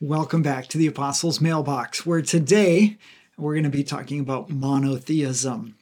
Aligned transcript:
Welcome 0.00 0.42
back 0.42 0.68
to 0.68 0.78
the 0.78 0.86
Apostles' 0.86 1.40
Mailbox, 1.40 2.06
where 2.06 2.22
today 2.22 2.98
we're 3.36 3.54
going 3.54 3.64
to 3.64 3.68
be 3.68 3.82
talking 3.82 4.20
about 4.20 4.48
monotheism. 4.48 5.74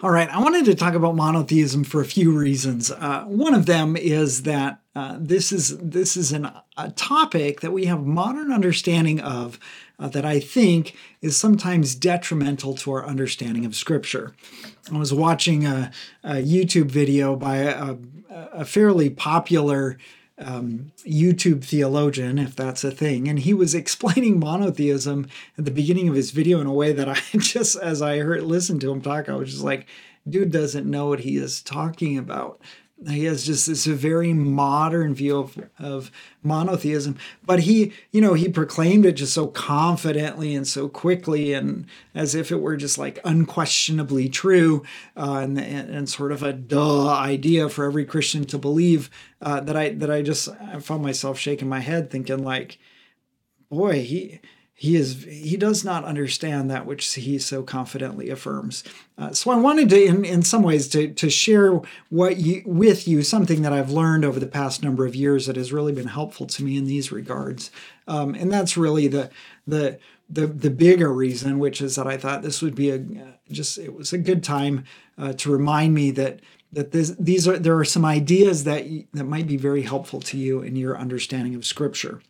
All 0.00 0.10
right, 0.12 0.28
I 0.28 0.38
wanted 0.38 0.66
to 0.66 0.76
talk 0.76 0.94
about 0.94 1.16
monotheism 1.16 1.82
for 1.82 2.00
a 2.00 2.04
few 2.04 2.30
reasons. 2.30 2.92
Uh, 2.92 3.24
one 3.24 3.52
of 3.52 3.66
them 3.66 3.96
is 3.96 4.44
that 4.44 4.80
uh, 4.94 5.16
this 5.18 5.50
is 5.50 5.76
this 5.78 6.16
is 6.16 6.30
an, 6.30 6.48
a 6.76 6.90
topic 6.92 7.62
that 7.62 7.72
we 7.72 7.86
have 7.86 8.06
modern 8.06 8.52
understanding 8.52 9.18
of 9.18 9.58
uh, 9.98 10.08
that 10.08 10.24
I 10.24 10.40
think 10.40 10.94
is 11.20 11.36
sometimes 11.36 11.94
detrimental 11.94 12.74
to 12.76 12.92
our 12.92 13.06
understanding 13.06 13.64
of 13.64 13.74
Scripture. 13.74 14.34
I 14.92 14.98
was 14.98 15.12
watching 15.12 15.66
a, 15.66 15.90
a 16.22 16.34
YouTube 16.34 16.90
video 16.90 17.36
by 17.36 17.56
a, 17.56 17.96
a 18.30 18.64
fairly 18.64 19.10
popular 19.10 19.98
um, 20.38 20.92
YouTube 21.06 21.64
theologian, 21.64 22.38
if 22.38 22.54
that's 22.54 22.84
a 22.84 22.90
thing, 22.90 23.26
and 23.26 23.38
he 23.38 23.54
was 23.54 23.74
explaining 23.74 24.38
monotheism 24.38 25.28
at 25.56 25.64
the 25.64 25.70
beginning 25.70 26.08
of 26.08 26.14
his 26.14 26.30
video 26.30 26.60
in 26.60 26.66
a 26.66 26.72
way 26.72 26.92
that 26.92 27.08
I 27.08 27.18
just, 27.38 27.76
as 27.76 28.02
I 28.02 28.18
heard 28.18 28.42
listened 28.42 28.80
to 28.82 28.92
him 28.92 29.00
talk, 29.00 29.28
I 29.28 29.34
was 29.34 29.50
just 29.50 29.64
like, 29.64 29.86
dude 30.28 30.52
doesn't 30.52 30.90
know 30.90 31.08
what 31.08 31.20
he 31.20 31.36
is 31.36 31.62
talking 31.62 32.18
about 32.18 32.60
he 33.08 33.24
has 33.24 33.44
just 33.44 33.66
this 33.66 33.84
very 33.84 34.32
modern 34.32 35.14
view 35.14 35.38
of, 35.38 35.68
of 35.78 36.10
monotheism. 36.42 37.16
But 37.44 37.60
he 37.60 37.92
you 38.10 38.20
know 38.22 38.32
he 38.34 38.48
proclaimed 38.48 39.04
it 39.04 39.12
just 39.12 39.34
so 39.34 39.48
confidently 39.48 40.54
and 40.54 40.66
so 40.66 40.88
quickly 40.88 41.52
and 41.52 41.86
as 42.14 42.34
if 42.34 42.50
it 42.50 42.60
were 42.60 42.76
just 42.76 42.96
like 42.96 43.18
unquestionably 43.24 44.28
true 44.28 44.82
uh, 45.16 45.40
and, 45.42 45.58
and 45.58 46.08
sort 46.08 46.32
of 46.32 46.42
a 46.42 46.52
duh 46.52 47.08
idea 47.08 47.68
for 47.68 47.84
every 47.84 48.04
christian 48.04 48.44
to 48.46 48.58
believe 48.58 49.10
uh, 49.42 49.60
that 49.60 49.76
i 49.76 49.90
that 49.90 50.10
i 50.10 50.22
just 50.22 50.48
i 50.60 50.78
found 50.80 51.02
myself 51.02 51.38
shaking 51.38 51.68
my 51.68 51.80
head 51.80 52.10
thinking 52.10 52.42
like 52.42 52.78
boy 53.70 54.02
he 54.02 54.40
he 54.78 54.94
is 54.94 55.24
he 55.24 55.56
does 55.56 55.84
not 55.84 56.04
understand 56.04 56.70
that 56.70 56.84
which 56.84 57.14
he 57.14 57.38
so 57.38 57.62
confidently 57.62 58.28
affirms. 58.28 58.84
Uh, 59.16 59.32
so 59.32 59.50
i 59.50 59.56
wanted 59.56 59.88
to 59.88 60.04
in, 60.04 60.24
in 60.24 60.42
some 60.42 60.62
ways 60.62 60.86
to, 60.88 61.12
to 61.14 61.30
share 61.30 61.80
what 62.10 62.36
you 62.36 62.62
with 62.66 63.08
you 63.08 63.22
something 63.22 63.62
that 63.62 63.72
i've 63.72 63.90
learned 63.90 64.24
over 64.24 64.38
the 64.38 64.46
past 64.46 64.82
number 64.84 65.06
of 65.06 65.16
years 65.16 65.46
that 65.46 65.56
has 65.56 65.72
really 65.72 65.92
been 65.92 66.08
helpful 66.08 66.46
to 66.46 66.62
me 66.62 66.76
in 66.76 66.84
these 66.84 67.10
regards. 67.10 67.70
Um, 68.06 68.34
and 68.34 68.52
that's 68.52 68.76
really 68.76 69.08
the 69.08 69.30
the 69.66 69.98
the 70.28 70.46
the 70.46 70.70
bigger 70.70 71.12
reason 71.12 71.58
which 71.58 71.80
is 71.80 71.96
that 71.96 72.06
i 72.06 72.18
thought 72.18 72.42
this 72.42 72.60
would 72.60 72.74
be 72.74 72.90
a 72.90 73.02
just 73.50 73.78
it 73.78 73.94
was 73.94 74.12
a 74.12 74.18
good 74.18 74.44
time 74.44 74.84
uh, 75.16 75.32
to 75.32 75.50
remind 75.50 75.94
me 75.94 76.10
that 76.10 76.40
that 76.72 76.92
this, 76.92 77.14
these 77.18 77.48
are 77.48 77.58
there 77.58 77.78
are 77.78 77.84
some 77.84 78.04
ideas 78.04 78.64
that 78.64 78.84
that 79.14 79.24
might 79.24 79.46
be 79.46 79.56
very 79.56 79.82
helpful 79.82 80.20
to 80.20 80.36
you 80.36 80.60
in 80.60 80.76
your 80.76 80.98
understanding 80.98 81.54
of 81.54 81.64
scripture 81.64 82.20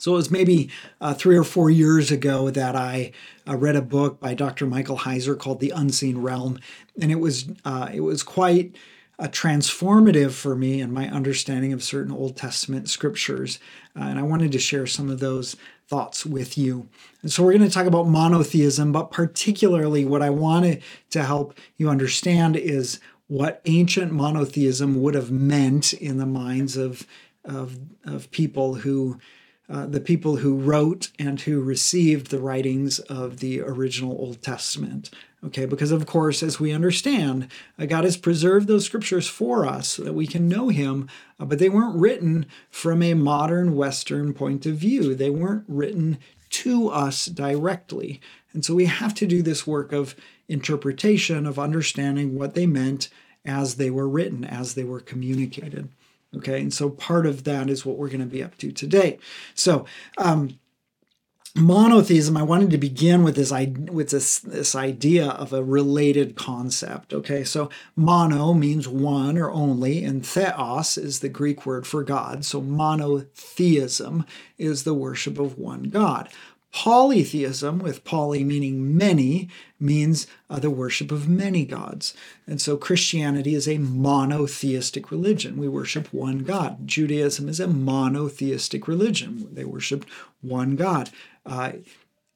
so 0.00 0.12
it 0.12 0.16
was 0.16 0.30
maybe 0.30 0.70
uh, 1.02 1.12
three 1.12 1.36
or 1.36 1.44
four 1.44 1.68
years 1.68 2.10
ago 2.10 2.48
that 2.48 2.74
I 2.74 3.12
uh, 3.46 3.54
read 3.54 3.76
a 3.76 3.82
book 3.82 4.18
by 4.18 4.32
Dr. 4.32 4.66
Michael 4.66 4.96
Heiser 4.96 5.38
called 5.38 5.60
The 5.60 5.70
Unseen 5.70 6.22
Realm, 6.22 6.58
and 6.98 7.12
it 7.12 7.20
was 7.20 7.50
uh, 7.66 7.90
it 7.92 8.00
was 8.00 8.22
quite 8.22 8.76
uh, 9.18 9.28
transformative 9.28 10.30
for 10.30 10.56
me 10.56 10.80
and 10.80 10.90
my 10.90 11.06
understanding 11.10 11.74
of 11.74 11.82
certain 11.82 12.12
Old 12.12 12.34
Testament 12.34 12.88
scriptures. 12.88 13.58
Uh, 13.94 14.04
and 14.04 14.18
I 14.18 14.22
wanted 14.22 14.52
to 14.52 14.58
share 14.58 14.86
some 14.86 15.10
of 15.10 15.20
those 15.20 15.54
thoughts 15.86 16.24
with 16.24 16.56
you. 16.56 16.88
And 17.20 17.30
so 17.30 17.42
we're 17.42 17.52
going 17.52 17.68
to 17.68 17.74
talk 17.74 17.86
about 17.86 18.08
monotheism, 18.08 18.92
but 18.92 19.10
particularly 19.10 20.06
what 20.06 20.22
I 20.22 20.30
wanted 20.30 20.82
to 21.10 21.24
help 21.24 21.58
you 21.76 21.90
understand 21.90 22.56
is 22.56 23.00
what 23.26 23.60
ancient 23.66 24.12
monotheism 24.12 25.02
would 25.02 25.14
have 25.14 25.30
meant 25.30 25.92
in 25.92 26.16
the 26.16 26.26
minds 26.26 26.78
of 26.78 27.06
of, 27.44 27.78
of 28.04 28.30
people 28.30 28.74
who 28.74 29.18
uh, 29.70 29.86
the 29.86 30.00
people 30.00 30.36
who 30.36 30.56
wrote 30.56 31.10
and 31.18 31.40
who 31.42 31.60
received 31.60 32.30
the 32.30 32.40
writings 32.40 32.98
of 32.98 33.38
the 33.38 33.60
original 33.60 34.12
Old 34.12 34.42
Testament. 34.42 35.10
Okay, 35.42 35.64
because 35.64 35.92
of 35.92 36.04
course, 36.06 36.42
as 36.42 36.60
we 36.60 36.72
understand, 36.72 37.48
uh, 37.78 37.86
God 37.86 38.04
has 38.04 38.16
preserved 38.16 38.66
those 38.66 38.84
scriptures 38.84 39.28
for 39.28 39.64
us 39.64 39.88
so 39.88 40.02
that 40.02 40.12
we 40.12 40.26
can 40.26 40.48
know 40.48 40.68
Him, 40.68 41.08
uh, 41.38 41.44
but 41.44 41.58
they 41.58 41.68
weren't 41.68 41.96
written 41.96 42.46
from 42.68 43.02
a 43.02 43.14
modern 43.14 43.76
Western 43.76 44.34
point 44.34 44.66
of 44.66 44.76
view. 44.76 45.14
They 45.14 45.30
weren't 45.30 45.64
written 45.68 46.18
to 46.50 46.88
us 46.88 47.26
directly. 47.26 48.20
And 48.52 48.64
so 48.64 48.74
we 48.74 48.86
have 48.86 49.14
to 49.14 49.26
do 49.26 49.40
this 49.40 49.66
work 49.66 49.92
of 49.92 50.16
interpretation, 50.48 51.46
of 51.46 51.58
understanding 51.58 52.34
what 52.34 52.54
they 52.54 52.66
meant 52.66 53.08
as 53.44 53.76
they 53.76 53.88
were 53.88 54.08
written, 54.08 54.44
as 54.44 54.74
they 54.74 54.84
were 54.84 55.00
communicated. 55.00 55.88
Okay, 56.36 56.60
and 56.60 56.72
so 56.72 56.90
part 56.90 57.26
of 57.26 57.44
that 57.44 57.68
is 57.68 57.84
what 57.84 57.96
we're 57.96 58.08
going 58.08 58.20
to 58.20 58.26
be 58.26 58.42
up 58.42 58.56
to 58.58 58.70
today. 58.70 59.18
So, 59.54 59.84
um, 60.16 60.58
monotheism 61.56 62.36
i 62.36 62.42
wanted 62.44 62.70
to 62.70 62.78
begin 62.78 63.24
with 63.24 63.34
this 63.34 63.50
with 63.90 64.10
this 64.10 64.38
this 64.38 64.76
idea 64.76 65.30
of 65.30 65.52
a 65.52 65.64
related 65.64 66.36
concept 66.36 67.12
okay? 67.12 67.42
So 67.42 67.68
mono 67.96 68.54
means 68.54 68.86
one 68.86 69.36
or 69.36 69.50
only 69.50 70.04
and 70.04 70.24
theos 70.24 70.96
is 70.96 71.18
the 71.18 71.28
greek 71.28 71.66
word 71.66 71.86
for 71.88 72.04
god. 72.04 72.44
So 72.44 72.60
monotheism 72.60 74.24
is 74.58 74.84
the 74.84 74.94
worship 74.94 75.40
of 75.40 75.58
one 75.58 75.84
god 75.84 76.28
Polytheism, 76.72 77.80
with 77.80 78.04
poly 78.04 78.44
meaning 78.44 78.96
many, 78.96 79.48
means 79.80 80.26
uh, 80.48 80.60
the 80.60 80.70
worship 80.70 81.10
of 81.10 81.28
many 81.28 81.64
gods. 81.64 82.14
And 82.46 82.60
so 82.60 82.76
Christianity 82.76 83.54
is 83.54 83.66
a 83.66 83.78
monotheistic 83.78 85.10
religion. 85.10 85.56
We 85.56 85.68
worship 85.68 86.12
one 86.12 86.40
God. 86.40 86.86
Judaism 86.86 87.48
is 87.48 87.58
a 87.58 87.66
monotheistic 87.66 88.86
religion. 88.86 89.48
They 89.52 89.64
worship 89.64 90.04
one 90.42 90.76
God. 90.76 91.10
Uh, 91.44 91.72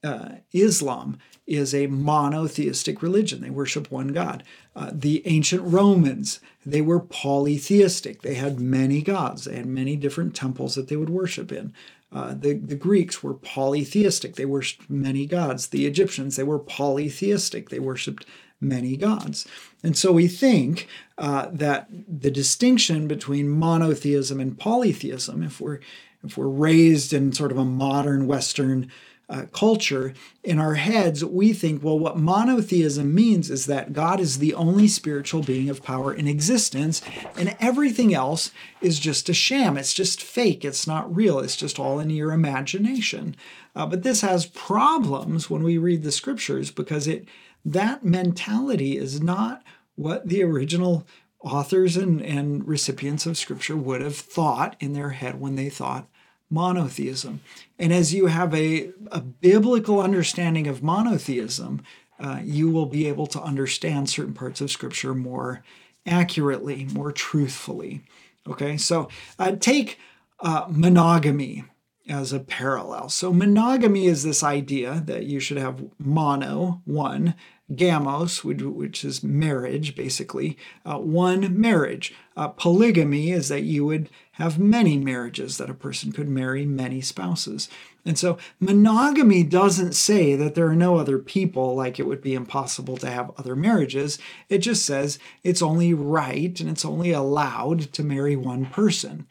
uh, 0.03 0.35
Islam 0.51 1.17
is 1.47 1.73
a 1.73 1.87
monotheistic 1.87 3.01
religion. 3.01 3.41
They 3.41 3.49
worship 3.49 3.91
one 3.91 4.09
God. 4.09 4.43
Uh, 4.75 4.89
the 4.91 5.21
ancient 5.25 5.61
Romans, 5.61 6.39
they 6.65 6.81
were 6.81 6.99
polytheistic. 6.99 8.21
They 8.21 8.35
had 8.35 8.59
many 8.59 9.01
gods. 9.01 9.45
They 9.45 9.55
had 9.55 9.65
many 9.65 9.95
different 9.95 10.35
temples 10.35 10.75
that 10.75 10.87
they 10.87 10.95
would 10.95 11.09
worship 11.09 11.51
in. 11.51 11.73
Uh, 12.15 12.33
the, 12.33 12.53
the 12.53 12.75
Greeks 12.75 13.21
were 13.21 13.33
polytheistic. 13.33 14.35
They 14.35 14.45
worshiped 14.45 14.89
many 14.89 15.25
gods. 15.25 15.67
The 15.67 15.85
Egyptians, 15.85 16.37
they 16.37 16.43
were 16.43 16.59
polytheistic. 16.59 17.69
They 17.69 17.79
worshiped 17.79 18.25
many 18.61 18.95
gods. 18.95 19.45
And 19.83 19.97
so 19.97 20.13
we 20.13 20.29
think 20.29 20.87
uh, 21.17 21.49
that 21.51 21.89
the 21.91 22.31
distinction 22.31 23.09
between 23.09 23.49
monotheism 23.49 24.39
and 24.39 24.57
polytheism, 24.57 25.43
if 25.43 25.59
we're 25.59 25.81
if 26.23 26.37
we're 26.37 26.47
raised 26.47 27.13
in 27.13 27.33
sort 27.33 27.51
of 27.51 27.57
a 27.57 27.65
modern 27.65 28.25
Western 28.27 28.89
uh, 29.27 29.45
culture, 29.51 30.13
in 30.43 30.59
our 30.59 30.75
heads, 30.75 31.25
we 31.25 31.51
think, 31.51 31.83
well, 31.83 31.97
what 31.97 32.17
monotheism 32.17 33.13
means 33.13 33.49
is 33.49 33.65
that 33.65 33.93
God 33.93 34.19
is 34.19 34.37
the 34.37 34.53
only 34.53 34.87
spiritual 34.87 35.41
being 35.41 35.69
of 35.69 35.83
power 35.83 36.13
in 36.13 36.27
existence, 36.27 37.01
and 37.35 37.55
everything 37.59 38.13
else 38.13 38.51
is 38.81 38.99
just 38.99 39.27
a 39.27 39.33
sham. 39.33 39.77
It's 39.77 39.93
just 39.93 40.21
fake. 40.21 40.63
It's 40.63 40.85
not 40.85 41.13
real. 41.13 41.39
It's 41.39 41.55
just 41.55 41.79
all 41.79 41.99
in 41.99 42.11
your 42.11 42.31
imagination. 42.31 43.35
Uh, 43.75 43.85
but 43.87 44.03
this 44.03 44.21
has 44.21 44.45
problems 44.45 45.49
when 45.49 45.63
we 45.63 45.77
read 45.77 46.03
the 46.03 46.11
scriptures 46.11 46.71
because 46.71 47.07
it 47.07 47.27
that 47.65 48.05
mentality 48.05 48.95
is 48.95 49.19
not 49.19 49.63
what 49.95 50.27
the 50.27 50.43
original 50.43 51.07
authors 51.41 51.97
and, 51.97 52.21
and 52.21 52.67
recipients 52.67 53.25
of 53.25 53.37
scripture 53.37 53.75
would 53.75 54.01
have 54.01 54.15
thought 54.15 54.75
in 54.79 54.93
their 54.93 55.09
head 55.11 55.39
when 55.39 55.55
they 55.55 55.69
thought 55.69 56.07
monotheism. 56.49 57.41
And 57.79 57.91
as 57.91 58.13
you 58.13 58.27
have 58.27 58.53
a, 58.53 58.91
a 59.11 59.21
biblical 59.21 60.01
understanding 60.01 60.67
of 60.67 60.83
monotheism, 60.83 61.81
uh, 62.19 62.39
you 62.43 62.69
will 62.69 62.85
be 62.85 63.07
able 63.07 63.27
to 63.27 63.41
understand 63.41 64.09
certain 64.09 64.33
parts 64.33 64.61
of 64.61 64.71
Scripture 64.71 65.13
more 65.13 65.63
accurately, 66.05 66.85
more 66.93 67.11
truthfully. 67.11 68.01
Okay, 68.47 68.77
so 68.77 69.09
uh, 69.39 69.55
take 69.59 69.99
uh, 70.39 70.65
monogamy 70.69 71.65
as 72.07 72.31
a 72.31 72.39
parallel. 72.39 73.09
So, 73.09 73.33
monogamy 73.33 74.05
is 74.05 74.23
this 74.23 74.43
idea 74.43 75.01
that 75.05 75.25
you 75.25 75.39
should 75.39 75.57
have 75.57 75.83
mono, 75.97 76.81
one, 76.85 77.35
gamos, 77.71 78.43
which, 78.43 78.61
which 78.61 79.03
is 79.03 79.23
marriage, 79.23 79.95
basically, 79.95 80.57
uh, 80.85 80.99
one 80.99 81.59
marriage. 81.59 82.13
Uh, 82.37 82.49
polygamy 82.49 83.31
is 83.31 83.49
that 83.49 83.63
you 83.63 83.85
would 83.85 84.09
have 84.35 84.59
many 84.59 84.97
marriages, 84.97 85.57
that 85.57 85.69
a 85.69 85.73
person 85.73 86.11
could 86.11 86.27
marry 86.27 86.65
many 86.65 86.99
spouses. 86.99 87.69
And 88.05 88.17
so 88.17 88.37
monogamy 88.59 89.43
doesn't 89.43 89.93
say 89.93 90.35
that 90.35 90.55
there 90.55 90.67
are 90.67 90.75
no 90.75 90.97
other 90.97 91.17
people, 91.17 91.75
like 91.75 91.99
it 91.99 92.05
would 92.05 92.21
be 92.21 92.33
impossible 92.33 92.97
to 92.97 93.09
have 93.09 93.31
other 93.37 93.55
marriages. 93.55 94.19
It 94.49 94.59
just 94.59 94.85
says 94.85 95.19
it's 95.43 95.61
only 95.61 95.93
right 95.93 96.59
and 96.59 96.69
it's 96.69 96.85
only 96.85 97.11
allowed 97.11 97.93
to 97.93 98.03
marry 98.03 98.35
one 98.35 98.65
person. 98.65 99.25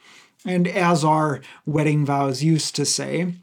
And 0.47 0.67
as 0.67 1.05
our 1.05 1.43
wedding 1.67 2.07
vows 2.07 2.43
used 2.43 2.75
to 2.77 2.87
say, 2.87 3.35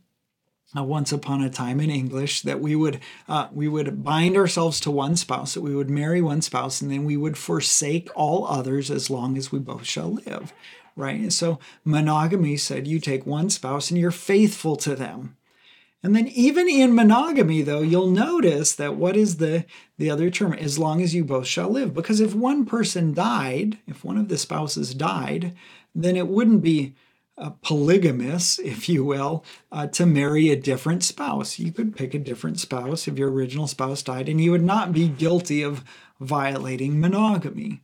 uh, 0.75 0.83
once 0.83 1.11
upon 1.11 1.41
a 1.41 1.49
time 1.49 1.79
in 1.79 1.89
English 1.89 2.41
that 2.41 2.61
we 2.61 2.75
would 2.75 2.99
uh, 3.27 3.49
we 3.51 3.67
would 3.67 4.03
bind 4.03 4.37
ourselves 4.37 4.79
to 4.79 4.89
one 4.89 5.17
spouse, 5.17 5.53
that 5.53 5.61
we 5.61 5.75
would 5.75 5.89
marry 5.89 6.21
one 6.21 6.41
spouse, 6.41 6.81
and 6.81 6.89
then 6.89 7.03
we 7.03 7.17
would 7.17 7.37
forsake 7.37 8.09
all 8.15 8.47
others 8.47 8.89
as 8.89 9.09
long 9.09 9.37
as 9.37 9.51
we 9.51 9.59
both 9.59 9.85
shall 9.85 10.13
live. 10.25 10.53
Right. 10.95 11.19
And 11.19 11.33
so 11.33 11.59
monogamy 11.83 12.57
said 12.57 12.87
you 12.87 12.99
take 12.99 13.25
one 13.25 13.49
spouse 13.49 13.89
and 13.89 13.99
you're 13.99 14.11
faithful 14.11 14.75
to 14.77 14.95
them. 14.95 15.37
And 16.03 16.15
then 16.15 16.27
even 16.29 16.67
in 16.67 16.95
monogamy, 16.95 17.61
though, 17.61 17.81
you'll 17.81 18.09
notice 18.09 18.73
that 18.73 18.95
what 18.95 19.15
is 19.15 19.37
the, 19.37 19.65
the 19.99 20.09
other 20.09 20.31
term? 20.31 20.53
As 20.53 20.79
long 20.79 21.01
as 21.01 21.13
you 21.13 21.23
both 21.23 21.45
shall 21.45 21.69
live. 21.69 21.93
Because 21.93 22.19
if 22.19 22.33
one 22.33 22.65
person 22.65 23.13
died, 23.13 23.77
if 23.87 24.03
one 24.03 24.17
of 24.17 24.27
the 24.27 24.37
spouses 24.37 24.95
died, 24.95 25.53
then 25.93 26.15
it 26.15 26.27
wouldn't 26.27 26.63
be 26.63 26.95
polygamous, 27.61 28.59
if 28.63 28.87
you 28.89 29.03
will, 29.03 29.43
uh, 29.71 29.87
to 29.87 30.05
marry 30.05 30.49
a 30.49 30.55
different 30.55 31.03
spouse. 31.03 31.59
You 31.59 31.71
could 31.71 31.95
pick 31.95 32.13
a 32.13 32.19
different 32.19 32.59
spouse 32.59 33.07
if 33.07 33.17
your 33.17 33.31
original 33.31 33.67
spouse 33.67 34.03
died, 34.03 34.29
and 34.29 34.41
you 34.41 34.51
would 34.51 34.63
not 34.63 34.93
be 34.93 35.07
guilty 35.07 35.61
of 35.61 35.83
violating 36.19 36.99
monogamy. 36.99 37.81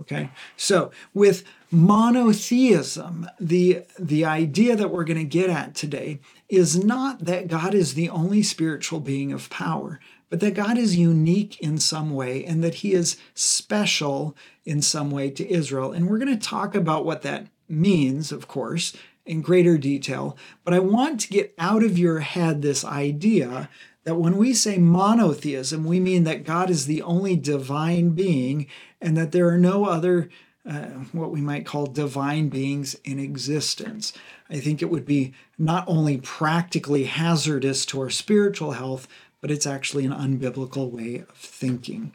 Okay, 0.00 0.30
so 0.56 0.92
with 1.12 1.42
monotheism, 1.70 3.28
the, 3.38 3.82
the 3.98 4.24
idea 4.24 4.76
that 4.76 4.90
we're 4.90 5.04
going 5.04 5.18
to 5.18 5.24
get 5.24 5.50
at 5.50 5.74
today 5.74 6.20
is 6.48 6.82
not 6.82 7.24
that 7.24 7.48
God 7.48 7.74
is 7.74 7.94
the 7.94 8.08
only 8.08 8.42
spiritual 8.42 9.00
being 9.00 9.32
of 9.32 9.50
power, 9.50 10.00
but 10.30 10.40
that 10.40 10.54
God 10.54 10.78
is 10.78 10.96
unique 10.96 11.60
in 11.60 11.78
some 11.78 12.14
way 12.14 12.44
and 12.44 12.64
that 12.64 12.76
he 12.76 12.92
is 12.92 13.16
special 13.34 14.36
in 14.64 14.82
some 14.82 15.10
way 15.10 15.30
to 15.30 15.50
Israel. 15.50 15.92
And 15.92 16.08
we're 16.08 16.18
going 16.18 16.36
to 16.38 16.48
talk 16.48 16.74
about 16.74 17.04
what 17.04 17.22
that 17.22 17.46
means, 17.68 18.32
of 18.32 18.48
course, 18.48 18.96
in 19.26 19.42
greater 19.42 19.76
detail, 19.76 20.38
but 20.64 20.72
I 20.72 20.78
want 20.78 21.20
to 21.20 21.28
get 21.28 21.54
out 21.58 21.82
of 21.82 21.98
your 21.98 22.20
head 22.20 22.62
this 22.62 22.82
idea 22.82 23.68
that 24.04 24.14
when 24.14 24.38
we 24.38 24.54
say 24.54 24.78
monotheism, 24.78 25.84
we 25.84 26.00
mean 26.00 26.24
that 26.24 26.44
God 26.44 26.70
is 26.70 26.86
the 26.86 27.02
only 27.02 27.36
divine 27.36 28.10
being 28.10 28.66
and 29.02 29.18
that 29.18 29.32
there 29.32 29.46
are 29.48 29.58
no 29.58 29.84
other, 29.84 30.30
uh, 30.68 30.86
what 31.12 31.30
we 31.30 31.40
might 31.40 31.66
call 31.66 31.86
divine 31.86 32.48
beings 32.48 32.94
in 33.04 33.18
existence. 33.18 34.12
I 34.50 34.58
think 34.60 34.82
it 34.82 34.90
would 34.90 35.06
be 35.06 35.32
not 35.58 35.84
only 35.86 36.18
practically 36.18 37.04
hazardous 37.04 37.86
to 37.86 38.00
our 38.00 38.10
spiritual 38.10 38.72
health, 38.72 39.08
but 39.40 39.50
it's 39.50 39.66
actually 39.66 40.04
an 40.04 40.12
unbiblical 40.12 40.90
way 40.90 41.24
of 41.28 41.36
thinking. 41.36 42.12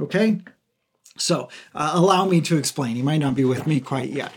Okay? 0.00 0.40
So, 1.18 1.50
uh, 1.74 1.92
allow 1.94 2.24
me 2.24 2.40
to 2.40 2.56
explain. 2.56 2.96
You 2.96 3.04
might 3.04 3.18
not 3.18 3.34
be 3.34 3.44
with 3.44 3.66
me 3.66 3.80
quite 3.80 4.08
yet. 4.08 4.32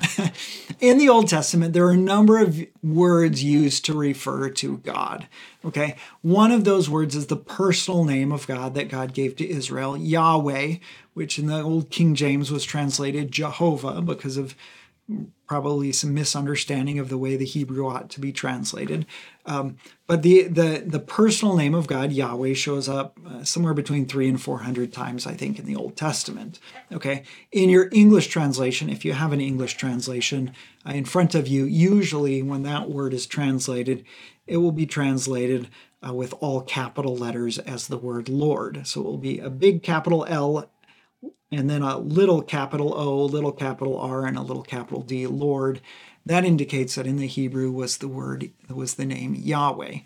In 0.81 0.97
the 0.97 1.07
Old 1.07 1.29
Testament, 1.29 1.73
there 1.73 1.85
are 1.85 1.91
a 1.91 1.97
number 1.97 2.37
of 2.37 2.65
words 2.83 3.43
used 3.43 3.85
to 3.85 3.97
refer 3.97 4.49
to 4.49 4.77
God. 4.79 5.27
Okay, 5.63 5.95
one 6.21 6.51
of 6.51 6.65
those 6.65 6.89
words 6.89 7.15
is 7.15 7.27
the 7.27 7.37
personal 7.37 8.03
name 8.03 8.31
of 8.31 8.45
God 8.45 8.73
that 8.73 8.89
God 8.89 9.13
gave 9.13 9.37
to 9.37 9.49
Israel, 9.49 9.95
Yahweh, 9.95 10.75
which 11.13 11.39
in 11.39 11.47
the 11.47 11.61
Old 11.61 11.89
King 11.91 12.13
James 12.13 12.51
was 12.51 12.65
translated 12.65 13.31
Jehovah 13.31 14.01
because 14.01 14.35
of 14.35 14.53
probably 15.47 15.91
some 15.91 16.13
misunderstanding 16.13 16.97
of 16.97 17.09
the 17.09 17.17
way 17.17 17.35
the 17.35 17.45
Hebrew 17.45 17.87
ought 17.87 18.09
to 18.09 18.19
be 18.19 18.31
translated. 18.31 19.05
Um, 19.45 19.77
but 20.07 20.23
the, 20.23 20.43
the, 20.43 20.83
the 20.85 20.99
personal 20.99 21.55
name 21.55 21.75
of 21.75 21.85
God, 21.85 22.11
Yahweh, 22.11 22.53
shows 22.53 22.89
up 22.89 23.19
uh, 23.27 23.43
somewhere 23.43 23.75
between 23.75 24.07
three 24.07 24.27
and 24.27 24.41
400 24.41 24.91
times, 24.91 25.27
I 25.27 25.33
think, 25.33 25.59
in 25.59 25.65
the 25.65 25.75
Old 25.75 25.95
Testament. 25.95 26.59
Okay. 26.91 27.23
In 27.51 27.69
your 27.69 27.89
English 27.91 28.27
translation, 28.27 28.89
if 28.89 29.05
you 29.05 29.13
have 29.13 29.33
an 29.33 29.41
English 29.41 29.75
translation 29.75 30.51
uh, 30.87 30.93
in 30.93 31.05
front 31.05 31.35
of 31.35 31.47
you, 31.47 31.65
usually 31.65 32.41
when 32.41 32.63
that 32.63 32.89
word 32.89 33.13
is 33.13 33.27
translated, 33.27 34.03
it 34.47 34.57
will 34.57 34.71
be 34.71 34.87
translated 34.87 35.69
uh, 36.05 36.13
with 36.13 36.33
all 36.39 36.61
capital 36.61 37.15
letters 37.15 37.57
as 37.59 37.87
the 37.87 37.97
word 37.97 38.29
Lord. 38.29 38.85
So 38.87 39.01
it 39.01 39.05
will 39.05 39.17
be 39.17 39.39
a 39.39 39.49
big 39.49 39.83
capital 39.83 40.25
L 40.27 40.69
and 41.51 41.69
then 41.69 41.81
a 41.81 41.97
little 41.97 42.41
capital 42.41 42.93
O, 42.93 43.25
little 43.25 43.51
capital 43.51 43.97
R, 43.97 44.25
and 44.25 44.37
a 44.37 44.41
little 44.41 44.63
capital 44.63 45.01
D, 45.01 45.27
Lord. 45.27 45.81
That 46.25 46.45
indicates 46.45 46.95
that 46.95 47.07
in 47.07 47.17
the 47.17 47.27
Hebrew 47.27 47.71
was 47.71 47.97
the 47.97 48.07
word, 48.07 48.51
was 48.69 48.95
the 48.95 49.05
name 49.05 49.35
Yahweh. 49.35 49.99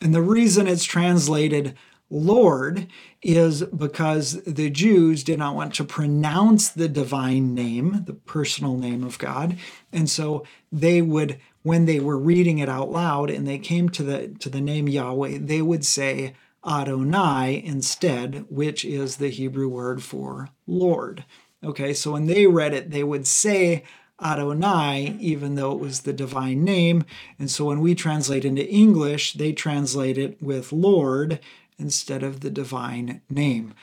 And 0.00 0.14
the 0.14 0.22
reason 0.22 0.66
it's 0.66 0.84
translated 0.84 1.76
Lord 2.08 2.86
is 3.20 3.64
because 3.64 4.42
the 4.44 4.70
Jews 4.70 5.24
did 5.24 5.40
not 5.40 5.56
want 5.56 5.74
to 5.74 5.84
pronounce 5.84 6.68
the 6.68 6.88
divine 6.88 7.52
name, 7.52 8.04
the 8.06 8.14
personal 8.14 8.76
name 8.76 9.02
of 9.02 9.18
God. 9.18 9.56
And 9.92 10.08
so 10.08 10.44
they 10.70 11.02
would, 11.02 11.40
when 11.64 11.86
they 11.86 11.98
were 11.98 12.18
reading 12.18 12.58
it 12.58 12.68
out 12.68 12.92
loud 12.92 13.28
and 13.28 13.46
they 13.46 13.58
came 13.58 13.88
to 13.88 14.04
the 14.04 14.28
to 14.38 14.48
the 14.48 14.60
name 14.60 14.88
Yahweh, 14.88 15.38
they 15.40 15.62
would 15.62 15.84
say 15.84 16.34
Adonai 16.66 17.62
instead, 17.64 18.46
which 18.48 18.84
is 18.84 19.16
the 19.16 19.30
Hebrew 19.30 19.68
word 19.68 20.02
for 20.02 20.50
Lord. 20.66 21.24
Okay, 21.64 21.94
so 21.94 22.12
when 22.12 22.26
they 22.26 22.46
read 22.46 22.74
it, 22.74 22.90
they 22.90 23.04
would 23.04 23.26
say 23.26 23.84
Adonai, 24.22 25.16
even 25.20 25.54
though 25.54 25.72
it 25.72 25.78
was 25.78 26.00
the 26.00 26.12
divine 26.12 26.64
name. 26.64 27.04
And 27.38 27.50
so 27.50 27.66
when 27.66 27.80
we 27.80 27.94
translate 27.94 28.44
into 28.44 28.68
English, 28.68 29.34
they 29.34 29.52
translate 29.52 30.18
it 30.18 30.42
with 30.42 30.72
Lord 30.72 31.40
instead 31.78 32.22
of 32.22 32.40
the 32.40 32.50
divine 32.50 33.20
name. 33.28 33.74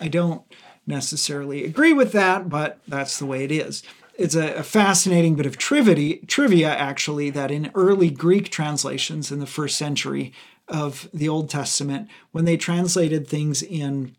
I 0.00 0.08
don't 0.08 0.42
necessarily 0.86 1.64
agree 1.64 1.92
with 1.92 2.12
that, 2.12 2.48
but 2.48 2.80
that's 2.86 3.18
the 3.18 3.26
way 3.26 3.44
it 3.44 3.52
is. 3.52 3.82
It's 4.14 4.34
a, 4.34 4.62
fascinating 4.62 5.34
bit 5.34 5.46
of 5.46 5.56
trivia, 5.56 6.18
trivia, 6.26 6.68
actually, 6.68 7.30
that 7.30 7.50
in 7.50 7.70
early 7.74 8.10
Greek 8.10 8.50
translations 8.50 9.32
in 9.32 9.40
the 9.40 9.46
first 9.46 9.78
century, 9.78 10.32
of 10.70 11.08
the 11.12 11.28
Old 11.28 11.50
Testament, 11.50 12.08
when 12.32 12.44
they 12.44 12.56
translated 12.56 13.28
things 13.28 13.62
in 13.62 14.16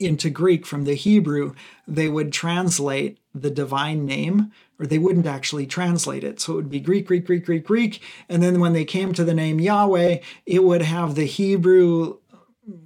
into 0.00 0.30
Greek 0.30 0.64
from 0.64 0.84
the 0.84 0.94
Hebrew, 0.94 1.54
they 1.86 2.08
would 2.08 2.32
translate 2.32 3.18
the 3.34 3.50
divine 3.50 4.06
name, 4.06 4.50
or 4.78 4.86
they 4.86 4.98
wouldn't 4.98 5.26
actually 5.26 5.66
translate 5.66 6.24
it. 6.24 6.40
So 6.40 6.54
it 6.54 6.56
would 6.56 6.70
be 6.70 6.80
Greek, 6.80 7.06
Greek, 7.06 7.26
Greek, 7.26 7.44
Greek, 7.44 7.66
Greek. 7.66 8.02
And 8.26 8.42
then 8.42 8.60
when 8.60 8.72
they 8.72 8.86
came 8.86 9.12
to 9.12 9.24
the 9.24 9.34
name 9.34 9.60
Yahweh, 9.60 10.20
it 10.46 10.64
would 10.64 10.80
have 10.82 11.14
the 11.14 11.26
Hebrew 11.26 12.16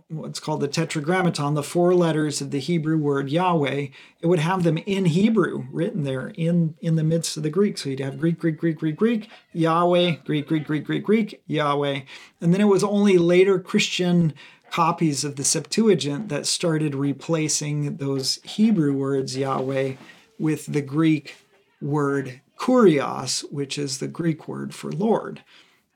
what's 0.08 0.40
called 0.40 0.60
the 0.60 0.68
tetragrammaton, 0.68 1.54
the 1.54 1.62
four 1.62 1.94
letters 1.94 2.40
of 2.40 2.50
the 2.50 2.60
Hebrew 2.60 2.96
word 2.96 3.30
Yahweh, 3.30 3.88
it 4.20 4.26
would 4.26 4.38
have 4.38 4.62
them 4.62 4.78
in 4.78 5.06
Hebrew 5.06 5.66
written 5.70 6.04
there 6.04 6.28
in, 6.36 6.76
in 6.80 6.96
the 6.96 7.04
midst 7.04 7.36
of 7.36 7.42
the 7.42 7.50
Greek. 7.50 7.78
So 7.78 7.88
you'd 7.88 8.00
have 8.00 8.20
Greek, 8.20 8.38
Greek, 8.38 8.58
Greek, 8.58 8.78
Greek, 8.78 8.96
Greek, 8.96 9.28
Yahweh, 9.52 10.16
Greek, 10.24 10.46
Greek, 10.46 10.66
Greek, 10.66 10.84
Greek, 10.84 11.04
Greek, 11.04 11.42
Yahweh. 11.46 12.00
And 12.40 12.54
then 12.54 12.60
it 12.60 12.68
was 12.68 12.84
only 12.84 13.18
later 13.18 13.58
Christian 13.58 14.34
copies 14.70 15.24
of 15.24 15.36
the 15.36 15.44
Septuagint 15.44 16.28
that 16.28 16.46
started 16.46 16.94
replacing 16.94 17.96
those 17.96 18.36
Hebrew 18.44 18.92
words 18.94 19.36
Yahweh 19.36 19.94
with 20.38 20.66
the 20.66 20.82
Greek 20.82 21.36
word 21.80 22.40
kurios, 22.58 23.42
which 23.52 23.78
is 23.78 23.98
the 23.98 24.08
Greek 24.08 24.48
word 24.48 24.74
for 24.74 24.90
Lord 24.90 25.42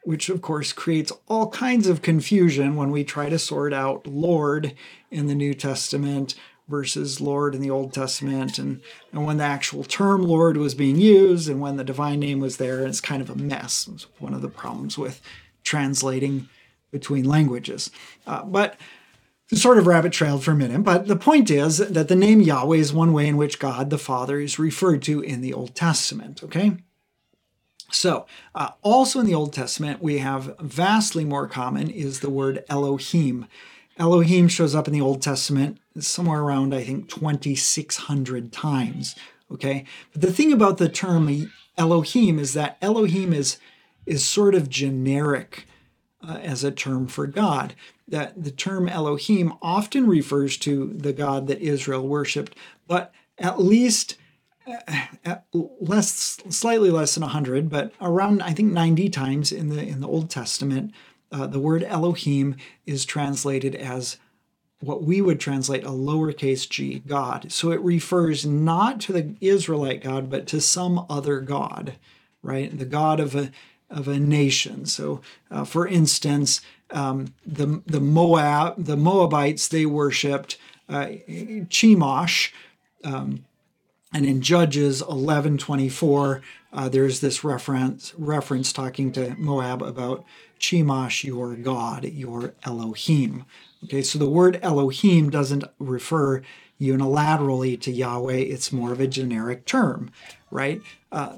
which 0.09 0.31
of 0.31 0.41
course 0.41 0.73
creates 0.73 1.13
all 1.29 1.51
kinds 1.51 1.87
of 1.87 2.01
confusion 2.01 2.77
when 2.77 2.91
we 2.91 3.05
try 3.05 3.29
to 3.29 3.39
sort 3.39 3.75
out 3.75 4.07
Lord 4.07 4.73
in 5.11 5.27
the 5.27 5.35
New 5.35 5.53
Testament 5.53 6.35
versus 6.67 7.21
Lord 7.21 7.55
in 7.55 7.61
the 7.61 7.69
Old 7.69 7.93
Testament, 7.93 8.59
and, 8.59 8.81
and 9.13 9.27
when 9.27 9.37
the 9.37 9.45
actual 9.45 9.85
term 9.85 10.23
Lord 10.23 10.57
was 10.57 10.75
being 10.75 10.97
used 10.97 11.47
and 11.47 11.61
when 11.61 11.77
the 11.77 11.85
divine 11.85 12.21
name 12.21 12.41
was 12.41 12.57
there. 12.57 12.87
It's 12.87 13.03
kind 13.03 13.21
of 13.21 13.29
a 13.29 13.35
mess. 13.35 13.87
It's 13.93 14.07
one 14.19 14.33
of 14.33 14.41
the 14.41 14.49
problems 14.49 14.97
with 14.97 15.21
translating 15.63 16.49
between 16.91 17.29
languages. 17.29 17.91
Uh, 18.27 18.45
but 18.45 18.81
sort 19.53 19.77
of 19.77 19.87
rabbit 19.87 20.13
trailed 20.13 20.43
for 20.43 20.53
a 20.53 20.57
minute, 20.57 20.85
but 20.85 21.07
the 21.07 21.17
point 21.17 21.51
is 21.51 21.77
that 21.77 22.09
the 22.09 22.17
name 22.17 22.41
Yahweh 22.41 22.79
is 22.79 22.95
one 22.95 23.13
way 23.13 23.27
in 23.29 23.37
which 23.37 23.59
God 23.59 23.91
the 23.91 23.99
Father 23.99 24.41
is 24.41 24.59
referred 24.59 25.03
to 25.03 25.21
in 25.21 25.43
the 25.43 25.53
Old 25.53 25.75
Testament, 25.75 26.43
okay? 26.43 26.79
So, 27.91 28.27
uh, 28.55 28.71
also 28.83 29.21
in 29.21 29.27
the 29.27 29.35
Old 29.35 29.53
Testament, 29.53 30.03
we 30.03 30.19
have 30.19 30.57
vastly 30.61 31.25
more 31.25 31.49
common 31.49 31.89
is 31.91 32.21
the 32.21 32.31
word 32.31 32.65
Elohim. 32.69 33.47
Elohim 33.97 34.49
shows 34.49 34.75
up 34.75 34.87
in 34.87 34.93
the 34.93 35.01
Old 35.01 35.23
Testament 35.23 35.79
somewhere 35.99 36.41
around, 36.41 36.75
I 36.75 36.85
think, 36.85 37.09
2,600 37.09 38.53
times. 38.53 39.17
Okay. 39.51 39.85
But 40.13 40.23
the 40.23 40.33
thing 40.33 40.53
about 40.53 40.79
the 40.79 40.89
term 40.89 41.51
Elohim 41.77 42.39
is 42.39 42.55
that 42.55 42.77
Elohim 42.83 43.33
is, 43.33 43.57
is 44.05 44.27
sort 44.27 44.55
of 44.55 44.69
generic 44.69 45.67
uh, 46.27 46.39
as 46.43 46.63
a 46.65 46.71
term 46.71 47.07
for 47.07 47.27
God. 47.27 47.75
That 48.07 48.43
the 48.43 48.51
term 48.51 48.89
Elohim 48.89 49.55
often 49.63 50.07
refers 50.07 50.57
to 50.59 50.93
the 50.95 51.13
God 51.13 51.47
that 51.47 51.61
Israel 51.61 52.07
worshiped, 52.07 52.55
but 52.87 53.13
at 53.39 53.61
least 53.61 54.17
less, 55.53 56.39
slightly 56.49 56.91
less 56.91 57.15
than 57.15 57.23
100, 57.23 57.69
but 57.69 57.93
around 58.01 58.43
I 58.43 58.53
think 58.53 58.73
90 58.73 59.09
times 59.09 59.53
in 59.53 59.69
the 59.69 59.83
in 59.83 60.01
the 60.01 60.09
Old 60.09 60.31
Testament, 60.31 60.93
uh, 61.31 61.47
the 61.47 61.61
word 61.61 61.83
Elohim 61.83 62.57
is 62.87 63.05
translated 63.05 63.75
as 63.75 64.17
what 64.81 65.03
we 65.03 65.21
would 65.21 65.41
translate 65.41 65.85
a 65.85 65.91
lowercase 65.91 66.69
g, 66.69 67.03
God. 67.07 67.51
So 67.51 67.73
it 67.73 67.81
refers 67.81 68.47
not 68.47 69.01
to 69.03 69.13
the 69.13 69.35
Israelite 69.41 70.03
God, 70.03 70.31
but 70.31 70.47
to 70.49 70.61
some 70.61 71.05
other 71.11 71.41
God, 71.41 71.95
right? 72.43 72.77
The 72.77 72.85
God 72.85 73.21
of 73.21 73.35
a 73.35 73.51
of 73.91 74.07
a 74.07 74.19
nation. 74.19 74.87
So, 74.87 75.23
uh, 75.51 75.65
for 75.65 75.87
instance, 75.87 76.61
um, 76.91 77.35
the 77.45 77.83
the 77.87 78.01
Moab 78.01 78.85
the 78.85 78.97
Moabites 78.97 79.69
they 79.69 79.87
worshipped 79.87 80.59
uh, 80.89 81.07
Chemosh, 81.29 82.53
um, 83.05 83.45
and 84.13 84.25
in 84.25 84.41
Judges 84.41 85.03
eleven 85.03 85.59
twenty 85.59 85.89
four, 85.89 86.43
uh, 86.73 86.89
there's 86.89 87.21
this 87.21 87.45
reference 87.45 88.15
reference 88.17 88.73
talking 88.73 89.13
to 89.13 89.35
Moab 89.39 89.83
about 89.83 90.25
Chemosh, 90.59 91.25
your 91.25 91.55
God, 91.55 92.05
your 92.05 92.55
Elohim. 92.65 93.45
Okay, 93.85 94.03
so 94.03 94.19
the 94.19 94.29
word 94.29 94.59
Elohim 94.63 95.31
doesn't 95.31 95.65
refer 95.79 96.43
unilaterally 96.81 97.81
to 97.81 97.91
Yahweh; 97.91 98.35
it's 98.35 98.73
more 98.73 98.93
of 98.93 99.01
a 99.01 99.07
generic 99.07 99.67
term, 99.67 100.11
right? 100.51 100.81
Uh, 101.13 101.37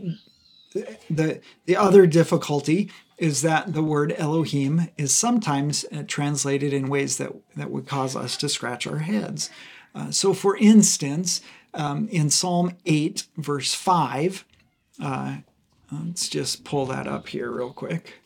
the 1.10 1.40
the 1.66 1.76
other 1.76 2.06
difficulty 2.06 2.90
is 3.18 3.42
that 3.42 3.74
the 3.74 3.82
word 3.82 4.14
Elohim 4.16 4.88
is 4.96 5.14
sometimes 5.14 5.84
uh, 5.92 6.02
translated 6.06 6.72
in 6.72 6.88
ways 6.88 7.18
that 7.18 7.32
that 7.56 7.70
would 7.70 7.86
cause 7.86 8.16
us 8.16 8.36
to 8.38 8.48
scratch 8.48 8.86
our 8.86 8.98
heads. 8.98 9.50
Uh, 9.94 10.10
so, 10.10 10.32
for 10.32 10.56
instance, 10.56 11.42
um, 11.74 12.08
in 12.08 12.30
Psalm 12.30 12.76
eight, 12.86 13.26
verse 13.36 13.74
five, 13.74 14.44
uh, 15.02 15.38
let's 15.92 16.28
just 16.28 16.64
pull 16.64 16.86
that 16.86 17.06
up 17.06 17.28
here 17.28 17.50
real 17.50 17.72
quick. 17.72 18.20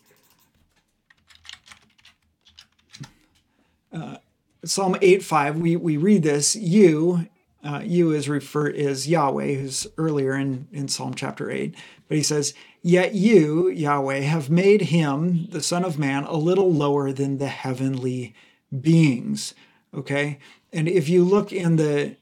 Uh, 3.92 4.16
Psalm 4.64 4.96
8 5.00 5.22
5, 5.22 5.58
we, 5.58 5.76
we 5.76 5.96
read 5.96 6.22
this, 6.22 6.56
you, 6.56 7.28
uh, 7.62 7.80
you 7.84 8.12
is 8.12 8.28
refer 8.28 8.66
is 8.66 9.08
Yahweh, 9.08 9.54
who's 9.54 9.86
earlier 9.96 10.34
in, 10.34 10.66
in 10.72 10.88
Psalm 10.88 11.14
chapter 11.14 11.50
8. 11.50 11.74
But 12.08 12.16
he 12.16 12.22
says, 12.22 12.54
Yet 12.82 13.14
you, 13.14 13.68
Yahweh, 13.68 14.20
have 14.20 14.50
made 14.50 14.82
him, 14.82 15.46
the 15.50 15.62
Son 15.62 15.84
of 15.84 15.98
Man, 15.98 16.24
a 16.24 16.36
little 16.36 16.72
lower 16.72 17.12
than 17.12 17.38
the 17.38 17.48
heavenly 17.48 18.34
beings. 18.78 19.54
Okay? 19.94 20.38
And 20.72 20.88
if 20.88 21.08
you 21.08 21.24
look 21.24 21.52
in 21.52 21.76
the, 21.76 22.16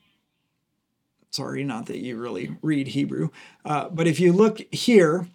sorry, 1.33 1.65
not 1.65 1.87
that 1.87 1.99
you 1.99 2.17
really 2.17 2.57
read 2.62 2.89
Hebrew, 2.89 3.31
uh, 3.65 3.89
but 3.89 4.07
if 4.07 4.21
you 4.21 4.33
look 4.33 4.61
here, 4.73 5.27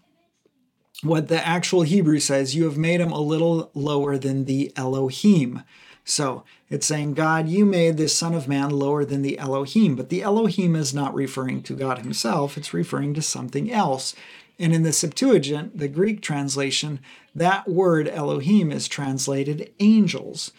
what 1.04 1.27
the 1.27 1.46
actual 1.46 1.82
Hebrew 1.82 2.20
says, 2.20 2.56
you 2.56 2.63
have 2.66 2.77
made 2.77 3.01
him 3.01 3.12
a 3.12 3.20
little 3.20 3.70
lower 3.74 4.18
than 4.18 4.46
the 4.46 4.72
Elohim. 4.75 5.63
So 6.04 6.44
it's 6.70 6.88
saying, 6.88 7.16
God, 7.16 7.50
you 7.50 7.66
made 7.66 7.98
this 7.98 8.16
Son 8.16 8.34
of 8.34 8.48
Man 8.48 8.70
lower 8.70 9.06
than 9.06 9.22
the 9.22 9.38
Elohim. 9.38 9.96
But 9.96 10.10
the 10.10 10.24
Elohim 10.24 10.75
is 10.75 10.94
not 10.94 11.13
referring 11.13 11.63
to 11.63 11.75
God 11.75 12.00
himself, 12.00 12.58
it's 12.58 12.74
referring 12.74 13.13
to 13.16 13.22
something 13.22 13.72
else. 13.72 14.16
And 14.60 14.74
in 14.74 14.82
the 14.84 14.94
Septuagint, 14.94 15.77
the 15.77 15.88
Greek 15.88 16.22
translation, 16.22 17.00
that 17.36 17.68
word 17.68 18.08
Elohim 18.08 18.72
is 18.72 18.88
translated 18.88 19.72
angels. 19.80 20.51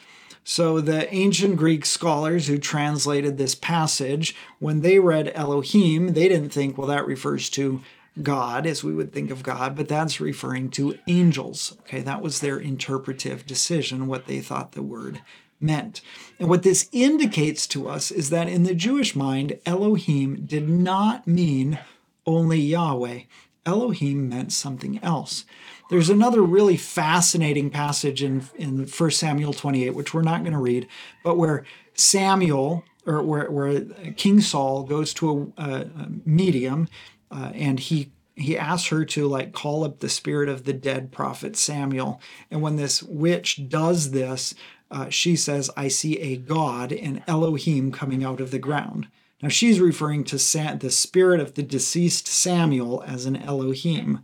So 0.51 0.81
the 0.81 1.13
ancient 1.15 1.57
Greek 1.59 1.85
scholars 1.85 2.47
who 2.47 2.57
translated 2.57 3.37
this 3.37 3.55
passage, 3.55 4.35
when 4.61 4.81
they 4.81 4.99
read 4.99 5.31
Elohim, 5.35 6.15
they 6.15 6.27
didn't 6.27 6.49
think, 6.49 6.79
well, 6.79 6.87
that 6.87 7.07
refers 7.07 7.51
to 7.51 7.83
God 8.23 8.67
as 8.67 8.83
we 8.83 8.95
would 8.95 9.13
think 9.13 9.31
of 9.31 9.43
God, 9.43 9.77
but 9.77 9.89
that's 9.89 10.23
referring 10.23 10.71
to 10.71 10.99
angels. 11.07 11.77
Okay, 11.81 12.01
that 12.01 12.23
was 12.23 12.41
their 12.41 12.59
interpretive 12.59 13.47
decision, 13.47 14.07
what 14.07 14.27
they 14.27 14.41
thought 14.41 14.73
the 14.73 14.83
word 14.83 15.21
meant. 15.61 16.01
And 16.41 16.49
what 16.49 16.63
this 16.63 16.89
indicates 16.93 17.67
to 17.67 17.87
us 17.87 18.11
is 18.11 18.31
that 18.31 18.49
in 18.49 18.63
the 18.63 18.75
Jewish 18.75 19.15
mind, 19.15 19.59
Elohim 19.67 20.47
did 20.47 20.67
not 20.67 21.27
mean 21.27 21.79
only 22.25 22.59
Yahweh. 22.59 23.25
Elohim 23.67 24.31
meant 24.31 24.55
something 24.55 24.99
else. 25.03 25.45
There's 25.91 26.11
another 26.11 26.43
really 26.43 26.77
fascinating 26.77 27.71
passage 27.71 28.23
in, 28.23 28.45
in 28.57 28.87
1 28.87 29.11
Samuel 29.11 29.55
28, 29.55 29.91
which 29.91 30.13
we're 30.13 30.23
not 30.23 30.43
going 30.43 30.53
to 30.53 30.59
read, 30.59 30.87
but 31.25 31.39
where 31.39 31.65
Samuel, 31.95 32.85
or 33.07 33.23
where, 33.23 33.51
where 33.51 33.81
King 34.17 34.41
Saul 34.41 34.83
goes 34.83 35.15
to 35.15 35.53
a, 35.57 35.63
a 35.63 36.09
medium 36.25 36.89
uh, 37.31 37.53
and 37.55 37.81
he 37.81 38.13
he 38.35 38.57
asks 38.57 38.89
her 38.89 39.05
to 39.05 39.27
like 39.27 39.53
call 39.53 39.83
up 39.83 39.99
the 39.99 40.09
spirit 40.09 40.49
of 40.49 40.65
the 40.65 40.73
dead 40.73 41.11
prophet 41.11 41.57
Samuel. 41.57 42.21
And 42.53 42.63
when 42.63 42.77
this 42.77 43.03
witch 43.03 43.69
does 43.69 44.13
this, 44.13 44.55
uh, 44.91 45.09
she 45.09 45.37
says, 45.37 45.71
I 45.77 45.89
see 45.89 46.19
a 46.21 46.37
God, 46.37 46.93
an 46.93 47.23
Elohim, 47.27 47.91
coming 47.91 48.25
out 48.25 48.41
of 48.41 48.53
the 48.53 48.59
ground. 48.59 49.09
Now 49.43 49.49
she's 49.49 49.81
referring 49.81 50.25
to 50.25 50.39
Sam, 50.39 50.79
the 50.79 50.91
spirit 50.91 51.41
of 51.41 51.55
the 51.55 51.63
deceased 51.63 52.27
Samuel 52.27 53.03
as 53.07 53.27
an 53.27 53.37
Elohim. 53.37 54.21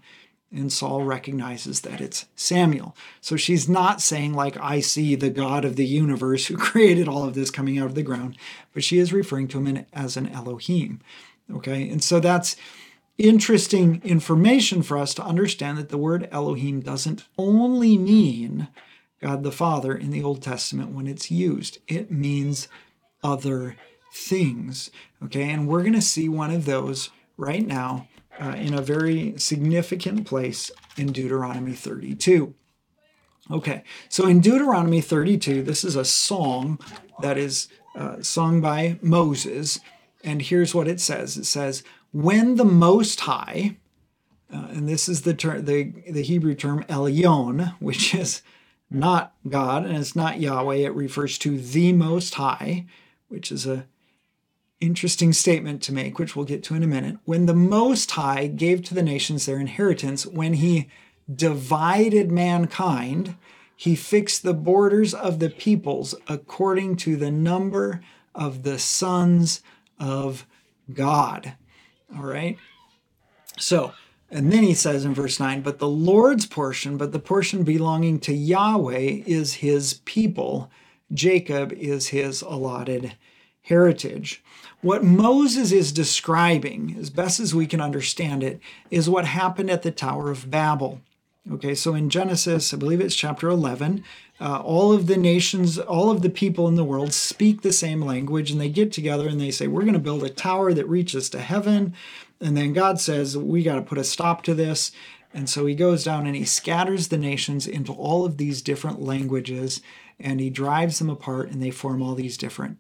And 0.55 0.73
Saul 0.73 1.03
recognizes 1.03 1.81
that 1.81 2.01
it's 2.01 2.27
Samuel. 2.37 2.97
So 3.21 3.37
she's 3.37 3.69
not 3.69 4.01
saying, 4.01 4.35
like, 4.35 4.57
I 4.59 4.81
see 4.81 5.15
the 5.15 5.31
God 5.31 5.65
of 5.65 5.77
the 5.77 5.87
universe 5.87 6.47
who 6.47 6.57
created 6.59 7.09
all 7.09 7.25
of 7.25 7.35
this 7.35 7.51
coming 7.51 7.79
out 7.79 7.87
of 7.87 7.95
the 7.95 8.03
ground, 8.03 8.37
but 8.73 8.85
she 8.85 8.99
is 8.99 9.13
referring 9.13 9.49
to 9.49 9.61
him 9.61 9.85
as 9.93 10.17
an 10.17 10.29
Elohim. 10.29 11.01
Okay, 11.53 11.89
and 11.89 12.03
so 12.03 12.21
that's 12.21 12.57
interesting 13.19 14.01
information 14.05 14.83
for 14.83 14.97
us 14.97 15.15
to 15.15 15.23
understand 15.23 15.79
that 15.79 15.89
the 15.89 15.99
word 15.99 16.29
Elohim 16.33 16.81
doesn't 16.81 17.25
only 17.37 17.99
mean 17.99 18.69
God 19.21 19.43
the 19.43 19.53
Father 19.53 19.95
in 19.95 20.11
the 20.11 20.23
Old 20.23 20.43
Testament 20.43 20.91
when 20.91 21.07
it's 21.07 21.31
used, 21.31 21.79
it 21.89 22.11
means 22.11 22.69
other 23.23 23.77
things. 24.13 24.91
Okay, 25.25 25.51
and 25.51 25.67
we're 25.67 25.83
going 25.83 25.95
to 25.95 26.03
see 26.03 26.29
one 26.29 26.51
of 26.51 26.65
those 26.65 27.11
right 27.37 27.67
now 27.67 28.09
uh, 28.41 28.55
in 28.57 28.75
a 28.75 28.83
very 28.83 29.35
significant 29.39 30.27
place 30.27 30.71
in 30.97 31.13
Deuteronomy 31.13 31.73
32. 31.73 32.55
Okay, 33.51 33.85
so 34.09 34.27
in 34.27 34.41
Deuteronomy 34.41 35.01
32, 35.01 35.63
this 35.63 35.85
is 35.85 35.97
a 35.97 36.05
song 36.05 36.79
that 37.21 37.37
is 37.37 37.69
uh, 37.95 38.23
sung 38.23 38.61
by 38.61 38.99
Moses, 39.03 39.81
and 40.23 40.41
here's 40.41 40.75
what 40.75 40.89
it 40.89 40.99
says 41.01 41.37
it 41.37 41.45
says, 41.45 41.83
when 42.11 42.57
the 42.57 42.65
Most 42.65 43.21
High, 43.21 43.77
uh, 44.53 44.69
and 44.71 44.89
this 44.89 45.09
is 45.09 45.23
the 45.23 45.35
term, 45.35 45.65
the, 45.65 45.93
the 46.09 46.23
Hebrew 46.23 46.55
term 46.55 46.85
Elyon, 46.85 47.75
which 47.81 48.15
is 48.15 48.41
not 48.91 49.35
God 49.49 49.85
and 49.85 49.97
it's 49.97 50.17
not 50.17 50.41
Yahweh. 50.41 50.77
It 50.77 50.95
refers 50.95 51.37
to 51.39 51.59
the 51.59 51.93
Most 51.93 52.35
High, 52.35 52.87
which 53.29 53.51
is 53.51 53.67
a 53.67 53.87
interesting 54.81 55.33
statement 55.33 55.83
to 55.83 55.93
make, 55.93 56.19
which 56.19 56.35
we'll 56.35 56.45
get 56.45 56.63
to 56.65 56.75
in 56.75 56.83
a 56.83 56.87
minute. 56.87 57.17
When 57.25 57.47
the 57.47 57.55
Most 57.55 58.11
High 58.13 58.47
gave 58.47 58.83
to 58.85 58.95
the 58.95 59.03
nations 59.03 59.47
their 59.47 59.59
inheritance, 59.59 60.27
when 60.27 60.55
he 60.55 60.89
divided 61.33 62.31
mankind, 62.31 63.37
he 63.77 63.97
fixed 63.97 64.43
the 64.43 64.55
borders 64.55 65.15
of 65.15 65.39
the 65.39 65.51
peoples 65.51 66.15
according 66.29 66.97
to 66.97 67.17
the 67.17 67.31
number 67.31 68.03
of 68.35 68.63
the 68.63 68.79
sons 68.79 69.63
of 69.99 70.47
God. 70.93 71.55
All 72.15 72.25
right. 72.25 72.59
So, 73.59 73.93
and 74.31 74.53
then 74.53 74.63
he 74.63 74.75
says 74.75 75.05
in 75.05 75.15
verse 75.15 75.39
9, 75.39 75.63
but 75.63 75.79
the 75.79 75.89
Lord's 75.89 76.47
portion, 76.47 76.97
but 76.97 77.13
the 77.13 77.19
portion 77.19 77.63
belonging 77.63 78.19
to 78.21 78.35
Yahweh 78.35 79.23
is 79.27 79.55
his 79.55 79.95
people. 80.05 80.71
Jacob 81.13 81.73
is 81.73 82.09
his 82.09 82.43
allotted 82.43 83.17
heritage. 83.65 84.43
What 84.81 85.03
Moses 85.03 85.73
is 85.73 85.93
describing, 85.93 86.97
as 86.99 87.11
best 87.11 87.41
as 87.41 87.55
we 87.55 87.67
can 87.67 87.81
understand 87.81 88.43
it, 88.43 88.61
is 88.91 89.09
what 89.09 89.25
happened 89.25 89.71
at 89.71 89.83
the 89.83 89.91
Tower 89.91 90.31
of 90.31 90.51
Babel. 90.51 91.01
Okay, 91.51 91.75
so 91.75 91.95
in 91.95 92.11
Genesis, 92.11 92.73
I 92.73 92.77
believe 92.77 93.01
it's 93.01 93.15
chapter 93.15 93.49
11, 93.49 94.05
uh, 94.41 94.61
all 94.61 94.93
of 94.93 95.07
the 95.07 95.17
nations, 95.17 95.79
all 95.79 96.11
of 96.11 96.23
the 96.23 96.31
people 96.31 96.69
in 96.69 96.75
the 96.75 96.85
world 96.85 97.13
speak 97.13 97.63
the 97.63 97.73
same 97.73 98.03
language 98.03 98.51
and 98.51 98.61
they 98.61 98.69
get 98.69 98.93
together 98.93 99.29
and 99.29 99.41
they 99.41 99.51
say, 99.51 99.67
We're 99.67 99.83
going 99.83 99.95
to 99.95 99.99
build 99.99 100.25
a 100.25 100.31
tower 100.31 100.73
that 100.75 100.89
reaches 100.89 101.31
to 101.31 101.41
heaven. 101.41 101.95
And 102.41 102.57
then 102.57 102.73
God 102.73 103.01
says, 103.01 103.37
We 103.37 103.63
got 103.63 103.77
to 103.77 103.83
put 103.83 103.99
a 103.99 104.05
stop 104.05 104.43
to 104.45 104.55
this. 104.55 104.93
And 105.33 105.49
so 105.49 105.67
he 105.67 105.75
goes 105.75 106.05
down 106.05 106.27
and 106.27 106.37
he 106.37 106.45
scatters 106.45 107.09
the 107.09 107.19
nations 107.19 107.67
into 107.67 107.93
all 107.93 108.25
of 108.25 108.37
these 108.37 108.63
different 108.63 109.03
languages 109.03 109.81
and 110.21 110.41
he 110.41 110.51
drives 110.51 110.99
them 110.99 111.11
apart 111.11 111.51
and 111.51 111.63
they 111.63 111.71
form 111.71 112.03
all 112.03 112.15
these 112.15 112.37
different 112.37 112.79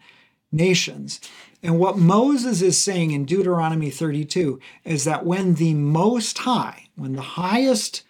nations. 0.55 1.21
And 1.63 1.79
what 1.79 1.99
Moses 1.99 2.63
is 2.63 2.81
saying 2.81 3.11
in 3.11 3.25
Deuteronomy 3.25 3.91
32 3.91 4.61
is 4.85 5.05
that 5.05 5.27
when 5.27 5.55
the 5.55 5.75
Most 5.75 6.39
High, 6.39 6.89
when 6.95 7.15
the 7.15 7.23
highest 7.23 8.05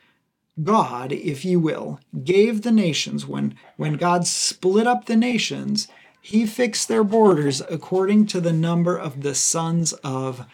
God, 0.63 1.13
if 1.13 1.45
you 1.45 1.59
will, 1.59 2.01
gave 2.23 2.63
the 2.63 2.73
nations, 2.73 3.27
when, 3.27 3.57
when 3.77 3.95
God 3.95 4.27
split 4.27 4.87
up 4.87 5.07
the 5.07 5.17
nations, 5.17 5.89
he 6.21 6.47
fixed 6.47 6.89
their 6.89 7.05
borders 7.05 7.61
according 7.69 8.27
to 8.27 8.41
the 8.41 8.53
number 8.53 8.97
of 8.97 9.23
the 9.23 9.35
sons 9.35 9.93
of 10.05 10.47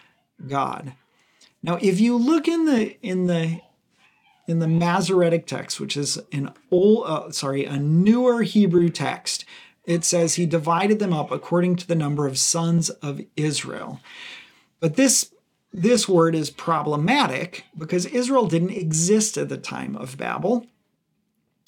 God. 0.47 0.93
Now, 1.63 1.77
if 1.81 1.99
you 1.99 2.17
look 2.17 2.47
in 2.47 2.65
the 2.65 2.97
in 3.01 3.27
the 3.27 3.61
in 4.47 4.59
the 4.59 4.67
Masoretic 4.67 5.45
text, 5.45 5.79
which 5.79 5.95
is 5.95 6.19
an 6.31 6.51
old, 6.71 7.05
uh, 7.07 7.31
sorry, 7.31 7.65
a 7.65 7.77
newer 7.77 8.41
Hebrew 8.41 8.89
text, 8.89 9.45
it 9.85 10.03
says 10.03 10.35
he 10.35 10.45
divided 10.45 10.99
them 10.99 11.13
up 11.13 11.31
according 11.31 11.75
to 11.77 11.87
the 11.87 11.95
number 11.95 12.27
of 12.27 12.37
sons 12.37 12.89
of 12.89 13.21
Israel. 13.35 13.99
But 14.79 14.95
this 14.95 15.31
this 15.73 16.07
word 16.07 16.35
is 16.35 16.49
problematic 16.49 17.63
because 17.77 18.05
Israel 18.05 18.45
didn't 18.45 18.71
exist 18.71 19.37
at 19.37 19.47
the 19.47 19.57
time 19.57 19.95
of 19.95 20.17
Babel, 20.17 20.67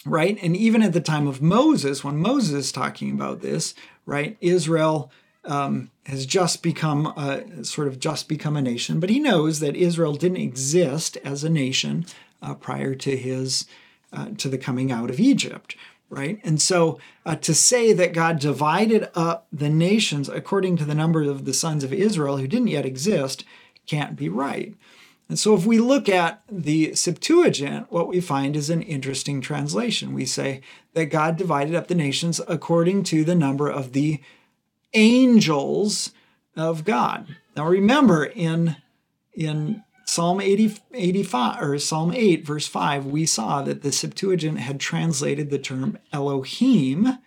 right? 0.05 0.38
And 0.43 0.58
even 0.58 0.84
at 0.84 0.91
the 0.91 1.00
time 1.00 1.25
of 1.25 1.41
Moses, 1.41 2.03
when 2.03 2.17
Moses 2.17 2.65
is 2.65 2.72
talking 2.74 3.12
about 3.12 3.41
this, 3.41 3.74
right, 4.05 4.36
Israel 4.41 5.10
um, 5.46 5.89
has 6.05 6.25
just 6.25 6.62
become 6.62 7.08
a, 7.08 7.63
sort 7.63 7.88
of 7.88 8.00
just 8.00 8.27
become 8.27 8.58
a 8.58 8.62
nation, 8.62 9.00
but 9.00 9.10
he 9.10 9.20
knows 9.20 9.60
that 9.62 9.75
Israel 9.75 10.15
didn't 10.15 10.38
exist 10.38 11.17
as 11.24 11.43
a 11.43 11.50
nation 11.50 12.05
uh, 12.41 12.53
prior 12.53 12.96
to 12.96 13.15
his 13.15 13.65
uh, 14.12 14.27
to 14.38 14.48
the 14.48 14.60
coming 14.60 14.91
out 14.91 15.10
of 15.10 15.20
Egypt, 15.20 15.75
right? 16.10 16.39
And 16.43 16.62
so 16.62 17.00
uh, 17.25 17.36
to 17.38 17.53
say 17.53 17.93
that 17.93 18.13
God 18.13 18.39
divided 18.39 19.10
up 19.15 19.48
the 19.51 19.69
nations 19.69 20.29
according 20.29 20.77
to 20.77 20.86
the 20.86 20.95
number 20.95 21.24
of 21.24 21.45
the 21.45 21.53
sons 21.53 21.83
of 21.83 21.91
Israel 21.91 22.38
who 22.38 22.48
didn't 22.48 22.67
yet 22.67 22.86
exist 22.86 23.43
can't 23.88 24.15
be 24.15 24.29
right. 24.29 24.75
And 25.29 25.39
so 25.39 25.55
if 25.55 25.65
we 25.65 25.79
look 25.79 26.10
at 26.10 26.43
the 26.51 26.93
Septuagint, 26.93 27.91
what 27.91 28.07
we 28.07 28.22
find 28.22 28.55
is 28.55 28.69
an 28.69 28.81
interesting 28.81 29.41
translation. 29.41 30.13
We 30.13 30.25
say 30.25 30.62
that 30.93 31.05
God 31.05 31.38
divided 31.38 31.74
up 31.74 31.88
the 31.88 31.95
nations 31.95 32.39
according 32.48 33.03
to 33.05 33.24
the 33.24 33.36
number 33.36 33.69
of 33.69 33.93
the 33.93 34.22
angels 34.93 36.12
of 36.55 36.83
God. 36.83 37.38
Now 37.55 37.65
remember 37.65 38.25
in 38.25 38.75
in 39.33 39.83
Psalm 40.13 40.39
80, 40.39 40.77
85 40.93 41.62
or 41.63 41.79
Psalm 41.79 42.13
8 42.13 42.46
verse 42.46 42.67
5 42.67 43.08
we 43.08 43.25
saw 43.25 43.63
that 43.63 43.82
the 43.82 43.91
Septuagint 43.91 44.60
had 44.60 44.79
translated 44.79 45.50
the 45.50 45.58
term 45.58 45.98
Elohim 46.12 47.17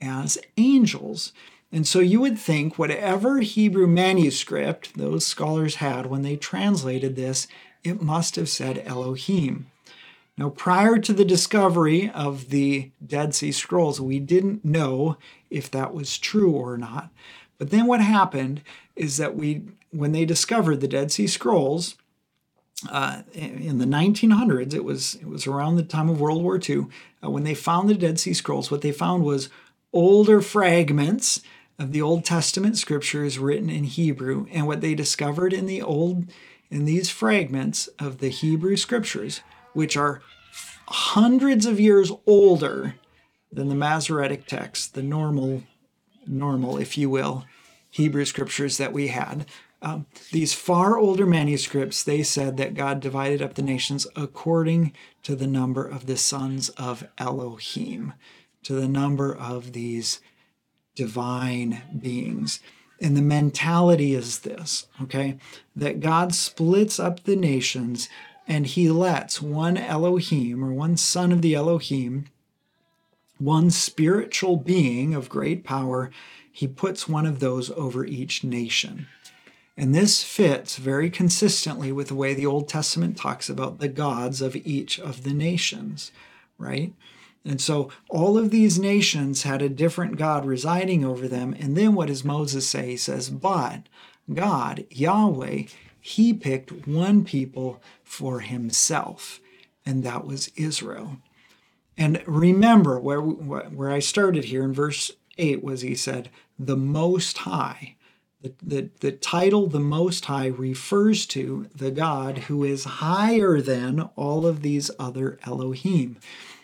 as 0.00 0.38
angels. 0.56 1.32
And 1.70 1.86
so 1.86 2.00
you 2.00 2.20
would 2.20 2.36
think 2.36 2.76
whatever 2.76 3.42
Hebrew 3.42 3.86
manuscript 3.86 4.96
those 4.96 5.24
scholars 5.24 5.76
had 5.76 6.06
when 6.06 6.22
they 6.22 6.34
translated 6.34 7.14
this, 7.14 7.46
it 7.84 8.02
must 8.02 8.34
have 8.34 8.48
said 8.48 8.82
Elohim. 8.84 9.70
Now, 10.36 10.48
prior 10.48 10.98
to 10.98 11.12
the 11.12 11.24
discovery 11.24 12.10
of 12.10 12.50
the 12.50 12.90
Dead 13.06 13.36
Sea 13.36 13.52
Scrolls, 13.52 14.00
we 14.00 14.18
didn't 14.18 14.64
know 14.64 15.16
if 15.48 15.70
that 15.70 15.94
was 15.94 16.18
true 16.18 16.50
or 16.50 16.76
not. 16.76 17.10
But 17.56 17.70
then 17.70 17.86
what 17.86 18.00
happened 18.00 18.62
is 18.96 19.16
that 19.18 19.36
we, 19.36 19.62
when 19.90 20.10
they 20.10 20.24
discovered 20.24 20.80
the 20.80 20.88
Dead 20.88 21.12
Sea 21.12 21.28
Scrolls, 21.28 21.94
uh, 22.90 23.22
in 23.32 23.78
the 23.78 23.84
1900s, 23.84 24.74
it 24.74 24.84
was 24.84 25.16
it 25.16 25.28
was 25.28 25.46
around 25.46 25.76
the 25.76 25.82
time 25.82 26.08
of 26.08 26.20
World 26.20 26.42
War 26.42 26.58
II, 26.58 26.86
uh, 27.22 27.30
when 27.30 27.44
they 27.44 27.54
found 27.54 27.88
the 27.88 27.94
Dead 27.94 28.18
Sea 28.18 28.34
Scrolls. 28.34 28.70
What 28.70 28.82
they 28.82 28.92
found 28.92 29.24
was 29.24 29.48
older 29.92 30.40
fragments 30.40 31.42
of 31.78 31.92
the 31.92 32.02
Old 32.02 32.24
Testament 32.24 32.76
scriptures 32.76 33.38
written 33.38 33.70
in 33.70 33.84
Hebrew, 33.84 34.46
and 34.50 34.66
what 34.66 34.80
they 34.80 34.94
discovered 34.94 35.52
in 35.52 35.66
the 35.66 35.82
old 35.82 36.26
in 36.70 36.86
these 36.86 37.10
fragments 37.10 37.88
of 37.98 38.18
the 38.18 38.30
Hebrew 38.30 38.76
scriptures, 38.76 39.42
which 39.74 39.96
are 39.96 40.22
hundreds 40.88 41.66
of 41.66 41.78
years 41.78 42.10
older 42.26 42.94
than 43.52 43.68
the 43.68 43.74
Masoretic 43.74 44.46
text, 44.46 44.94
the 44.94 45.02
normal, 45.02 45.62
normal, 46.26 46.78
if 46.78 46.96
you 46.96 47.10
will, 47.10 47.44
Hebrew 47.90 48.24
scriptures 48.24 48.78
that 48.78 48.92
we 48.92 49.08
had. 49.08 49.44
Um, 49.82 50.06
these 50.30 50.54
far 50.54 50.96
older 50.96 51.26
manuscripts, 51.26 52.04
they 52.04 52.22
said 52.22 52.56
that 52.56 52.74
God 52.74 53.00
divided 53.00 53.42
up 53.42 53.54
the 53.54 53.62
nations 53.62 54.06
according 54.14 54.92
to 55.24 55.34
the 55.34 55.48
number 55.48 55.84
of 55.84 56.06
the 56.06 56.16
sons 56.16 56.68
of 56.70 57.08
Elohim, 57.18 58.14
to 58.62 58.74
the 58.74 58.86
number 58.86 59.34
of 59.34 59.72
these 59.72 60.20
divine 60.94 61.82
beings. 62.00 62.60
And 63.00 63.16
the 63.16 63.22
mentality 63.22 64.14
is 64.14 64.40
this, 64.40 64.86
okay, 65.02 65.38
that 65.74 65.98
God 65.98 66.32
splits 66.32 67.00
up 67.00 67.24
the 67.24 67.34
nations 67.34 68.08
and 68.46 68.66
he 68.66 68.88
lets 68.88 69.42
one 69.42 69.76
Elohim 69.76 70.64
or 70.64 70.72
one 70.72 70.96
son 70.96 71.32
of 71.32 71.42
the 71.42 71.54
Elohim, 71.54 72.26
one 73.38 73.70
spiritual 73.70 74.56
being 74.56 75.14
of 75.14 75.28
great 75.28 75.64
power, 75.64 76.12
he 76.52 76.68
puts 76.68 77.08
one 77.08 77.26
of 77.26 77.40
those 77.40 77.70
over 77.72 78.04
each 78.04 78.44
nation. 78.44 79.08
And 79.76 79.94
this 79.94 80.22
fits 80.22 80.76
very 80.76 81.08
consistently 81.08 81.92
with 81.92 82.08
the 82.08 82.14
way 82.14 82.34
the 82.34 82.46
Old 82.46 82.68
Testament 82.68 83.16
talks 83.16 83.48
about 83.48 83.78
the 83.78 83.88
gods 83.88 84.42
of 84.42 84.54
each 84.56 85.00
of 85.00 85.24
the 85.24 85.32
nations, 85.32 86.12
right? 86.58 86.92
And 87.44 87.60
so 87.60 87.90
all 88.08 88.38
of 88.38 88.50
these 88.50 88.78
nations 88.78 89.42
had 89.42 89.62
a 89.62 89.68
different 89.68 90.16
God 90.16 90.44
residing 90.44 91.04
over 91.04 91.26
them. 91.26 91.56
And 91.58 91.76
then 91.76 91.94
what 91.94 92.08
does 92.08 92.24
Moses 92.24 92.68
say? 92.68 92.90
He 92.90 92.96
says, 92.96 93.30
But 93.30 93.88
God, 94.32 94.84
Yahweh, 94.90 95.64
he 96.00 96.34
picked 96.34 96.86
one 96.86 97.24
people 97.24 97.82
for 98.04 98.40
himself, 98.40 99.40
and 99.84 100.04
that 100.04 100.26
was 100.26 100.52
Israel. 100.56 101.16
And 101.96 102.22
remember 102.26 102.98
where, 102.98 103.20
where 103.20 103.90
I 103.90 103.98
started 103.98 104.44
here 104.44 104.64
in 104.64 104.72
verse 104.72 105.10
8 105.38 105.62
was 105.62 105.82
he 105.82 105.94
said, 105.94 106.30
The 106.58 106.76
Most 106.76 107.38
High. 107.38 107.96
The, 108.42 108.54
the, 108.60 108.90
the 109.00 109.12
title 109.12 109.68
the 109.68 109.80
Most 109.80 110.24
High 110.24 110.48
refers 110.48 111.26
to 111.26 111.68
the 111.74 111.92
God 111.92 112.38
who 112.38 112.64
is 112.64 112.84
higher 112.84 113.60
than 113.60 114.00
all 114.16 114.46
of 114.46 114.62
these 114.62 114.90
other 114.98 115.38
Elohim. 115.46 116.16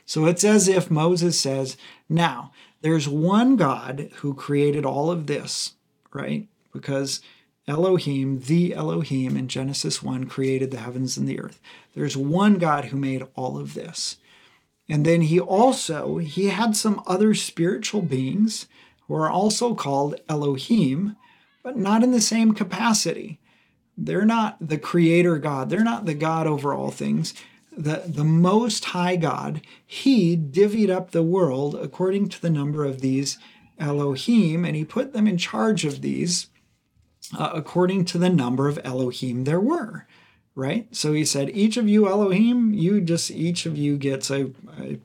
So 0.04 0.26
it's 0.26 0.42
as 0.42 0.66
if 0.66 0.90
Moses 0.90 1.38
says, 1.38 1.76
Now, 2.08 2.52
there's 2.80 3.08
one 3.08 3.56
God 3.56 4.10
who 4.16 4.34
created 4.34 4.84
all 4.84 5.10
of 5.10 5.26
this, 5.26 5.74
right? 6.12 6.48
Because 6.72 7.20
Elohim, 7.68 8.40
the 8.40 8.74
Elohim 8.74 9.36
in 9.36 9.46
Genesis 9.46 10.02
1 10.02 10.26
created 10.26 10.70
the 10.70 10.78
heavens 10.78 11.16
and 11.16 11.28
the 11.28 11.38
earth. 11.38 11.60
There's 11.94 12.16
one 12.16 12.54
God 12.54 12.86
who 12.86 12.96
made 12.96 13.24
all 13.36 13.58
of 13.58 13.74
this. 13.74 14.16
And 14.88 15.04
then 15.04 15.20
he 15.20 15.38
also 15.38 16.16
he 16.16 16.46
had 16.46 16.74
some 16.74 17.02
other 17.06 17.34
spiritual 17.34 18.00
beings 18.02 18.66
who 19.06 19.14
are 19.14 19.30
also 19.30 19.74
called 19.74 20.20
Elohim 20.28 21.16
but 21.62 21.76
not 21.76 22.02
in 22.02 22.12
the 22.12 22.20
same 22.20 22.52
capacity. 22.52 23.40
They're 23.96 24.24
not 24.24 24.56
the 24.60 24.78
creator 24.78 25.38
God, 25.38 25.70
they're 25.70 25.84
not 25.84 26.06
the 26.06 26.14
God 26.14 26.46
over 26.46 26.72
all 26.72 26.90
things. 26.90 27.34
The, 27.76 28.02
the 28.06 28.24
Most 28.24 28.86
High 28.86 29.16
God, 29.16 29.60
He 29.86 30.36
divvied 30.36 30.90
up 30.90 31.10
the 31.10 31.22
world 31.22 31.76
according 31.76 32.28
to 32.30 32.42
the 32.42 32.50
number 32.50 32.84
of 32.84 33.00
these 33.00 33.38
Elohim, 33.78 34.64
and 34.64 34.74
He 34.74 34.84
put 34.84 35.12
them 35.12 35.28
in 35.28 35.38
charge 35.38 35.84
of 35.84 36.00
these 36.00 36.48
uh, 37.36 37.50
according 37.54 38.04
to 38.06 38.18
the 38.18 38.30
number 38.30 38.68
of 38.68 38.80
Elohim 38.84 39.44
there 39.44 39.60
were 39.60 40.06
right? 40.58 40.88
So 40.90 41.12
he 41.12 41.24
said, 41.24 41.50
each 41.50 41.76
of 41.76 41.88
you 41.88 42.08
Elohim, 42.08 42.74
you 42.74 43.00
just 43.00 43.30
each 43.30 43.64
of 43.64 43.78
you 43.78 43.96
gets 43.96 44.28
a, 44.28 44.50
a, 44.76 44.98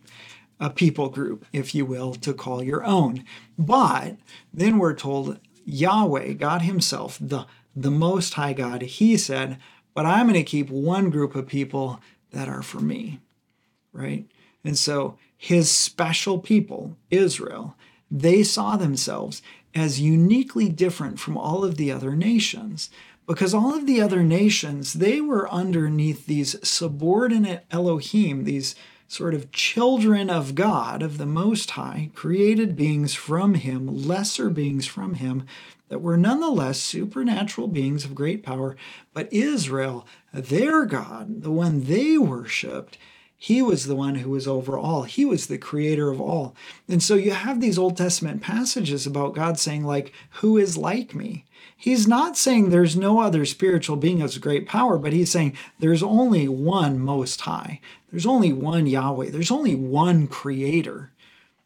a, 0.60 0.72
people 0.72 1.10
group, 1.10 1.46
if 1.54 1.76
you 1.76 1.86
will, 1.86 2.16
to 2.16 2.34
call 2.34 2.64
your 2.64 2.84
own. 2.84 3.24
But 3.56 4.18
then 4.52 4.80
we're 4.80 4.96
told 4.96 5.40
Yahweh, 5.66 6.34
God 6.34 6.62
Himself, 6.62 7.18
the, 7.20 7.46
the 7.76 7.92
Most 7.92 8.36
High 8.36 8.54
God, 8.54 8.82
He 8.82 9.18
said, 9.18 9.58
But 9.94 10.06
I'm 10.06 10.28
going 10.28 10.36
to 10.36 10.44
keep 10.44 10.70
one 10.70 11.10
group 11.10 11.36
of 11.36 11.48
people 11.48 12.00
that 12.32 12.48
are 12.48 12.64
for 12.64 12.80
me, 12.80 13.20
right? 13.92 14.26
And 14.64 14.78
so 14.78 15.18
His 15.38 15.72
special 15.72 16.40
people, 16.40 16.98
Israel, 17.10 17.76
they 18.10 18.44
saw 18.44 18.78
themselves 18.78 19.42
as 19.74 20.00
uniquely 20.00 20.70
different 20.70 21.20
from 21.20 21.38
all 21.38 21.64
of 21.64 21.78
the 21.78 21.92
other 21.92 22.16
nations 22.16 22.90
because 23.26 23.54
all 23.54 23.74
of 23.74 23.88
the 23.88 24.02
other 24.02 24.22
nations 24.22 24.94
they 24.94 25.22
were 25.22 25.50
underneath 25.50 26.26
these 26.26 26.56
subordinate 26.68 27.66
elohim 27.72 28.44
these 28.44 28.76
sort 29.14 29.36
of 29.36 29.52
children 29.52 30.28
of 30.28 30.56
God, 30.56 31.04
of 31.04 31.20
the 31.20 31.26
Most 31.28 31.72
High, 31.72 32.10
created 32.16 32.76
beings 32.76 33.14
from 33.14 33.54
Him, 33.54 33.86
lesser 34.08 34.50
beings 34.50 34.88
from 34.88 35.14
Him, 35.16 35.46
that 35.90 36.00
were 36.00 36.18
nonetheless 36.18 36.80
supernatural 36.80 37.68
beings 37.68 38.04
of 38.04 38.16
great 38.16 38.42
power. 38.42 38.76
But 39.14 39.32
Israel, 39.32 40.08
their 40.34 40.86
God, 40.86 41.44
the 41.44 41.52
one 41.52 41.84
they 41.84 42.18
worshiped, 42.18 42.98
he 43.44 43.62
was 43.62 43.88
the 43.88 43.96
one 43.96 44.16
who 44.16 44.30
was 44.30 44.48
over 44.48 44.78
all. 44.78 45.04
He 45.04 45.26
was 45.26 45.48
the 45.48 45.58
creator 45.58 46.10
of 46.10 46.22
all. 46.22 46.56
And 46.88 47.04
so 47.04 47.16
you 47.16 47.32
have 47.32 47.60
these 47.60 47.78
Old 47.78 47.98
Testament 47.98 48.42
passages 48.42 49.06
about 49.06 49.36
God 49.36 49.60
saying, 49.60 49.84
like, 49.84 50.14
who 50.36 50.58
is 50.58 50.78
like 50.78 51.14
me? 51.14 51.44
He's 51.76 52.08
not 52.08 52.38
saying 52.38 52.70
there's 52.70 52.96
no 52.96 53.20
other 53.20 53.44
spiritual 53.44 53.98
being 53.98 54.22
of 54.22 54.40
great 54.40 54.66
power, 54.66 54.98
but 54.98 55.12
he's 55.12 55.30
saying 55.30 55.58
there's 55.78 56.02
only 56.02 56.48
one 56.48 57.02
most 57.02 57.42
high. 57.42 57.82
There's 58.12 58.26
only 58.26 58.54
one 58.54 58.88
Yahweh. 58.88 59.32
There's 59.32 59.52
only 59.52 59.76
one 59.76 60.28
creator. 60.28 61.12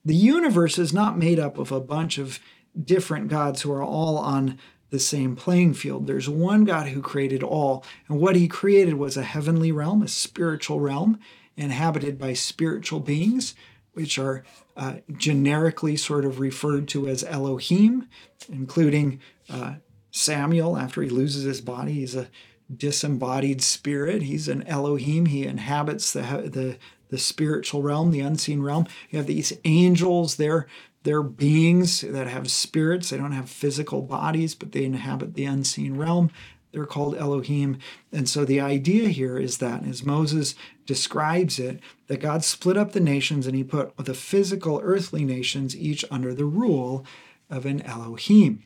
The 0.04 0.16
universe 0.16 0.80
is 0.80 0.94
not 0.94 1.20
made 1.20 1.38
up 1.38 1.60
of 1.60 1.72
a 1.72 1.80
bunch 1.80 2.18
of 2.18 2.40
different 2.76 3.28
gods 3.28 3.62
who 3.62 3.72
are 3.72 3.84
all 3.84 4.18
on 4.18 4.58
the 4.90 5.00
same 5.00 5.36
playing 5.36 5.76
field. 5.76 6.08
There's 6.08 6.28
one 6.28 6.66
God 6.66 6.88
who 6.88 7.04
created 7.04 7.44
all, 7.44 7.86
and 8.10 8.20
what 8.20 8.36
he 8.36 8.48
created 8.48 8.96
was 8.96 9.16
a 9.16 9.22
heavenly 9.22 9.72
realm, 9.72 10.02
a 10.02 10.08
spiritual 10.08 10.80
realm, 10.80 11.20
inhabited 11.58 12.18
by 12.18 12.34
spiritual 12.34 13.00
beings, 13.00 13.56
which 13.94 14.18
are 14.20 14.44
uh, 14.78 14.98
generically 15.18 15.98
sort 15.98 16.24
of 16.24 16.40
referred 16.40 16.88
to 16.90 17.08
as 17.08 17.24
Elohim, 17.24 18.08
including 18.48 19.20
uh, 19.50 19.76
Samuel. 20.12 20.78
After 20.78 21.02
he 21.02 21.10
loses 21.10 21.44
his 21.44 21.62
body, 21.62 21.94
he's 21.94 22.16
a 22.16 22.30
disembodied 22.76 23.62
spirit. 23.62 24.22
He's 24.22 24.48
an 24.48 24.66
Elohim. 24.68 25.26
He 25.26 25.46
inhabits 25.46 26.14
the 26.14 26.22
the 26.22 26.78
the 27.10 27.18
spiritual 27.18 27.82
realm, 27.82 28.12
the 28.12 28.20
unseen 28.20 28.62
realm. 28.62 28.86
You 29.10 29.18
have 29.18 29.28
these 29.28 29.54
angels. 29.66 30.36
They're 30.36 30.68
they're 31.04 31.24
beings 31.24 32.02
that 32.02 32.28
have 32.28 32.52
spirits. 32.52 33.10
They 33.10 33.18
don't 33.18 33.32
have 33.32 33.50
physical 33.50 34.02
bodies, 34.02 34.56
but 34.56 34.74
they 34.74 34.84
inhabit 34.84 35.36
the 35.36 35.46
unseen 35.46 35.96
realm. 35.96 36.32
They're 36.78 36.86
called 36.86 37.18
Elohim. 37.18 37.80
And 38.12 38.30
so 38.30 38.46
the 38.46 38.62
idea 38.62 39.10
here 39.10 39.40
is 39.40 39.58
that, 39.58 39.84
as 39.84 40.06
Moses 40.06 40.54
describes 40.86 41.58
it, 41.58 41.80
that 42.06 42.22
God 42.22 42.44
split 42.44 42.78
up 42.78 42.92
the 42.92 43.00
nations 43.00 43.48
and 43.48 43.56
he 43.56 43.64
put 43.64 43.98
the 43.98 44.14
physical 44.14 44.80
earthly 44.84 45.26
nations 45.26 45.76
each 45.76 46.06
under 46.12 46.36
the 46.36 46.46
rule 46.46 47.04
of 47.50 47.66
an 47.66 47.82
Elohim. 47.82 48.62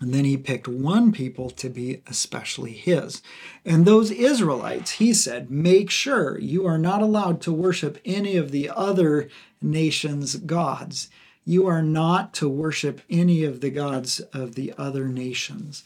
And 0.00 0.14
then 0.14 0.24
he 0.24 0.36
picked 0.36 0.68
one 0.68 1.10
people 1.10 1.50
to 1.50 1.68
be 1.68 2.02
especially 2.06 2.72
his. 2.72 3.20
And 3.64 3.84
those 3.84 4.12
Israelites, 4.12 4.92
he 4.92 5.12
said, 5.12 5.50
make 5.50 5.90
sure 5.90 6.38
you 6.38 6.64
are 6.66 6.78
not 6.78 7.02
allowed 7.02 7.40
to 7.42 7.52
worship 7.52 7.98
any 8.04 8.36
of 8.36 8.52
the 8.52 8.70
other 8.70 9.28
nations' 9.60 10.36
gods. 10.36 11.08
You 11.44 11.66
are 11.66 11.82
not 11.82 12.32
to 12.34 12.48
worship 12.48 13.00
any 13.10 13.42
of 13.42 13.60
the 13.60 13.70
gods 13.70 14.20
of 14.32 14.54
the 14.54 14.72
other 14.78 15.08
nations, 15.08 15.82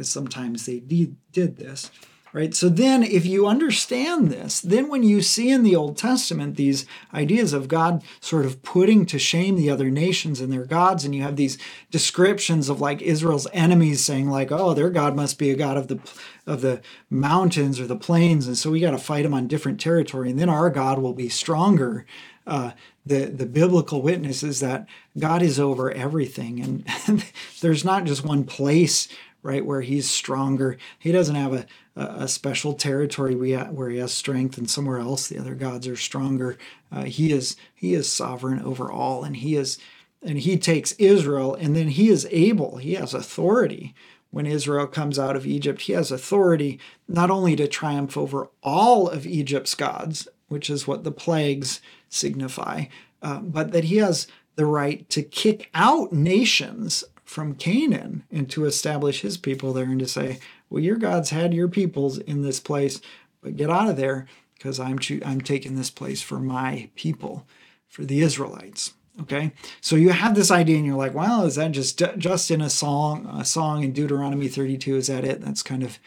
because 0.00 0.10
sometimes 0.10 0.64
they 0.64 0.80
did 0.80 1.58
this 1.58 1.90
right? 2.32 2.54
So 2.54 2.68
then, 2.68 3.02
if 3.02 3.26
you 3.26 3.48
understand 3.48 4.30
this, 4.30 4.60
then 4.60 4.88
when 4.88 5.02
you 5.02 5.20
see 5.20 5.50
in 5.50 5.64
the 5.64 5.74
Old 5.74 5.96
Testament 5.96 6.56
these 6.56 6.86
ideas 7.12 7.52
of 7.52 7.66
God 7.66 8.04
sort 8.20 8.46
of 8.46 8.62
putting 8.62 9.04
to 9.06 9.18
shame 9.18 9.56
the 9.56 9.68
other 9.68 9.90
nations 9.90 10.40
and 10.40 10.52
their 10.52 10.64
gods, 10.64 11.04
and 11.04 11.12
you 11.12 11.22
have 11.22 11.34
these 11.34 11.58
descriptions 11.90 12.68
of 12.68 12.80
like 12.80 13.02
Israel's 13.02 13.48
enemies 13.52 14.04
saying 14.04 14.30
like, 14.30 14.52
"Oh, 14.52 14.74
their 14.74 14.90
God 14.90 15.16
must 15.16 15.40
be 15.40 15.50
a 15.50 15.56
god 15.56 15.76
of 15.76 15.88
the 15.88 15.98
of 16.46 16.60
the 16.60 16.80
mountains 17.10 17.80
or 17.80 17.88
the 17.88 17.96
plains," 17.96 18.46
and 18.46 18.56
so 18.56 18.70
we 18.70 18.78
got 18.78 18.92
to 18.92 18.98
fight 18.98 19.22
them 19.22 19.34
on 19.34 19.48
different 19.48 19.80
territory, 19.80 20.30
and 20.30 20.38
then 20.38 20.48
our 20.48 20.70
God 20.70 21.00
will 21.00 21.14
be 21.14 21.28
stronger. 21.28 22.06
Uh, 22.46 22.72
the 23.04 23.26
the 23.26 23.46
biblical 23.46 24.02
witness 24.02 24.42
is 24.42 24.60
that 24.60 24.86
God 25.18 25.42
is 25.42 25.58
over 25.58 25.90
everything, 25.90 26.60
and 26.60 27.24
there's 27.60 27.84
not 27.84 28.04
just 28.04 28.24
one 28.24 28.44
place 28.44 29.08
right 29.42 29.64
where 29.64 29.80
he's 29.80 30.08
stronger. 30.08 30.76
He 30.98 31.12
doesn't 31.12 31.34
have 31.34 31.52
a, 31.52 31.66
a 31.96 32.28
special 32.28 32.74
territory 32.74 33.34
where 33.34 33.90
he 33.90 33.98
has 33.98 34.12
strength 34.12 34.58
and 34.58 34.70
somewhere 34.70 34.98
else 34.98 35.28
the 35.28 35.38
other 35.38 35.54
gods 35.54 35.86
are 35.86 35.96
stronger. 35.96 36.58
Uh, 36.92 37.04
he 37.04 37.32
is 37.32 37.56
he 37.74 37.94
is 37.94 38.10
sovereign 38.10 38.60
over 38.60 38.90
all 38.90 39.24
and 39.24 39.36
he 39.36 39.56
is 39.56 39.78
and 40.22 40.38
he 40.38 40.58
takes 40.58 40.92
israel 40.92 41.54
and 41.54 41.74
then 41.74 41.88
he 41.88 42.08
is 42.08 42.28
able 42.30 42.76
he 42.76 42.94
has 42.94 43.14
authority. 43.14 43.94
When 44.32 44.46
israel 44.46 44.86
comes 44.86 45.18
out 45.18 45.34
of 45.34 45.46
egypt 45.46 45.82
he 45.82 45.92
has 45.94 46.12
authority 46.12 46.78
not 47.08 47.30
only 47.30 47.56
to 47.56 47.66
triumph 47.66 48.16
over 48.16 48.48
all 48.62 49.08
of 49.08 49.26
egypt's 49.26 49.74
gods 49.74 50.28
which 50.46 50.70
is 50.70 50.86
what 50.86 51.02
the 51.02 51.10
plagues 51.10 51.80
signify 52.08 52.84
uh, 53.22 53.40
but 53.40 53.72
that 53.72 53.84
he 53.84 53.96
has 53.96 54.28
the 54.54 54.66
right 54.66 55.08
to 55.08 55.22
kick 55.22 55.68
out 55.74 56.12
nations 56.12 57.02
from 57.30 57.54
Canaan 57.54 58.24
and 58.28 58.50
to 58.50 58.64
establish 58.64 59.20
his 59.20 59.36
people 59.36 59.72
there 59.72 59.84
and 59.84 60.00
to 60.00 60.08
say, 60.08 60.40
well, 60.68 60.82
your 60.82 60.96
God's 60.96 61.30
had 61.30 61.54
your 61.54 61.68
peoples 61.68 62.18
in 62.18 62.42
this 62.42 62.58
place, 62.58 63.00
but 63.40 63.56
get 63.56 63.70
out 63.70 63.88
of 63.88 63.96
there 63.96 64.26
because 64.54 64.80
I'm, 64.80 64.98
cho- 64.98 65.20
I'm 65.24 65.40
taking 65.40 65.76
this 65.76 65.90
place 65.90 66.20
for 66.20 66.40
my 66.40 66.90
people, 66.96 67.46
for 67.86 68.04
the 68.04 68.20
Israelites. 68.20 68.94
Okay, 69.20 69.52
so 69.80 69.94
you 69.94 70.08
have 70.10 70.34
this 70.34 70.50
idea, 70.50 70.76
and 70.76 70.86
you're 70.86 70.96
like, 70.96 71.14
"Well, 71.14 71.44
is 71.44 71.56
that 71.56 71.72
just 71.72 72.02
just 72.16 72.50
in 72.50 72.60
a 72.60 72.70
song, 72.70 73.26
a 73.26 73.44
song 73.44 73.82
in 73.84 73.92
Deuteronomy 73.92 74.48
32? 74.48 74.96
Is 74.96 75.08
that 75.08 75.24
it?" 75.24 75.42
That's 75.42 75.62
kind 75.62 75.82
of 75.82 75.98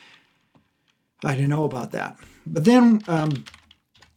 I 1.23 1.35
didn't 1.35 1.49
know 1.49 1.65
about 1.65 1.91
that. 1.91 2.17
But 2.47 2.65
then, 2.65 3.01
um, 3.07 3.43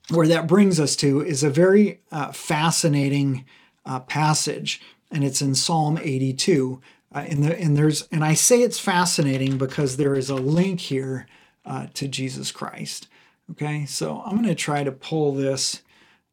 where 0.08 0.28
that 0.28 0.46
brings 0.46 0.80
us 0.80 0.96
to 0.96 1.20
is 1.20 1.42
a 1.42 1.50
very 1.50 2.00
uh, 2.10 2.32
fascinating 2.32 3.44
uh, 3.84 4.00
passage, 4.00 4.80
and 5.10 5.24
it's 5.24 5.42
in 5.42 5.54
Psalm 5.54 5.98
82, 6.00 6.80
uh, 7.16 7.20
and, 7.20 7.42
the, 7.42 7.59
and 7.59 7.79
there's 7.79 8.07
and 8.12 8.22
I 8.22 8.35
say 8.35 8.61
it's 8.61 8.79
fascinating 8.79 9.57
because 9.57 9.96
there 9.96 10.14
is 10.14 10.29
a 10.29 10.35
link 10.35 10.81
here 10.81 11.26
uh, 11.64 11.87
to 11.94 12.07
Jesus 12.07 12.52
Christ. 12.52 13.09
Okay, 13.52 13.87
so 13.87 14.22
I'm 14.26 14.33
going 14.33 14.48
to 14.48 14.55
try 14.55 14.85
to 14.85 14.92
pull 14.92 15.33
this 15.33 15.83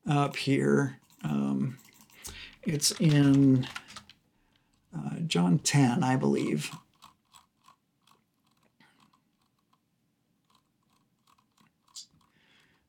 up 0.05 0.35
here. 0.35 0.99
Um, 1.23 1.77
it's 2.63 2.91
in 2.99 3.65
uh, 4.93 5.19
John 5.25 5.59
10, 5.59 6.03
I 6.03 6.17
believe. 6.17 6.71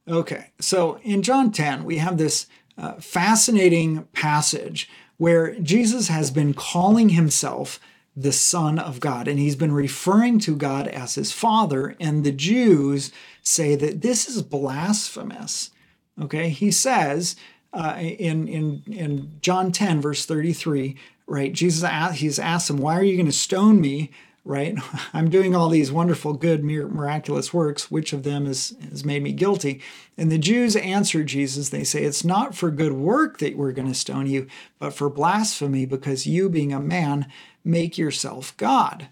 Okay, 0.08 0.50
so 0.58 0.98
in 1.04 1.22
John 1.22 1.52
10, 1.52 1.84
we 1.84 1.98
have 1.98 2.18
this 2.18 2.46
uh, 2.76 2.94
fascinating 2.94 4.04
passage 4.12 4.88
where 5.16 5.58
Jesus 5.60 6.08
has 6.08 6.30
been 6.30 6.54
calling 6.54 7.10
himself 7.10 7.80
the 8.16 8.32
Son 8.32 8.78
of 8.78 9.00
God, 9.00 9.26
and 9.26 9.38
he's 9.38 9.56
been 9.56 9.72
referring 9.72 10.38
to 10.40 10.54
God 10.56 10.86
as 10.88 11.16
his 11.16 11.32
Father, 11.32 11.96
and 11.98 12.22
the 12.22 12.32
Jews 12.32 13.10
say 13.42 13.74
that 13.74 14.02
this 14.02 14.28
is 14.28 14.42
blasphemous. 14.42 15.70
Okay, 16.20 16.48
he 16.48 16.70
says 16.70 17.34
uh, 17.72 17.96
in, 17.98 18.46
in, 18.46 18.82
in 18.86 19.32
John 19.40 19.72
10, 19.72 20.00
verse 20.00 20.26
33, 20.26 20.96
right, 21.26 21.52
Jesus, 21.52 21.88
he's 22.18 22.38
asked 22.38 22.70
him, 22.70 22.78
Why 22.78 22.96
are 22.96 23.02
you 23.02 23.16
going 23.16 23.26
to 23.26 23.32
stone 23.32 23.80
me? 23.80 24.12
Right? 24.44 24.76
I'm 25.12 25.30
doing 25.30 25.54
all 25.54 25.68
these 25.68 25.90
wonderful, 25.90 26.34
good, 26.34 26.62
miraculous 26.64 27.52
works. 27.52 27.90
Which 27.90 28.12
of 28.12 28.22
them 28.22 28.46
has, 28.46 28.76
has 28.90 29.04
made 29.04 29.22
me 29.22 29.32
guilty? 29.32 29.80
And 30.16 30.30
the 30.30 30.38
Jews 30.38 30.76
answer 30.76 31.24
Jesus. 31.24 31.70
They 31.70 31.84
say, 31.84 32.04
It's 32.04 32.24
not 32.24 32.54
for 32.54 32.70
good 32.70 32.92
work 32.92 33.38
that 33.38 33.56
we're 33.56 33.72
going 33.72 33.88
to 33.88 33.94
stone 33.94 34.26
you, 34.26 34.46
but 34.78 34.94
for 34.94 35.08
blasphemy, 35.08 35.86
because 35.86 36.26
you, 36.26 36.48
being 36.48 36.72
a 36.72 36.80
man, 36.80 37.26
make 37.64 37.96
yourself 37.96 38.56
God. 38.56 39.08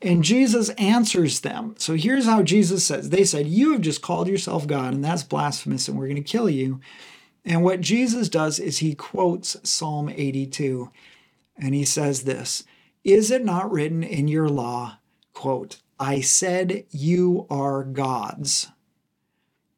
And 0.00 0.22
Jesus 0.22 0.68
answers 0.70 1.40
them. 1.40 1.74
So 1.76 1.94
here's 1.94 2.26
how 2.26 2.42
Jesus 2.42 2.86
says 2.86 3.10
They 3.10 3.24
said, 3.24 3.46
You 3.46 3.72
have 3.72 3.80
just 3.80 4.02
called 4.02 4.28
yourself 4.28 4.66
God, 4.66 4.94
and 4.94 5.04
that's 5.04 5.24
blasphemous, 5.24 5.88
and 5.88 5.98
we're 5.98 6.06
going 6.06 6.22
to 6.22 6.22
kill 6.22 6.48
you. 6.48 6.80
And 7.44 7.62
what 7.62 7.80
Jesus 7.80 8.28
does 8.28 8.58
is 8.58 8.78
he 8.78 8.94
quotes 8.94 9.56
Psalm 9.68 10.08
82, 10.08 10.90
and 11.56 11.74
he 11.74 11.84
says 11.84 12.22
this 12.22 12.64
is 13.08 13.30
it 13.30 13.44
not 13.44 13.72
written 13.72 14.02
in 14.02 14.28
your 14.28 14.48
law, 14.48 14.98
quote, 15.32 15.80
I 15.98 16.20
said 16.20 16.84
you 16.90 17.46
are 17.48 17.82
gods? 17.82 18.68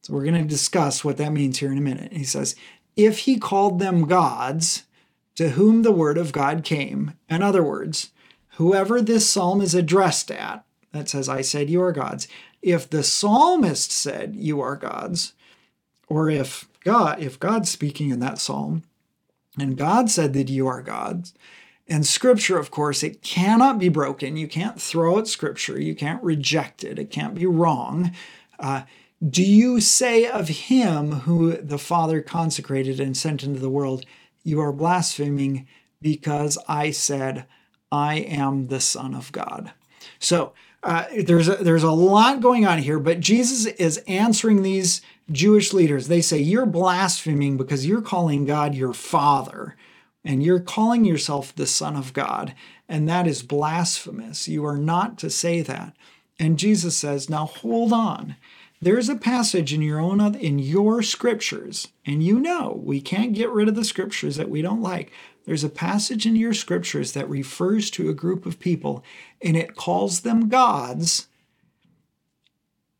So 0.02 0.14
we're 0.14 0.24
going 0.24 0.34
to 0.34 0.44
discuss 0.44 1.04
what 1.04 1.16
that 1.18 1.32
means 1.32 1.58
here 1.58 1.70
in 1.70 1.78
a 1.78 1.82
minute. 1.82 2.12
He 2.12 2.24
says, 2.24 2.56
if 2.96 3.20
he 3.20 3.38
called 3.38 3.78
them 3.78 4.06
gods, 4.06 4.84
to 5.36 5.50
whom 5.50 5.82
the 5.82 5.92
word 5.92 6.18
of 6.18 6.32
God 6.32 6.64
came, 6.64 7.14
in 7.28 7.42
other 7.42 7.62
words, 7.62 8.10
whoever 8.56 9.00
this 9.00 9.30
psalm 9.30 9.60
is 9.60 9.74
addressed 9.74 10.30
at, 10.30 10.64
that 10.92 11.08
says, 11.08 11.28
I 11.28 11.40
said 11.42 11.70
you 11.70 11.80
are 11.82 11.92
gods, 11.92 12.26
if 12.60 12.90
the 12.90 13.04
psalmist 13.04 13.92
said 13.92 14.34
you 14.34 14.60
are 14.60 14.76
gods, 14.76 15.34
or 16.08 16.28
if 16.28 16.68
God, 16.82 17.22
if 17.22 17.38
God's 17.38 17.70
speaking 17.70 18.10
in 18.10 18.18
that 18.20 18.38
psalm, 18.38 18.82
and 19.58 19.76
God 19.76 20.10
said 20.10 20.32
that 20.32 20.48
you 20.48 20.66
are 20.66 20.82
gods, 20.82 21.32
and 21.90 22.06
scripture, 22.06 22.56
of 22.56 22.70
course, 22.70 23.02
it 23.02 23.20
cannot 23.20 23.80
be 23.80 23.88
broken. 23.88 24.36
You 24.36 24.46
can't 24.46 24.80
throw 24.80 25.18
out 25.18 25.26
scripture. 25.26 25.78
You 25.78 25.96
can't 25.96 26.22
reject 26.22 26.84
it. 26.84 27.00
It 27.00 27.10
can't 27.10 27.34
be 27.34 27.46
wrong. 27.46 28.12
Uh, 28.60 28.82
do 29.28 29.42
you 29.42 29.80
say 29.80 30.24
of 30.24 30.48
him 30.48 31.10
who 31.10 31.56
the 31.56 31.78
Father 31.78 32.22
consecrated 32.22 33.00
and 33.00 33.16
sent 33.16 33.42
into 33.42 33.58
the 33.58 33.68
world, 33.68 34.06
You 34.44 34.60
are 34.60 34.72
blaspheming 34.72 35.66
because 36.00 36.56
I 36.68 36.92
said, 36.92 37.44
I 37.90 38.14
am 38.14 38.68
the 38.68 38.80
Son 38.80 39.14
of 39.14 39.32
God? 39.32 39.72
So 40.20 40.52
uh, 40.84 41.06
there's, 41.24 41.48
a, 41.48 41.56
there's 41.56 41.82
a 41.82 41.90
lot 41.90 42.40
going 42.40 42.64
on 42.66 42.78
here, 42.78 43.00
but 43.00 43.20
Jesus 43.20 43.66
is 43.66 43.98
answering 44.06 44.62
these 44.62 45.02
Jewish 45.30 45.72
leaders. 45.72 46.06
They 46.06 46.22
say, 46.22 46.38
You're 46.38 46.66
blaspheming 46.66 47.56
because 47.56 47.84
you're 47.84 48.00
calling 48.00 48.46
God 48.46 48.76
your 48.76 48.94
Father 48.94 49.76
and 50.24 50.42
you're 50.42 50.60
calling 50.60 51.04
yourself 51.04 51.54
the 51.54 51.66
Son 51.66 51.96
of 51.96 52.12
God, 52.12 52.54
and 52.88 53.08
that 53.08 53.26
is 53.26 53.42
blasphemous. 53.42 54.48
You 54.48 54.64
are 54.66 54.76
not 54.76 55.18
to 55.18 55.30
say 55.30 55.62
that. 55.62 55.96
And 56.38 56.58
Jesus 56.58 56.96
says, 56.96 57.30
Now 57.30 57.46
hold 57.46 57.92
on. 57.92 58.36
There's 58.82 59.10
a 59.10 59.16
passage 59.16 59.74
in 59.74 59.82
your 59.82 60.00
own 60.00 60.34
in 60.36 60.58
your 60.58 61.02
scriptures, 61.02 61.88
and 62.06 62.22
you 62.22 62.40
know 62.40 62.80
we 62.82 63.02
can't 63.02 63.34
get 63.34 63.50
rid 63.50 63.68
of 63.68 63.74
the 63.74 63.84
scriptures 63.84 64.36
that 64.36 64.48
we 64.48 64.62
don't 64.62 64.80
like. 64.80 65.12
There's 65.44 65.64
a 65.64 65.68
passage 65.68 66.24
in 66.24 66.34
your 66.34 66.54
scriptures 66.54 67.12
that 67.12 67.28
refers 67.28 67.90
to 67.90 68.08
a 68.08 68.14
group 68.14 68.46
of 68.46 68.58
people, 68.58 69.04
and 69.42 69.54
it 69.54 69.76
calls 69.76 70.20
them 70.20 70.48
gods 70.48 71.28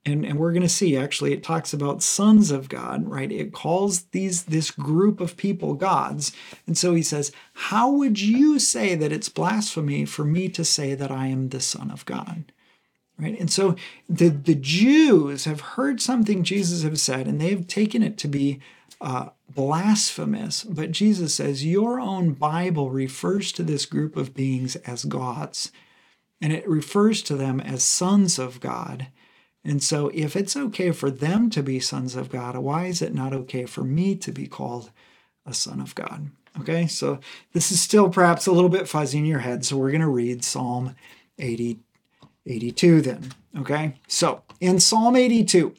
and, 0.07 0.25
and 0.25 0.39
we're 0.39 0.53
going 0.53 0.63
to 0.63 0.69
see 0.69 0.97
actually 0.97 1.33
it 1.33 1.43
talks 1.43 1.73
about 1.73 2.03
sons 2.03 2.51
of 2.51 2.69
god 2.69 3.07
right 3.09 3.33
it 3.33 3.53
calls 3.53 4.05
these 4.13 4.45
this 4.45 4.71
group 4.71 5.21
of 5.21 5.37
people 5.37 5.75
gods 5.75 6.33
and 6.67 6.77
so 6.77 6.95
he 6.95 7.03
says 7.03 7.33
how 7.55 7.91
would 7.91 8.21
you 8.21 8.59
say 8.59 8.95
that 8.95 9.13
it's 9.13 9.29
blasphemy 9.29 10.05
for 10.05 10.25
me 10.25 10.49
to 10.49 10.65
say 10.65 10.95
that 10.95 11.11
i 11.11 11.27
am 11.27 11.49
the 11.49 11.61
son 11.61 11.91
of 11.91 12.05
god 12.07 12.53
right? 13.21 13.39
And 13.39 13.51
so 13.51 13.77
the, 14.09 14.29
the 14.29 14.55
Jews 14.55 15.45
have 15.45 15.61
heard 15.61 16.01
something 16.01 16.43
Jesus 16.43 16.83
have 16.83 16.99
said, 16.99 17.27
and 17.27 17.41
they've 17.41 17.67
taken 17.67 18.03
it 18.03 18.17
to 18.19 18.29
be 18.29 18.61
uh, 19.01 19.31
blasphemous. 19.49 20.65
But 20.65 20.93
Jesus 20.93 21.35
says, 21.35 21.65
Your 21.65 22.01
own 22.01 22.33
Bible 22.33 22.91
refers 22.91 23.53
to 23.53 23.63
this 23.63 23.87
group 23.87 24.17
of 24.17 24.35
beings 24.35 24.77
as 24.77 25.05
gods, 25.05 25.71
and 26.41 26.53
it 26.53 26.69
refers 26.69 27.23
to 27.23 27.37
them 27.37 27.61
as 27.61 27.83
sons 27.83 28.39
of 28.39 28.61
God. 28.61 29.09
And 29.65 29.83
so, 29.83 30.11
if 30.15 30.37
it's 30.37 30.57
okay 30.57 30.91
for 30.91 31.11
them 31.11 31.51
to 31.51 31.63
be 31.63 31.81
sons 31.81 32.17
of 32.17 32.31
God, 32.31 32.57
why 32.57 32.87
is 32.87 33.03
it 33.03 33.13
not 33.13 33.35
okay 33.35 33.67
for 33.67 33.85
me 33.85 34.17
to 34.17 34.33
be 34.33 34.47
called 34.47 34.91
a 35.45 35.53
son 35.53 35.81
of 35.81 35.95
God? 35.95 36.31
Okay, 36.59 36.87
so 36.87 37.21
this 37.53 37.71
is 37.71 37.81
still 37.81 38.09
perhaps 38.09 38.47
a 38.47 38.53
little 38.53 38.71
bit 38.71 38.89
fuzzy 38.89 39.19
in 39.19 39.27
your 39.27 39.41
head. 39.41 39.65
So, 39.65 39.77
we're 39.77 39.91
going 39.91 40.01
to 40.01 40.09
read 40.09 40.45
Psalm 40.45 40.97
80, 41.39 41.79
82 42.47 43.01
then. 43.03 43.33
Okay, 43.59 43.97
so 44.09 44.43
in 44.61 44.81
Psalm 44.81 45.15
82, 45.17 45.75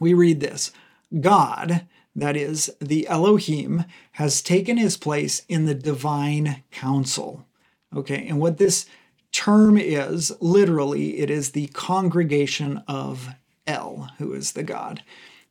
we 0.00 0.14
read 0.14 0.40
this 0.40 0.72
God, 1.20 1.86
that 2.16 2.36
is, 2.36 2.70
the 2.80 3.06
Elohim, 3.08 3.84
has 4.12 4.40
taken 4.40 4.78
his 4.78 4.96
place 4.96 5.42
in 5.48 5.66
the 5.66 5.74
divine 5.74 6.62
council. 6.70 7.46
Okay, 7.94 8.26
and 8.26 8.40
what 8.40 8.58
this 8.58 8.86
term 9.32 9.78
is 9.78 10.32
literally 10.40 11.18
it 11.18 11.30
is 11.30 11.50
the 11.50 11.68
congregation 11.68 12.82
of 12.88 13.28
El, 13.66 14.10
who 14.18 14.32
is 14.32 14.52
the 14.52 14.62
God. 14.62 15.02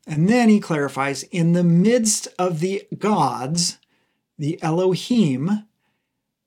And 0.06 0.30
then 0.30 0.50
he 0.50 0.60
clarifies 0.60 1.24
in 1.24 1.54
the 1.54 1.64
midst 1.64 2.28
of 2.40 2.60
the 2.60 2.88
gods, 2.98 3.78
the 4.38 4.62
Elohim, 4.64 5.66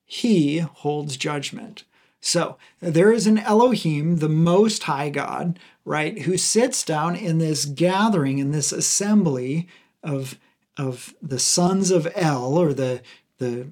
he 0.06 0.58
holds 0.58 1.16
judgment. 1.16 1.84
So 2.20 2.56
there 2.80 3.12
is 3.12 3.26
an 3.26 3.38
Elohim, 3.38 4.16
the 4.16 4.28
Most 4.28 4.84
High 4.84 5.10
God, 5.10 5.58
right, 5.84 6.22
who 6.22 6.36
sits 6.36 6.84
down 6.84 7.16
in 7.16 7.38
this 7.38 7.64
gathering, 7.64 8.38
in 8.38 8.50
this 8.50 8.72
assembly 8.72 9.68
of, 10.02 10.38
of 10.76 11.14
the 11.22 11.38
sons 11.38 11.90
of 11.90 12.10
El, 12.14 12.58
or 12.58 12.74
the, 12.74 13.02
the 13.38 13.68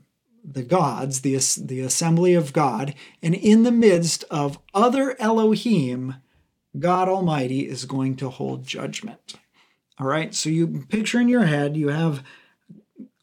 the 0.50 0.62
gods, 0.62 1.20
the, 1.20 1.37
the 1.62 1.80
assembly 1.80 2.34
of 2.34 2.52
God, 2.52 2.94
and 3.22 3.34
in 3.34 3.62
the 3.62 3.72
midst 3.72 4.24
of 4.30 4.58
other 4.72 5.16
Elohim, 5.20 6.16
God 6.78 7.08
Almighty 7.08 7.68
is 7.68 7.84
going 7.84 8.16
to 8.16 8.30
hold 8.30 8.64
judgment. 8.64 9.34
All 9.98 10.06
right, 10.06 10.34
so 10.34 10.48
you 10.48 10.87
picture 10.88 11.20
in 11.20 11.28
your 11.28 11.46
head, 11.46 11.76
you 11.76 11.88
have 11.88 12.22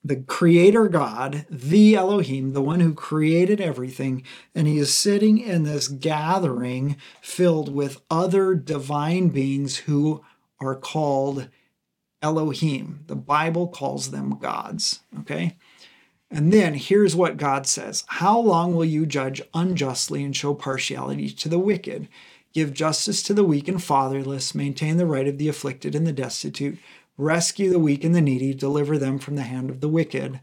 the 0.03 0.17
creator 0.17 0.87
God, 0.87 1.47
the 1.49 1.95
Elohim, 1.95 2.53
the 2.53 2.61
one 2.61 2.79
who 2.79 2.93
created 2.93 3.59
everything, 3.59 4.23
and 4.53 4.67
he 4.67 4.77
is 4.77 4.93
sitting 4.93 5.39
in 5.39 5.63
this 5.63 5.87
gathering 5.87 6.97
filled 7.21 7.73
with 7.73 8.01
other 8.11 8.53
divine 8.53 9.29
beings 9.29 9.77
who 9.77 10.23
are 10.59 10.75
called 10.75 11.47
Elohim. 12.21 13.03
The 13.07 13.15
Bible 13.15 13.67
calls 13.67 14.11
them 14.11 14.37
gods, 14.37 14.99
okay? 15.21 15.57
And 16.31 16.51
then 16.51 16.73
here's 16.73 17.15
what 17.15 17.37
God 17.37 17.67
says 17.67 18.03
How 18.07 18.39
long 18.39 18.75
will 18.75 18.85
you 18.85 19.05
judge 19.05 19.41
unjustly 19.53 20.23
and 20.23 20.35
show 20.35 20.53
partiality 20.53 21.29
to 21.29 21.49
the 21.49 21.59
wicked? 21.59 22.07
Give 22.53 22.73
justice 22.73 23.21
to 23.23 23.33
the 23.33 23.43
weak 23.43 23.67
and 23.67 23.83
fatherless, 23.83 24.55
maintain 24.55 24.97
the 24.97 25.05
right 25.05 25.27
of 25.27 25.37
the 25.37 25.49
afflicted 25.49 25.93
and 25.93 26.07
the 26.07 26.13
destitute, 26.13 26.79
rescue 27.17 27.69
the 27.69 27.79
weak 27.79 28.03
and 28.03 28.15
the 28.15 28.21
needy, 28.21 28.53
deliver 28.53 28.97
them 28.97 29.19
from 29.19 29.35
the 29.35 29.43
hand 29.43 29.69
of 29.69 29.81
the 29.81 29.89
wicked. 29.89 30.39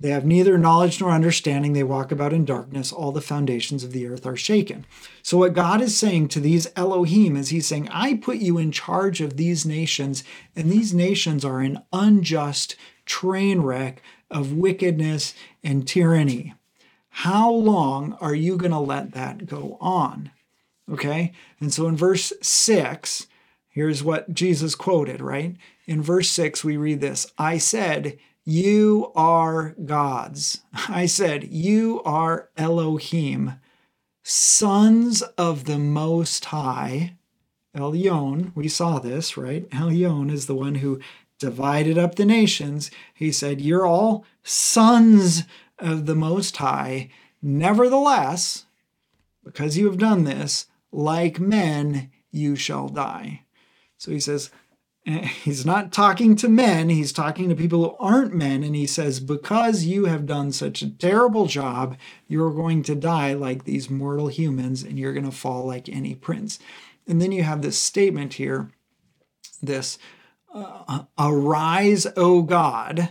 They 0.00 0.10
have 0.10 0.24
neither 0.24 0.58
knowledge 0.58 1.00
nor 1.00 1.10
understanding. 1.10 1.72
They 1.72 1.84
walk 1.84 2.10
about 2.10 2.32
in 2.32 2.44
darkness. 2.44 2.92
All 2.92 3.12
the 3.12 3.20
foundations 3.20 3.84
of 3.84 3.92
the 3.92 4.06
earth 4.06 4.26
are 4.26 4.36
shaken. 4.36 4.86
So, 5.22 5.38
what 5.38 5.54
God 5.54 5.80
is 5.80 5.96
saying 5.96 6.28
to 6.28 6.40
these 6.40 6.66
Elohim 6.74 7.36
is 7.36 7.50
He's 7.50 7.68
saying, 7.68 7.88
I 7.90 8.14
put 8.14 8.38
you 8.38 8.58
in 8.58 8.72
charge 8.72 9.20
of 9.20 9.36
these 9.36 9.64
nations, 9.64 10.24
and 10.56 10.70
these 10.70 10.92
nations 10.92 11.44
are 11.44 11.60
an 11.60 11.82
unjust 11.92 12.74
train 13.06 13.60
wreck 13.60 14.02
of 14.34 14.52
wickedness 14.52 15.32
and 15.62 15.88
tyranny. 15.88 16.54
How 17.08 17.50
long 17.50 18.18
are 18.20 18.34
you 18.34 18.56
going 18.56 18.72
to 18.72 18.78
let 18.78 19.12
that 19.12 19.46
go 19.46 19.78
on? 19.80 20.32
Okay? 20.90 21.32
And 21.60 21.72
so 21.72 21.86
in 21.86 21.96
verse 21.96 22.32
6, 22.42 23.28
here's 23.68 24.02
what 24.02 24.34
Jesus 24.34 24.74
quoted, 24.74 25.22
right? 25.22 25.56
In 25.86 26.02
verse 26.02 26.28
6, 26.30 26.64
we 26.64 26.76
read 26.76 27.00
this 27.00 27.32
I 27.38 27.58
said, 27.58 28.18
You 28.44 29.12
are 29.14 29.76
gods. 29.84 30.62
I 30.88 31.06
said, 31.06 31.44
You 31.44 32.02
are 32.04 32.50
Elohim, 32.56 33.54
sons 34.24 35.22
of 35.38 35.64
the 35.64 35.78
Most 35.78 36.46
High. 36.46 37.14
Elyon, 37.76 38.52
we 38.54 38.68
saw 38.68 38.98
this, 38.98 39.36
right? 39.36 39.68
Elyon 39.70 40.30
is 40.30 40.46
the 40.46 40.54
one 40.54 40.76
who 40.76 41.00
divided 41.38 41.98
up 41.98 42.14
the 42.14 42.24
nations, 42.24 42.90
he 43.14 43.32
said, 43.32 43.60
You're 43.60 43.86
all 43.86 44.24
sons 44.42 45.44
of 45.78 46.06
the 46.06 46.14
Most 46.14 46.56
High. 46.56 47.10
Nevertheless, 47.42 48.66
because 49.44 49.76
you 49.76 49.86
have 49.86 49.98
done 49.98 50.24
this, 50.24 50.66
like 50.90 51.38
men, 51.38 52.10
you 52.30 52.56
shall 52.56 52.88
die. 52.88 53.42
So 53.98 54.10
he 54.10 54.20
says, 54.20 54.50
eh, 55.06 55.26
He's 55.44 55.66
not 55.66 55.92
talking 55.92 56.36
to 56.36 56.48
men, 56.48 56.88
he's 56.88 57.12
talking 57.12 57.48
to 57.48 57.54
people 57.54 57.84
who 57.84 57.96
aren't 57.98 58.34
men. 58.34 58.62
And 58.62 58.74
he 58.74 58.86
says, 58.86 59.20
Because 59.20 59.84
you 59.84 60.06
have 60.06 60.26
done 60.26 60.52
such 60.52 60.82
a 60.82 60.90
terrible 60.90 61.46
job, 61.46 61.96
you're 62.26 62.52
going 62.52 62.82
to 62.84 62.94
die 62.94 63.34
like 63.34 63.64
these 63.64 63.90
mortal 63.90 64.28
humans 64.28 64.82
and 64.82 64.98
you're 64.98 65.12
going 65.12 65.24
to 65.24 65.30
fall 65.30 65.66
like 65.66 65.88
any 65.88 66.14
prince. 66.14 66.58
And 67.06 67.20
then 67.20 67.32
you 67.32 67.42
have 67.42 67.60
this 67.60 67.78
statement 67.78 68.34
here, 68.34 68.70
this 69.62 69.98
uh, 70.54 71.04
arise, 71.18 72.06
O 72.16 72.42
God. 72.42 73.10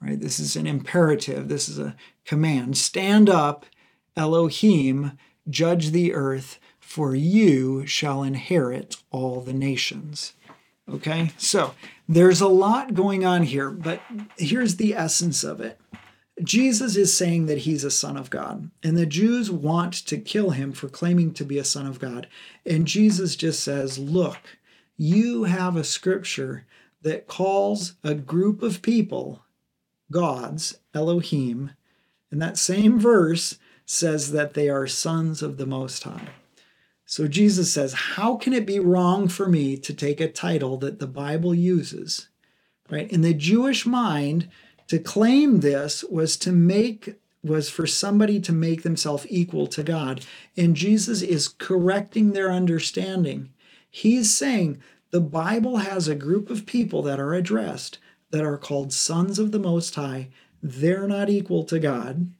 Right? 0.00 0.20
This 0.20 0.38
is 0.38 0.56
an 0.56 0.66
imperative. 0.66 1.48
This 1.48 1.68
is 1.68 1.78
a 1.78 1.96
command. 2.24 2.76
Stand 2.76 3.30
up, 3.30 3.64
Elohim, 4.16 5.12
judge 5.48 5.90
the 5.90 6.12
earth, 6.12 6.58
for 6.78 7.14
you 7.14 7.86
shall 7.86 8.22
inherit 8.22 8.96
all 9.10 9.40
the 9.40 9.54
nations. 9.54 10.34
Okay, 10.88 11.30
so 11.38 11.74
there's 12.06 12.42
a 12.42 12.48
lot 12.48 12.92
going 12.92 13.24
on 13.24 13.44
here, 13.44 13.70
but 13.70 14.02
here's 14.36 14.76
the 14.76 14.94
essence 14.94 15.42
of 15.42 15.60
it. 15.60 15.80
Jesus 16.42 16.96
is 16.96 17.16
saying 17.16 17.46
that 17.46 17.58
he's 17.58 17.84
a 17.84 17.90
son 17.90 18.16
of 18.16 18.28
God, 18.28 18.70
and 18.82 18.96
the 18.96 19.06
Jews 19.06 19.50
want 19.50 19.94
to 20.06 20.18
kill 20.18 20.50
him 20.50 20.72
for 20.72 20.88
claiming 20.88 21.32
to 21.34 21.44
be 21.44 21.58
a 21.58 21.64
son 21.64 21.86
of 21.86 22.00
God. 22.00 22.26
And 22.66 22.86
Jesus 22.86 23.36
just 23.36 23.62
says, 23.62 23.98
Look, 23.98 24.38
you 24.96 25.44
have 25.44 25.76
a 25.76 25.84
scripture 25.84 26.66
that 27.02 27.26
calls 27.26 27.94
a 28.02 28.14
group 28.14 28.62
of 28.62 28.82
people 28.82 29.42
gods, 30.10 30.78
Elohim, 30.92 31.72
and 32.30 32.40
that 32.40 32.58
same 32.58 32.98
verse 32.98 33.58
says 33.86 34.32
that 34.32 34.54
they 34.54 34.68
are 34.68 34.86
sons 34.86 35.42
of 35.42 35.56
the 35.56 35.66
Most 35.66 36.02
High. 36.04 36.28
So 37.06 37.28
Jesus 37.28 37.72
says, 37.72 37.92
How 37.92 38.36
can 38.36 38.52
it 38.52 38.66
be 38.66 38.80
wrong 38.80 39.28
for 39.28 39.48
me 39.48 39.76
to 39.76 39.92
take 39.92 40.20
a 40.20 40.30
title 40.30 40.76
that 40.78 40.98
the 40.98 41.06
Bible 41.06 41.54
uses? 41.54 42.28
Right? 42.90 43.10
In 43.10 43.20
the 43.20 43.34
Jewish 43.34 43.86
mind, 43.86 44.48
to 44.88 44.98
claim 44.98 45.60
this 45.60 46.04
was 46.04 46.36
to 46.38 46.52
make 46.52 47.14
was 47.42 47.68
for 47.68 47.86
somebody 47.86 48.40
to 48.40 48.52
make 48.52 48.82
themselves 48.82 49.26
equal 49.28 49.66
to 49.66 49.82
God. 49.82 50.24
And 50.56 50.74
Jesus 50.74 51.20
is 51.20 51.46
correcting 51.46 52.32
their 52.32 52.50
understanding. 52.50 53.50
He's 53.96 54.34
saying 54.34 54.78
the 55.12 55.20
Bible 55.20 55.76
has 55.76 56.08
a 56.08 56.16
group 56.16 56.50
of 56.50 56.66
people 56.66 57.00
that 57.02 57.20
are 57.20 57.32
addressed 57.32 58.00
that 58.30 58.42
are 58.42 58.58
called 58.58 58.92
sons 58.92 59.38
of 59.38 59.52
the 59.52 59.60
Most 59.60 59.94
High. 59.94 60.30
They're 60.60 61.06
not 61.06 61.30
equal 61.30 61.62
to 61.62 61.78
God. 61.78 62.32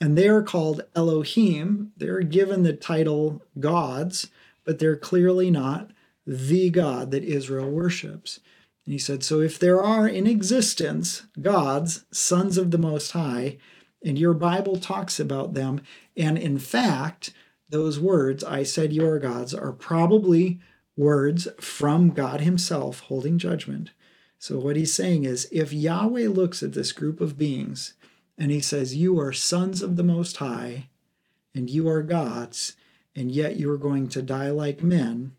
And 0.00 0.16
they 0.16 0.28
are 0.28 0.44
called 0.44 0.84
Elohim. 0.94 1.90
They're 1.96 2.20
given 2.20 2.62
the 2.62 2.72
title 2.72 3.42
gods, 3.58 4.28
but 4.62 4.78
they're 4.78 4.96
clearly 4.96 5.50
not 5.50 5.90
the 6.24 6.70
God 6.70 7.10
that 7.10 7.24
Israel 7.24 7.72
worships. 7.72 8.38
And 8.86 8.92
he 8.92 8.98
said, 9.00 9.24
So 9.24 9.40
if 9.40 9.58
there 9.58 9.82
are 9.82 10.06
in 10.06 10.28
existence 10.28 11.24
gods, 11.42 12.04
sons 12.12 12.56
of 12.56 12.70
the 12.70 12.78
Most 12.78 13.10
High, 13.10 13.58
and 14.04 14.16
your 14.16 14.34
Bible 14.34 14.76
talks 14.76 15.18
about 15.18 15.54
them, 15.54 15.80
and 16.16 16.38
in 16.38 16.56
fact, 16.56 17.32
those 17.68 17.98
words, 17.98 18.44
I 18.44 18.62
said 18.62 18.92
your 18.92 19.18
gods, 19.18 19.52
are 19.52 19.72
probably 19.72 20.60
words 20.96 21.48
from 21.60 22.10
God 22.10 22.40
Himself 22.40 23.00
holding 23.00 23.38
judgment. 23.38 23.90
So, 24.38 24.58
what 24.58 24.76
he's 24.76 24.92
saying 24.92 25.24
is 25.24 25.48
if 25.50 25.72
Yahweh 25.72 26.28
looks 26.28 26.62
at 26.62 26.74
this 26.74 26.92
group 26.92 27.20
of 27.20 27.38
beings 27.38 27.94
and 28.36 28.50
he 28.50 28.60
says, 28.60 28.94
You 28.94 29.18
are 29.18 29.32
sons 29.32 29.80
of 29.80 29.96
the 29.96 30.02
Most 30.02 30.36
High, 30.36 30.88
and 31.54 31.70
you 31.70 31.88
are 31.88 32.02
gods, 32.02 32.74
and 33.16 33.30
yet 33.30 33.56
you 33.56 33.70
are 33.70 33.78
going 33.78 34.08
to 34.08 34.20
die 34.20 34.50
like 34.50 34.82
men, 34.82 35.34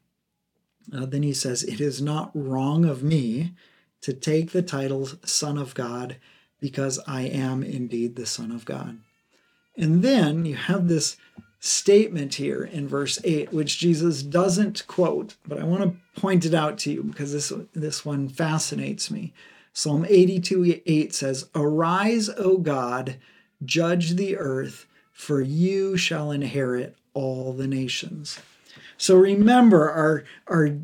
uh, 0.94 1.06
then 1.06 1.24
he 1.24 1.34
says, 1.34 1.64
It 1.64 1.80
is 1.80 2.02
not 2.02 2.32
wrong 2.34 2.86
of 2.86 3.04
me 3.04 3.54
to 4.02 4.14
take 4.14 4.52
the 4.52 4.62
title 4.62 5.08
Son 5.24 5.58
of 5.58 5.76
God 5.76 6.18
because 6.60 7.00
I 7.08 7.24
am 7.24 7.64
indeed 7.64 8.16
the 8.16 8.26
Son 8.26 8.52
of 8.52 8.66
God. 8.66 8.98
And 9.78 10.02
then 10.02 10.46
you 10.46 10.56
have 10.56 10.88
this 10.88 11.18
statement 11.66 12.36
here 12.36 12.64
in 12.64 12.88
verse 12.88 13.20
8, 13.24 13.52
which 13.52 13.80
Jesus 13.80 14.22
doesn't 14.22 14.86
quote, 14.88 15.36
but 15.48 15.60
I 15.60 15.64
want 15.64 15.84
to 15.84 16.22
point 16.22 16.46
it 16.46 16.54
out 16.54 16.78
to 16.80 16.92
you 16.92 17.04
because 17.04 17.34
this, 17.34 17.52
this 17.74 18.06
one 18.06 18.30
fascinates 18.30 19.10
me. 19.10 19.34
Psalm 19.74 20.06
82 20.08 20.82
8 20.86 21.14
says, 21.14 21.50
Arise, 21.56 22.30
O 22.38 22.58
God, 22.58 23.18
judge 23.64 24.12
the 24.12 24.38
earth, 24.38 24.86
for 25.12 25.42
you 25.42 25.98
shall 25.98 26.32
inherit 26.32 26.96
all 27.14 27.52
the 27.52 27.68
nations. 27.68 28.40
So 28.98 29.18
remember, 29.18 29.90
our, 29.90 30.24
our, 30.48 30.78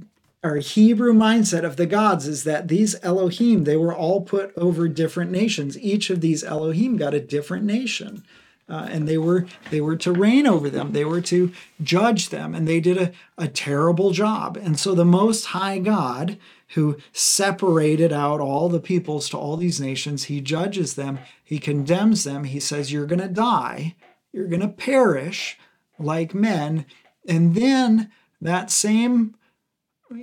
our 0.44 0.58
Hebrew 0.58 1.14
mindset 1.14 1.64
of 1.64 1.78
the 1.78 1.86
gods 1.86 2.28
is 2.28 2.44
that 2.44 2.68
these 2.68 2.96
Elohim, 3.04 3.66
they 3.66 3.78
were 3.78 3.96
all 3.96 4.22
put 4.22 4.52
over 4.58 4.88
different 4.88 5.32
nations. 5.32 5.78
Each 5.78 6.10
of 6.10 6.22
these 6.22 6.44
Elohim 6.44 6.98
got 6.98 7.14
a 7.14 7.22
different 7.22 7.66
nation. 7.66 8.24
Uh, 8.72 8.88
and 8.90 9.06
they 9.06 9.18
were 9.18 9.46
they 9.70 9.82
were 9.82 9.98
to 9.98 10.14
reign 10.14 10.48
over 10.48 10.70
them. 10.70 10.94
They 10.94 11.04
were 11.04 11.20
to 11.22 11.52
judge 11.84 12.30
them. 12.30 12.56
And 12.56 12.66
they 12.66 12.80
did 12.80 12.98
a, 12.98 13.12
a 13.38 13.50
terrible 13.50 14.12
job. 14.12 14.56
And 14.56 14.80
so 14.80 14.96
the 14.96 15.04
most 15.04 15.48
high 15.48 15.78
god 15.78 16.38
who 16.70 16.98
separated 17.12 18.14
out 18.14 18.40
all 18.40 18.70
the 18.70 18.80
peoples 18.80 19.28
to 19.30 19.38
all 19.38 19.58
these 19.58 19.82
nations 19.82 20.26
he 20.26 20.40
judges 20.40 20.96
them. 20.96 21.20
He 21.44 21.60
condemns 21.60 22.24
them. 22.24 22.46
He 22.46 22.62
says 22.62 22.94
you're 22.94 23.06
going 23.06 23.20
to 23.20 23.28
die. 23.28 23.96
You're 24.32 24.48
going 24.48 24.62
to 24.62 24.70
perish 24.70 25.60
like 26.00 26.34
men. 26.34 26.86
And 27.28 27.56
then 27.56 28.10
that 28.40 28.72
same 28.72 29.36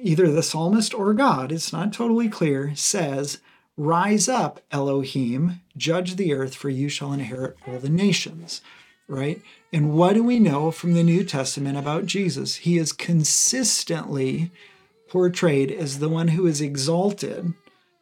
either 0.03 0.31
the 0.31 0.43
psalmist 0.43 0.93
or 0.93 1.15
god 1.15 1.51
it's 1.51 1.73
not 1.73 1.95
totally 1.95 2.29
clear 2.29 2.75
says 2.75 3.39
Rise 3.79 4.29
up, 4.29 4.61
Elohim, 4.73 5.61
judge 5.77 6.17
the 6.17 6.35
earth, 6.35 6.57
for 6.57 6.69
you 6.69 6.89
shall 6.89 7.13
inherit 7.13 7.57
all 7.65 7.79
the 7.79 7.89
nations. 7.89 8.61
Right? 9.07 9.41
And 9.73 9.95
what 9.95 10.15
do 10.15 10.25
we 10.25 10.41
know 10.41 10.73
from 10.73 10.95
the 10.95 11.05
New 11.05 11.23
Testament 11.23 11.79
about 11.79 12.05
Jesus? 12.05 12.57
He 12.57 12.77
is 12.77 12.93
consistently 12.93 14.51
portrayed 15.09 15.71
as 15.71 16.01
the 16.01 16.09
one 16.09 16.29
who 16.29 16.47
is 16.47 16.61
exalted, 16.61 17.55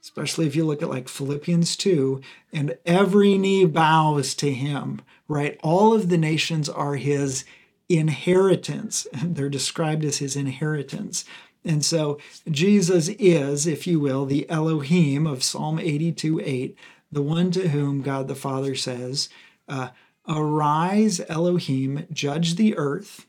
especially 0.02 0.46
if 0.46 0.56
you 0.56 0.64
look 0.64 0.82
at 0.82 0.88
like 0.88 1.08
Philippians 1.08 1.76
2, 1.76 2.22
and 2.54 2.78
every 2.86 3.36
knee 3.36 3.66
bows 3.66 4.34
to 4.36 4.52
him, 4.52 5.02
right? 5.28 5.60
All 5.62 5.92
of 5.92 6.08
the 6.08 6.18
nations 6.18 6.70
are 6.70 6.96
his 6.96 7.44
inheritance. 7.88 9.06
They're 9.22 9.50
described 9.50 10.04
as 10.04 10.18
his 10.18 10.36
inheritance. 10.36 11.26
And 11.66 11.84
so 11.84 12.18
Jesus 12.50 13.08
is, 13.08 13.66
if 13.66 13.86
you 13.86 13.98
will, 14.00 14.24
the 14.24 14.48
Elohim 14.48 15.26
of 15.26 15.42
Psalm 15.42 15.78
82 15.78 16.40
8, 16.42 16.78
the 17.10 17.22
one 17.22 17.50
to 17.52 17.68
whom 17.68 18.02
God 18.02 18.28
the 18.28 18.34
Father 18.34 18.74
says, 18.74 19.28
uh, 19.68 19.88
Arise, 20.28 21.20
Elohim, 21.28 22.06
judge 22.12 22.54
the 22.54 22.76
earth. 22.76 23.26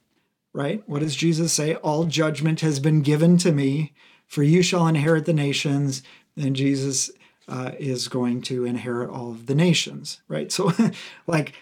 Right? 0.54 0.82
What 0.88 1.02
does 1.02 1.16
Jesus 1.16 1.54
say? 1.54 1.76
All 1.76 2.06
judgment 2.06 2.62
has 2.62 2.80
been 2.80 3.02
given 3.02 3.38
to 3.40 3.52
me, 3.52 3.94
for 4.26 4.42
you 4.42 4.64
shall 4.64 4.88
inherit 4.88 5.26
the 5.26 5.34
nations. 5.34 6.02
And 6.36 6.56
Jesus 6.56 7.12
uh, 7.48 7.72
is 7.78 8.08
going 8.08 8.42
to 8.44 8.66
inherit 8.66 9.10
all 9.10 9.32
of 9.32 9.46
the 9.46 9.56
nations. 9.56 10.22
Right? 10.28 10.52
So, 10.52 10.72
like, 11.28 11.54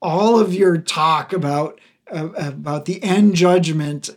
all 0.00 0.38
of 0.38 0.54
your 0.54 0.78
talk 0.78 1.32
about 1.32 1.80
about 2.10 2.84
the 2.84 3.02
end 3.02 3.34
judgment 3.34 4.10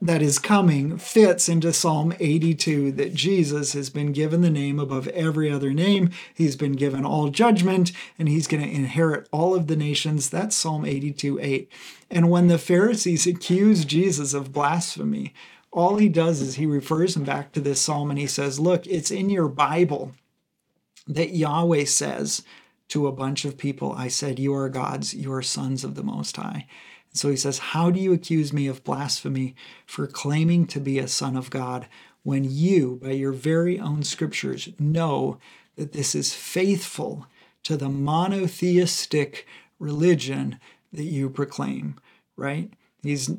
that 0.00 0.22
is 0.22 0.38
coming 0.38 0.98
fits 0.98 1.48
into 1.48 1.72
Psalm 1.72 2.14
82 2.18 2.92
that 2.92 3.14
Jesus 3.14 3.72
has 3.72 3.90
been 3.90 4.12
given 4.12 4.40
the 4.40 4.50
name 4.50 4.78
above 4.78 5.08
every 5.08 5.50
other 5.50 5.72
name. 5.72 6.10
He's 6.34 6.56
been 6.56 6.72
given 6.72 7.04
all 7.04 7.28
judgment 7.28 7.92
and 8.18 8.28
he's 8.28 8.46
going 8.46 8.62
to 8.62 8.68
inherit 8.68 9.28
all 9.32 9.54
of 9.54 9.66
the 9.66 9.76
nations. 9.76 10.30
That's 10.30 10.56
Psalm 10.56 10.84
82 10.84 11.38
8. 11.40 11.72
And 12.10 12.30
when 12.30 12.46
the 12.46 12.58
Pharisees 12.58 13.26
accuse 13.26 13.84
Jesus 13.84 14.34
of 14.34 14.52
blasphemy, 14.52 15.34
all 15.70 15.98
he 15.98 16.08
does 16.08 16.40
is 16.40 16.54
he 16.54 16.66
refers 16.66 17.14
them 17.14 17.24
back 17.24 17.52
to 17.52 17.60
this 17.60 17.80
psalm 17.80 18.10
and 18.10 18.18
he 18.18 18.26
says, 18.26 18.58
Look, 18.58 18.86
it's 18.86 19.10
in 19.10 19.28
your 19.28 19.48
Bible 19.48 20.12
that 21.06 21.34
Yahweh 21.34 21.84
says 21.84 22.42
to 22.88 23.06
a 23.06 23.12
bunch 23.12 23.44
of 23.44 23.58
people, 23.58 23.92
I 23.92 24.08
said, 24.08 24.38
You 24.38 24.54
are 24.54 24.68
gods, 24.68 25.14
you 25.14 25.32
are 25.32 25.42
sons 25.42 25.84
of 25.84 25.94
the 25.94 26.02
Most 26.02 26.36
High. 26.36 26.66
So 27.12 27.30
he 27.30 27.36
says, 27.36 27.58
How 27.58 27.90
do 27.90 28.00
you 28.00 28.12
accuse 28.12 28.52
me 28.52 28.66
of 28.66 28.84
blasphemy 28.84 29.54
for 29.86 30.06
claiming 30.06 30.66
to 30.68 30.80
be 30.80 30.98
a 30.98 31.08
son 31.08 31.36
of 31.36 31.50
God 31.50 31.86
when 32.22 32.44
you, 32.44 32.98
by 33.02 33.12
your 33.12 33.32
very 33.32 33.78
own 33.78 34.02
scriptures, 34.02 34.68
know 34.78 35.38
that 35.76 35.92
this 35.92 36.14
is 36.14 36.34
faithful 36.34 37.26
to 37.62 37.76
the 37.76 37.88
monotheistic 37.88 39.46
religion 39.78 40.58
that 40.92 41.04
you 41.04 41.30
proclaim, 41.30 41.96
right? 42.36 42.72
He's 43.02 43.30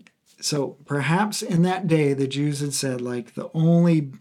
so 0.41 0.77
perhaps 0.85 1.41
in 1.41 1.63
that 1.63 1.87
day 1.87 2.13
the 2.13 2.27
Jews 2.27 2.61
had 2.61 2.73
said, 2.73 3.01
like, 3.01 3.33
the 3.33 3.49
only 3.53 4.11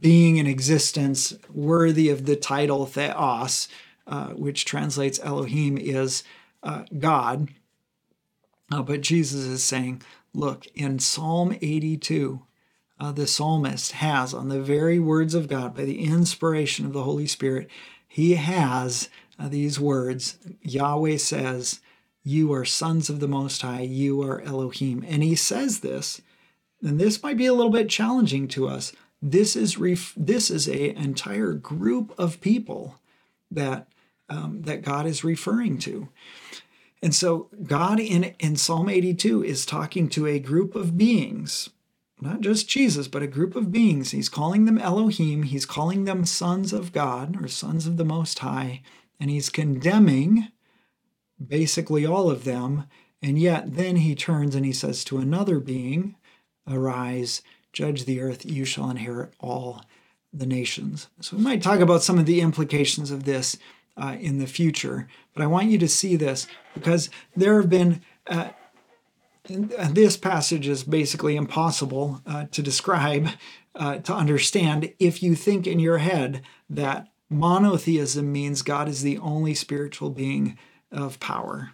being 0.00 0.36
in 0.36 0.46
existence 0.46 1.34
worthy 1.52 2.08
of 2.08 2.26
the 2.26 2.36
title 2.36 2.86
Theos, 2.86 3.68
uh, 4.06 4.28
which 4.28 4.64
translates 4.64 5.20
Elohim, 5.22 5.76
is 5.78 6.22
uh, 6.62 6.84
God 6.98 7.48
uh, 8.70 8.82
but 8.82 9.00
Jesus 9.00 9.46
is 9.46 9.64
saying, 9.64 10.02
look, 10.34 10.66
in 10.74 10.98
Psalm 10.98 11.56
82, 11.60 12.42
uh, 12.98 13.12
the 13.12 13.26
psalmist 13.26 13.92
has, 13.92 14.34
on 14.34 14.48
the 14.48 14.60
very 14.60 14.98
words 14.98 15.34
of 15.34 15.48
God, 15.48 15.74
by 15.74 15.84
the 15.84 16.04
inspiration 16.04 16.84
of 16.86 16.92
the 16.92 17.02
Holy 17.02 17.26
Spirit, 17.26 17.68
he 18.06 18.34
has 18.34 19.08
uh, 19.38 19.48
these 19.48 19.80
words 19.80 20.38
Yahweh 20.62 21.16
says, 21.16 21.80
You 22.22 22.52
are 22.52 22.64
sons 22.64 23.08
of 23.08 23.20
the 23.20 23.28
Most 23.28 23.62
High, 23.62 23.82
you 23.82 24.22
are 24.22 24.42
Elohim. 24.42 25.04
And 25.08 25.22
he 25.22 25.34
says 25.34 25.80
this, 25.80 26.20
and 26.82 26.98
this 26.98 27.22
might 27.22 27.36
be 27.36 27.46
a 27.46 27.54
little 27.54 27.70
bit 27.70 27.88
challenging 27.88 28.48
to 28.48 28.68
us. 28.68 28.92
This 29.22 29.54
is 29.54 29.78
ref- 29.78 30.14
this 30.16 30.50
is 30.50 30.68
a 30.68 30.96
entire 30.96 31.52
group 31.52 32.14
of 32.18 32.40
people 32.40 32.96
that 33.50 33.86
um, 34.28 34.62
that 34.62 34.82
God 34.82 35.06
is 35.06 35.24
referring 35.24 35.78
to. 35.78 36.08
And 37.02 37.14
so 37.14 37.48
God 37.62 37.98
in, 37.98 38.34
in 38.38 38.56
Psalm 38.56 38.88
82 38.88 39.44
is 39.44 39.64
talking 39.64 40.08
to 40.10 40.26
a 40.26 40.38
group 40.38 40.74
of 40.74 40.98
beings, 40.98 41.70
not 42.20 42.40
just 42.40 42.68
Jesus, 42.68 43.08
but 43.08 43.22
a 43.22 43.26
group 43.26 43.56
of 43.56 43.72
beings. 43.72 44.10
He's 44.10 44.28
calling 44.28 44.66
them 44.66 44.78
Elohim, 44.78 45.44
he's 45.44 45.64
calling 45.64 46.04
them 46.04 46.26
sons 46.26 46.72
of 46.72 46.92
God 46.92 47.42
or 47.42 47.48
sons 47.48 47.86
of 47.86 47.96
the 47.96 48.04
Most 48.04 48.40
High, 48.40 48.82
and 49.18 49.30
he's 49.30 49.48
condemning 49.48 50.48
basically 51.44 52.04
all 52.04 52.30
of 52.30 52.44
them. 52.44 52.84
And 53.22 53.38
yet 53.38 53.74
then 53.76 53.96
he 53.96 54.14
turns 54.14 54.54
and 54.54 54.64
he 54.64 54.72
says 54.72 55.04
to 55.04 55.18
another 55.18 55.58
being, 55.58 56.16
Arise, 56.68 57.42
judge 57.72 58.04
the 58.04 58.20
earth, 58.20 58.44
you 58.44 58.64
shall 58.64 58.90
inherit 58.90 59.32
all 59.40 59.82
the 60.32 60.46
nations. 60.46 61.08
So 61.20 61.36
we 61.36 61.42
might 61.42 61.62
talk 61.62 61.80
about 61.80 62.02
some 62.02 62.18
of 62.18 62.26
the 62.26 62.40
implications 62.40 63.10
of 63.10 63.24
this 63.24 63.56
uh, 64.00 64.16
in 64.18 64.38
the 64.38 64.46
future. 64.46 65.06
But 65.34 65.42
I 65.42 65.46
want 65.46 65.68
you 65.68 65.78
to 65.78 65.88
see 65.88 66.16
this 66.16 66.46
because 66.74 67.10
there 67.36 67.60
have 67.60 67.70
been. 67.70 68.02
Uh, 68.26 68.50
this 69.44 70.16
passage 70.16 70.68
is 70.68 70.84
basically 70.84 71.34
impossible 71.34 72.20
uh, 72.24 72.44
to 72.52 72.62
describe, 72.62 73.30
uh, 73.74 73.96
to 73.96 74.14
understand, 74.14 74.92
if 75.00 75.24
you 75.24 75.34
think 75.34 75.66
in 75.66 75.80
your 75.80 75.98
head 75.98 76.42
that 76.68 77.08
monotheism 77.28 78.30
means 78.30 78.62
God 78.62 78.88
is 78.88 79.02
the 79.02 79.18
only 79.18 79.54
spiritual 79.54 80.10
being 80.10 80.58
of 80.92 81.18
power, 81.18 81.72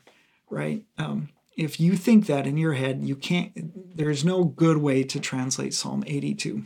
right? 0.48 0.84
Um, 0.96 1.30
if 1.56 1.80
you 1.80 1.96
think 1.96 2.26
that 2.26 2.46
in 2.46 2.56
your 2.56 2.74
head, 2.74 3.02
you 3.02 3.16
can't, 3.16 3.52
there's 3.96 4.24
no 4.24 4.44
good 4.44 4.78
way 4.78 5.02
to 5.04 5.18
translate 5.18 5.74
Psalm 5.74 6.04
82, 6.06 6.64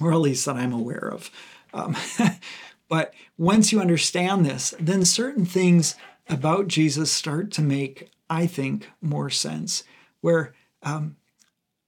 or 0.00 0.12
at 0.12 0.20
least 0.20 0.46
that 0.46 0.56
I'm 0.56 0.72
aware 0.72 1.10
of. 1.12 1.30
Um, 1.74 1.96
But 2.88 3.12
once 3.36 3.72
you 3.72 3.80
understand 3.80 4.46
this, 4.46 4.74
then 4.80 5.04
certain 5.04 5.44
things 5.44 5.94
about 6.28 6.68
Jesus 6.68 7.12
start 7.12 7.50
to 7.52 7.62
make, 7.62 8.10
I 8.28 8.46
think, 8.46 8.90
more 9.00 9.30
sense. 9.30 9.84
Where 10.20 10.54
um, 10.82 11.16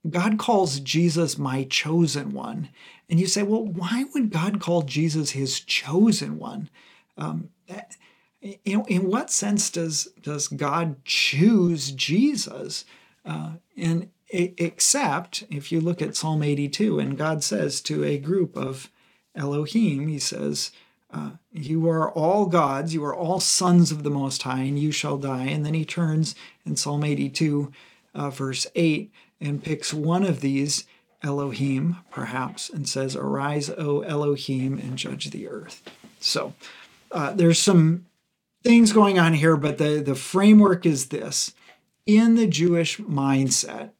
God 0.08 0.38
calls 0.38 0.80
Jesus 0.80 1.38
my 1.38 1.64
chosen 1.64 2.32
one. 2.32 2.70
And 3.08 3.20
you 3.20 3.26
say, 3.26 3.42
well, 3.42 3.64
why 3.64 4.04
would 4.14 4.30
God 4.30 4.60
call 4.60 4.82
Jesus 4.82 5.30
his 5.30 5.60
chosen 5.60 6.38
one? 6.38 6.70
Um, 7.18 7.50
in, 8.40 8.84
in 8.86 9.06
what 9.06 9.30
sense 9.30 9.70
does, 9.70 10.08
does 10.22 10.48
God 10.48 11.04
choose 11.04 11.90
Jesus? 11.90 12.84
Uh, 13.24 13.54
and 13.76 14.10
except 14.30 15.44
if 15.50 15.70
you 15.70 15.80
look 15.80 16.00
at 16.00 16.16
Psalm 16.16 16.42
82, 16.42 16.98
and 16.98 17.18
God 17.18 17.44
says 17.44 17.80
to 17.82 18.04
a 18.04 18.18
group 18.18 18.56
of 18.56 18.90
Elohim, 19.34 20.08
he 20.08 20.18
says, 20.18 20.70
uh, 21.12 21.30
you 21.52 21.88
are 21.88 22.10
all 22.10 22.46
gods, 22.46 22.94
you 22.94 23.04
are 23.04 23.14
all 23.14 23.40
sons 23.40 23.90
of 23.90 24.02
the 24.02 24.10
Most 24.10 24.42
High, 24.42 24.62
and 24.62 24.78
you 24.78 24.92
shall 24.92 25.18
die. 25.18 25.44
And 25.44 25.64
then 25.66 25.74
he 25.74 25.84
turns 25.84 26.34
in 26.64 26.76
Psalm 26.76 27.04
82, 27.04 27.72
uh, 28.14 28.30
verse 28.30 28.66
8, 28.74 29.10
and 29.40 29.62
picks 29.62 29.92
one 29.92 30.24
of 30.24 30.40
these, 30.40 30.84
Elohim, 31.22 31.96
perhaps, 32.10 32.70
and 32.70 32.88
says, 32.88 33.16
Arise, 33.16 33.70
O 33.70 34.00
Elohim, 34.00 34.78
and 34.78 34.96
judge 34.96 35.30
the 35.30 35.48
earth. 35.48 35.82
So 36.20 36.54
uh, 37.10 37.32
there's 37.32 37.58
some 37.58 38.06
things 38.62 38.92
going 38.92 39.18
on 39.18 39.34
here, 39.34 39.56
but 39.56 39.78
the, 39.78 40.02
the 40.04 40.14
framework 40.14 40.86
is 40.86 41.08
this 41.08 41.52
in 42.06 42.34
the 42.34 42.46
Jewish 42.46 42.98
mindset, 42.98 43.90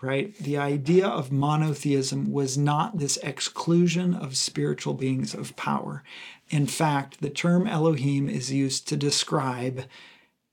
right, 0.00 0.34
the 0.38 0.56
idea 0.56 1.06
of 1.06 1.32
monotheism 1.32 2.32
was 2.32 2.56
not 2.56 2.98
this 2.98 3.16
exclusion 3.18 4.14
of 4.14 4.36
spiritual 4.36 4.94
beings 4.94 5.34
of 5.34 5.56
power. 5.56 6.02
In 6.50 6.66
fact, 6.66 7.20
the 7.20 7.30
term 7.30 7.66
Elohim 7.66 8.28
is 8.28 8.52
used 8.52 8.88
to 8.88 8.96
describe 8.96 9.84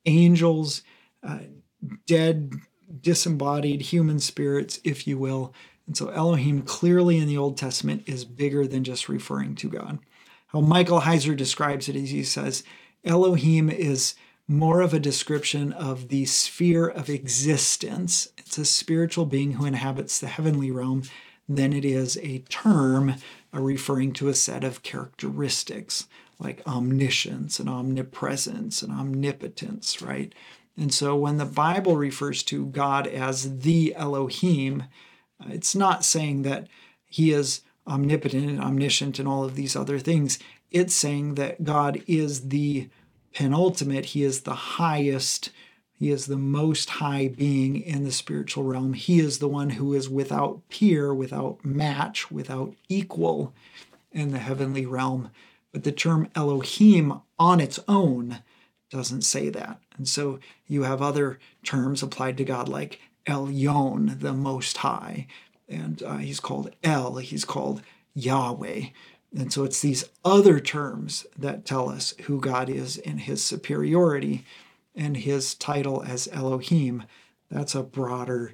angels, 0.06 0.84
uh, 1.24 1.40
dead, 2.06 2.54
disembodied 3.02 3.82
human 3.82 4.20
spirits, 4.20 4.80
if 4.84 5.08
you 5.08 5.18
will. 5.18 5.54
And 5.88 5.96
so 5.96 6.10
Elohim 6.10 6.62
clearly 6.62 7.18
in 7.18 7.28
the 7.28 7.38
Old 7.38 7.58
Testament 7.58 8.04
is 8.08 8.26
bigger 8.26 8.68
than 8.68 8.84
just 8.84 9.10
referring 9.10 9.56
to 9.56 9.70
God. 9.70 10.00
How 10.48 10.62
Michael 10.62 11.02
Heiser 11.02 11.36
describes 11.36 11.90
it 11.90 11.96
is 11.96 12.10
he 12.10 12.24
says, 12.24 12.64
Elohim 13.04 13.70
is 13.70 14.16
more 14.48 14.82
of 14.82 14.94
a 14.94 15.00
description 15.00 15.74
of 15.74 16.10
the 16.10 16.26
sphere 16.26 16.88
of 16.88 17.10
existence. 17.10 18.30
It's 18.38 18.58
a 18.58 18.66
spiritual 18.66 19.26
being 19.26 19.54
who 19.54 19.66
inhabits 19.66 20.20
the 20.20 20.28
heavenly 20.28 20.72
realm 20.72 21.04
than 21.48 21.74
it 21.74 21.86
is 21.86 22.18
a 22.18 22.40
term 22.50 23.16
uh, 23.54 23.62
referring 23.62 24.14
to 24.14 24.28
a 24.28 24.34
set 24.34 24.64
of 24.64 24.84
characteristics 24.84 26.08
like 26.40 26.62
omniscience 26.68 27.60
and 27.60 27.70
omnipresence 27.70 28.82
and 28.82 28.92
omnipotence, 28.92 30.02
right? 30.02 30.34
And 30.78 30.94
so 30.94 31.16
when 31.16 31.38
the 31.38 31.46
Bible 31.46 31.96
refers 31.96 32.44
to 32.44 32.66
God 32.66 33.08
as 33.08 33.60
the 33.60 33.96
Elohim, 33.96 34.84
uh, 35.40 35.48
it's 35.50 35.76
not 35.76 36.04
saying 36.04 36.42
that 36.42 36.68
he 37.08 37.32
is 37.32 37.62
omnipotent 37.88 38.50
and 38.50 38.62
omniscient 38.62 39.20
and 39.20 39.28
all 39.28 39.44
of 39.44 39.56
these 39.56 39.76
other 39.76 40.00
things. 40.00 40.40
It's 40.72 40.96
saying 40.96 41.36
that 41.36 41.64
God 41.64 42.04
is 42.08 42.50
the 42.50 42.90
penultimate, 43.34 44.06
he 44.06 44.24
is 44.24 44.42
the 44.42 44.56
highest, 44.56 45.52
he 45.98 46.12
is 46.12 46.26
the 46.26 46.38
most 46.38 46.90
high 46.90 47.30
being 47.30 47.80
in 47.80 48.04
the 48.04 48.12
spiritual 48.12 48.64
realm. 48.64 48.94
He 48.94 49.20
is 49.20 49.40
the 49.40 49.48
one 49.48 49.72
who 49.72 49.94
is 49.94 50.10
without 50.10 50.62
peer, 50.70 51.14
without 51.14 51.64
match, 51.64 52.30
without 52.30 52.76
equal 52.90 53.54
in 54.12 54.32
the 54.32 54.40
heavenly 54.40 54.86
realm. 54.86 55.30
But 55.72 55.84
the 55.84 55.94
term 55.94 56.30
Elohim 56.36 57.22
on 57.40 57.60
its 57.62 57.80
own 57.88 58.40
doesn't 58.90 59.22
say 59.22 59.50
that. 59.50 59.80
And 59.98 60.08
so 60.08 60.40
you 60.68 60.84
have 60.84 61.02
other 61.02 61.40
terms 61.64 62.04
applied 62.04 62.38
to 62.38 62.44
God 62.44 62.68
like 62.68 63.00
Elyon, 63.26 64.20
the 64.20 64.34
Most 64.34 64.78
High. 64.78 65.28
And 65.70 66.04
uh, 66.04 66.18
he's 66.18 66.42
called 66.42 66.72
El, 66.84 67.18
he's 67.18 67.46
called 67.46 67.82
Yahweh. 68.14 68.88
And 69.38 69.52
so 69.52 69.64
it's 69.64 69.82
these 69.82 70.06
other 70.24 70.60
terms 70.60 71.26
that 71.38 71.66
tell 71.66 71.90
us 71.90 72.14
who 72.24 72.40
God 72.40 72.70
is 72.70 72.98
in 72.98 73.20
his 73.20 73.44
superiority 73.44 74.46
and 74.96 75.18
his 75.18 75.56
title 75.56 76.04
as 76.04 76.28
Elohim. 76.32 77.04
That's 77.50 77.76
a 77.76 77.84
broader 77.84 78.54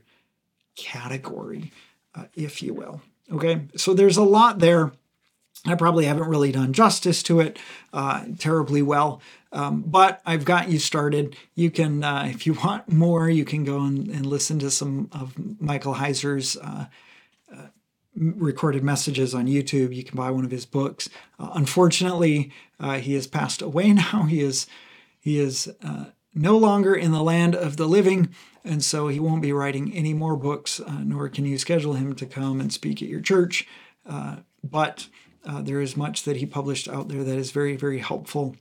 category, 0.76 1.72
uh, 2.16 2.26
if 2.36 2.62
you 2.62 2.74
will. 2.74 3.02
Okay, 3.32 3.68
so 3.76 3.94
there's 3.94 4.18
a 4.18 4.24
lot 4.24 4.60
there. 4.60 4.92
I 5.66 5.76
probably 5.76 6.06
haven't 6.06 6.28
really 6.28 6.52
done 6.52 6.74
justice 6.74 7.22
to 7.24 7.39
it 7.39 7.60
uh, 7.94 8.26
terribly 8.39 8.82
well, 8.82 9.22
um, 9.52 9.84
but 9.86 10.22
I've 10.26 10.44
got 10.44 10.70
you 10.70 10.80
started. 10.80 11.36
You 11.56 11.70
can, 11.70 12.04
uh, 12.04 12.28
if 12.30 12.48
you 12.48 12.54
want 12.54 12.92
more, 12.92 13.30
you 13.30 13.46
can 13.46 13.64
go 13.64 13.82
and, 13.82 14.08
and 14.08 14.26
listen 14.26 14.58
to 14.60 14.72
some 14.72 15.10
of 15.12 15.34
Michael 15.60 15.96
Heiser's 15.96 16.58
uh, 16.58 16.88
recorded 18.16 18.84
messages 18.84 19.34
on 19.34 19.48
YouTube. 19.48 19.96
You 19.96 20.04
can 20.04 20.18
buy 20.18 20.32
one 20.32 20.46
of 20.46 20.52
his 20.52 20.66
books. 20.66 21.10
Uh, 21.39 21.52
unfortunately, 21.54 22.52
uh, 22.80 23.00
he 23.00 23.14
has 23.14 23.28
passed 23.28 23.62
away 23.62 23.94
now. 23.94 24.24
He 24.24 24.42
is 24.42 24.68
he 25.20 25.39
is 25.39 25.72
uh, 25.84 26.06
no 26.34 26.57
longer 26.57 26.95
in 26.95 27.11
the 27.11 27.23
land 27.23 27.55
of 27.55 27.77
the 27.77 27.88
living, 27.88 28.29
and 28.63 28.84
so 28.84 29.07
he 29.07 29.19
won't 29.19 29.41
be 29.41 29.53
writing 29.53 29.93
any 29.93 30.13
more 30.13 30.36
books. 30.36 30.79
Uh, 30.79 30.99
nor 31.03 31.29
can 31.29 31.45
you 31.45 31.57
schedule 31.57 31.93
him 31.93 32.15
to 32.15 32.25
come 32.25 32.61
and 32.61 32.71
speak 32.71 33.01
at 33.01 33.09
your 33.09 33.21
church. 33.21 33.67
Uh, 34.05 34.38
but 34.63 35.07
uh, 35.45 35.61
there 35.61 35.82
is 35.82 35.97
much 35.97 36.23
that 36.23 36.38
he 36.38 36.45
published 36.45 36.88
out 36.88 37.07
there 37.07 37.23
that 37.23 37.38
is 37.38 37.51
very 37.51 37.75
very 37.75 37.99
helpful. 37.99 38.55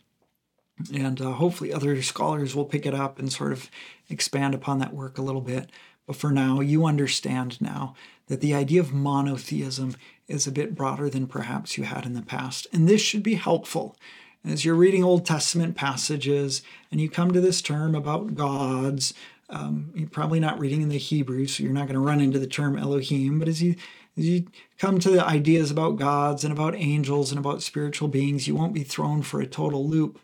And 0.95 1.19
hopefully, 1.19 1.75
other 1.75 2.01
scholars 2.03 2.55
will 2.55 2.65
pick 2.65 2.87
it 2.87 2.95
up 2.95 3.19
and 3.19 3.31
sort 3.31 3.53
of 3.53 3.71
expand 4.09 4.55
upon 4.55 4.79
that 4.79 4.95
work 4.95 5.19
a 5.19 5.23
little 5.23 5.43
bit. 5.43 5.69
But 6.07 6.17
for 6.17 6.33
now, 6.33 6.61
you 6.61 6.87
understand 6.87 7.61
now 7.61 7.95
that 8.27 8.41
the 8.41 8.55
idea 8.55 8.81
of 8.81 8.93
monotheism 8.93 9.95
is 10.27 10.47
a 10.47 10.53
bit 10.53 10.75
broader 10.75 11.11
than 11.11 11.27
perhaps 11.27 11.77
you 11.77 11.85
had 11.85 12.07
in 12.07 12.15
the 12.15 12.23
past. 12.23 12.67
And 12.73 12.89
this 12.89 13.01
should 13.01 13.23
be 13.23 13.35
helpful. 13.35 13.97
As 14.45 14.65
you're 14.65 14.75
reading 14.75 15.05
Old 15.05 15.27
Testament 15.27 15.77
passages 15.77 16.63
and 16.91 17.01
you 17.01 17.11
come 17.11 17.33
to 17.33 17.41
this 17.41 17.61
term 17.61 17.95
about 17.95 18.35
gods, 18.35 19.13
um, 19.51 19.93
you're 19.95 20.09
probably 20.09 20.41
not 20.41 20.59
reading 20.59 20.81
in 20.81 20.89
the 20.89 20.99
Hebrew, 20.99 21.47
so 21.47 21.63
you're 21.63 21.73
not 21.73 21.87
going 21.87 21.95
to 21.95 22.01
run 22.01 22.21
into 22.21 22.39
the 22.39 22.47
term 22.47 22.79
Elohim. 22.79 23.39
But 23.39 23.49
as 23.49 23.63
you 23.63 23.77
as 24.17 24.27
you 24.27 24.47
come 24.79 24.99
to 24.99 25.11
the 25.11 25.25
ideas 25.25 25.71
about 25.71 25.97
gods 25.97 26.43
and 26.43 26.53
about 26.53 26.75
angels 26.75 27.31
and 27.31 27.39
about 27.39 27.63
spiritual 27.63 28.09
beings, 28.09 28.49
you 28.49 28.55
won't 28.55 28.75
be 28.75 28.83
thrown 28.83 29.23
for 29.23 29.41
a 29.41 29.47
total 29.47 29.87
loop 29.89 30.19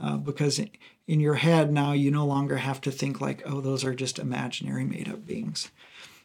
uh, 0.00 0.16
because 0.16 0.60
in 1.06 1.20
your 1.20 1.34
head 1.34 1.72
now 1.72 1.92
you 1.92 2.10
no 2.10 2.26
longer 2.26 2.58
have 2.58 2.80
to 2.82 2.90
think 2.90 3.20
like, 3.20 3.42
oh, 3.46 3.60
those 3.60 3.84
are 3.84 3.94
just 3.94 4.18
imaginary 4.18 4.84
made 4.84 5.08
up 5.08 5.26
beings. 5.26 5.70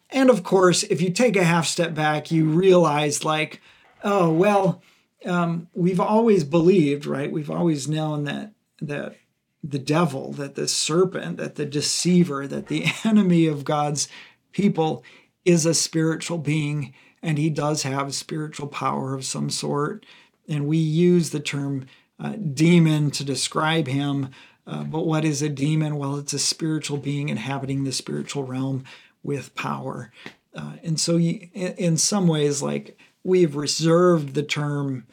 And 0.10 0.30
of 0.30 0.44
course, 0.44 0.84
if 0.84 1.02
you 1.02 1.10
take 1.10 1.36
a 1.36 1.44
half 1.44 1.66
step 1.66 1.94
back, 1.94 2.32
you 2.32 2.46
realize, 2.46 3.26
like, 3.26 3.62
oh, 4.04 4.32
well, 4.32 4.82
um, 5.26 5.68
we've 5.74 6.00
always 6.00 6.44
believed, 6.44 7.06
right? 7.06 7.32
We've 7.32 7.52
always 7.52 7.88
known 7.88 8.26
that 8.26 8.54
that 8.82 9.16
the 9.64 9.80
devil, 9.80 10.34
that 10.34 10.56
the 10.56 10.68
serpent, 10.68 11.38
that 11.38 11.56
the 11.56 11.66
deceiver, 11.66 12.48
that 12.48 12.68
the 12.68 12.86
enemy 13.04 13.48
of 13.48 13.64
God's 13.64 14.08
people 14.52 15.04
is 15.46 15.66
a 15.66 15.74
spiritual 15.74 16.38
being 16.38 16.94
and 17.22 17.38
he 17.38 17.50
does 17.50 17.84
have 17.84 18.14
spiritual 18.14 18.68
power 18.68 19.14
of 19.14 19.24
some 19.24 19.50
sort. 19.50 20.06
And 20.48 20.68
we 20.68 20.78
use 20.78 21.30
the 21.30 21.40
term 21.40 21.86
uh, 22.20 22.34
demon 22.34 23.12
to 23.12 23.24
describe 23.24 23.88
him. 23.88 24.30
Uh, 24.68 24.84
but 24.84 25.06
what 25.06 25.24
is 25.24 25.42
a 25.42 25.50
demon? 25.50 25.96
Well, 25.96 26.18
it's 26.18 26.34
a 26.34 26.40
spiritual 26.40 26.98
being 26.98 27.30
inhabiting 27.30 27.86
the 27.86 27.94
spiritual 27.94 28.44
realm 28.44 28.84
with 29.24 29.56
power. 29.56 30.12
Uh, 30.54 30.74
and 30.84 31.00
so, 31.00 31.16
you, 31.16 31.50
in 31.54 31.96
some 31.98 32.28
ways, 32.28 32.62
like 32.62 32.98
we've 33.24 33.56
reserved 33.56 34.34
the 34.34 34.44
term 34.44 35.06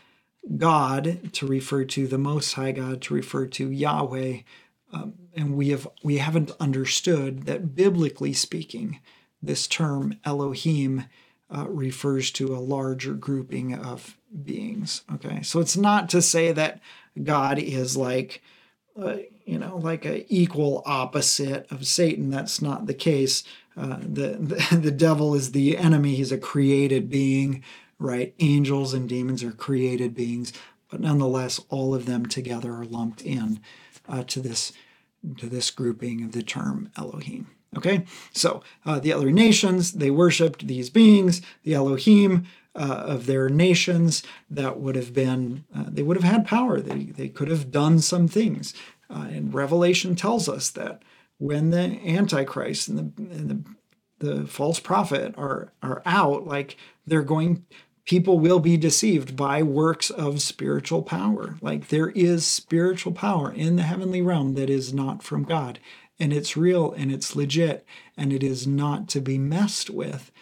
God 0.57 1.33
to 1.35 1.47
refer 1.47 1.85
to 1.85 2.07
the 2.07 2.19
Most 2.19 2.55
High 2.55 2.73
God, 2.73 3.03
to 3.03 3.15
refer 3.15 3.47
to 3.47 3.71
Yahweh, 3.71 4.39
um, 4.93 5.15
and 5.35 5.57
we 5.57 5.69
have 5.69 5.87
we 6.03 6.19
haven't 6.19 6.51
understood 6.59 7.47
that 7.47 7.75
biblically 7.75 8.33
speaking, 8.33 9.01
this 9.43 9.67
term 9.67 10.17
Elohim 10.25 11.05
uh, 11.55 11.67
refers 11.69 12.31
to 12.33 12.55
a 12.55 12.59
larger 12.59 13.15
grouping 13.15 13.75
of 13.75 14.17
beings. 14.45 15.03
Okay, 15.15 15.43
so 15.43 15.61
it's 15.61 15.77
not 15.77 16.09
to 16.11 16.23
say 16.23 16.53
that 16.53 16.81
God 17.23 17.59
is 17.59 17.97
like. 17.97 18.43
Uh, 19.01 19.19
you 19.47 19.59
know, 19.59 19.79
like 19.79 20.05
an 20.05 20.25
equal 20.29 20.83
opposite 20.87 21.67
of 21.73 21.85
Satan. 21.85 22.31
That's 22.31 22.63
not 22.63 22.87
the 22.87 22.95
case. 22.95 23.43
Uh, 23.77 23.99
the, 24.01 24.37
the 24.39 24.77
the 24.83 24.91
devil 24.91 25.35
is 25.35 25.51
the 25.53 25.77
enemy. 25.77 26.15
He's 26.15 26.33
a 26.33 26.39
created 26.39 27.11
being, 27.11 27.65
right? 28.01 28.35
Angels 28.41 28.93
and 28.93 29.09
demons 29.09 29.45
are 29.45 29.53
created 29.53 30.15
beings, 30.15 30.53
but 30.91 31.01
nonetheless, 31.01 31.61
all 31.69 31.95
of 31.95 32.07
them 32.07 32.27
together 32.27 32.73
are 32.73 32.85
lumped 32.85 33.23
in 33.23 33.61
uh, 34.09 34.25
to 34.25 34.41
this 34.41 34.73
to 35.37 35.47
this 35.47 35.71
grouping 35.71 36.25
of 36.25 36.33
the 36.33 36.43
term 36.43 36.91
Elohim. 36.97 37.49
Okay, 37.77 38.05
so 38.33 38.63
uh, 38.85 38.99
the 38.99 39.13
other 39.13 39.31
nations 39.31 39.93
they 39.93 40.11
worshipped 40.11 40.67
these 40.67 40.91
beings, 40.91 41.41
the 41.63 41.75
Elohim. 41.75 42.47
Uh, 42.73 43.03
of 43.05 43.27
their 43.27 43.49
nations 43.49 44.23
that 44.49 44.79
would 44.79 44.95
have 44.95 45.13
been 45.13 45.65
uh, 45.75 45.87
they 45.89 46.05
would 46.05 46.17
have 46.17 46.33
had 46.33 46.47
power 46.47 46.81
they, 46.81 47.07
they 47.07 47.29
could 47.29 47.49
have 47.49 47.73
done 47.73 47.99
some 47.99 48.29
things 48.29 48.73
uh, 49.11 49.27
and 49.29 49.53
revelation 49.53 50.15
tells 50.15 50.49
us 50.49 50.71
that 50.71 51.03
when 51.39 51.71
the 51.71 51.99
Antichrist 52.07 52.89
and 52.89 52.99
the, 52.99 53.23
and 53.23 53.51
the, 54.19 54.27
the 54.27 54.47
false 54.47 54.79
prophet 54.79 55.35
are, 55.37 55.73
are 55.83 56.03
out, 56.05 56.47
like 56.47 56.77
they're 57.07 57.23
going, 57.23 57.65
people 58.11 58.41
will 58.41 58.59
be 58.59 58.77
deceived 58.77 59.37
by 59.37 59.63
works 59.63 60.11
of 60.11 60.43
spiritual 60.43 61.01
power. 61.01 61.55
Like 61.61 61.87
there 61.89 62.09
is 62.09 62.45
spiritual 62.45 63.13
power 63.13 63.53
in 63.53 63.77
the 63.77 63.85
heavenly 63.85 64.21
realm 64.21 64.55
that 64.55 64.69
is 64.69 64.93
not 64.93 65.23
from 65.23 65.45
God. 65.45 65.79
And 66.19 66.33
it's 66.33 66.57
real 66.57 66.91
and 66.91 67.13
it's 67.13 67.37
legit 67.37 67.87
and 68.17 68.33
it 68.33 68.43
is 68.43 68.67
not 68.67 69.07
to 69.11 69.21
be 69.21 69.39
messed 69.39 69.91
with. 69.91 70.33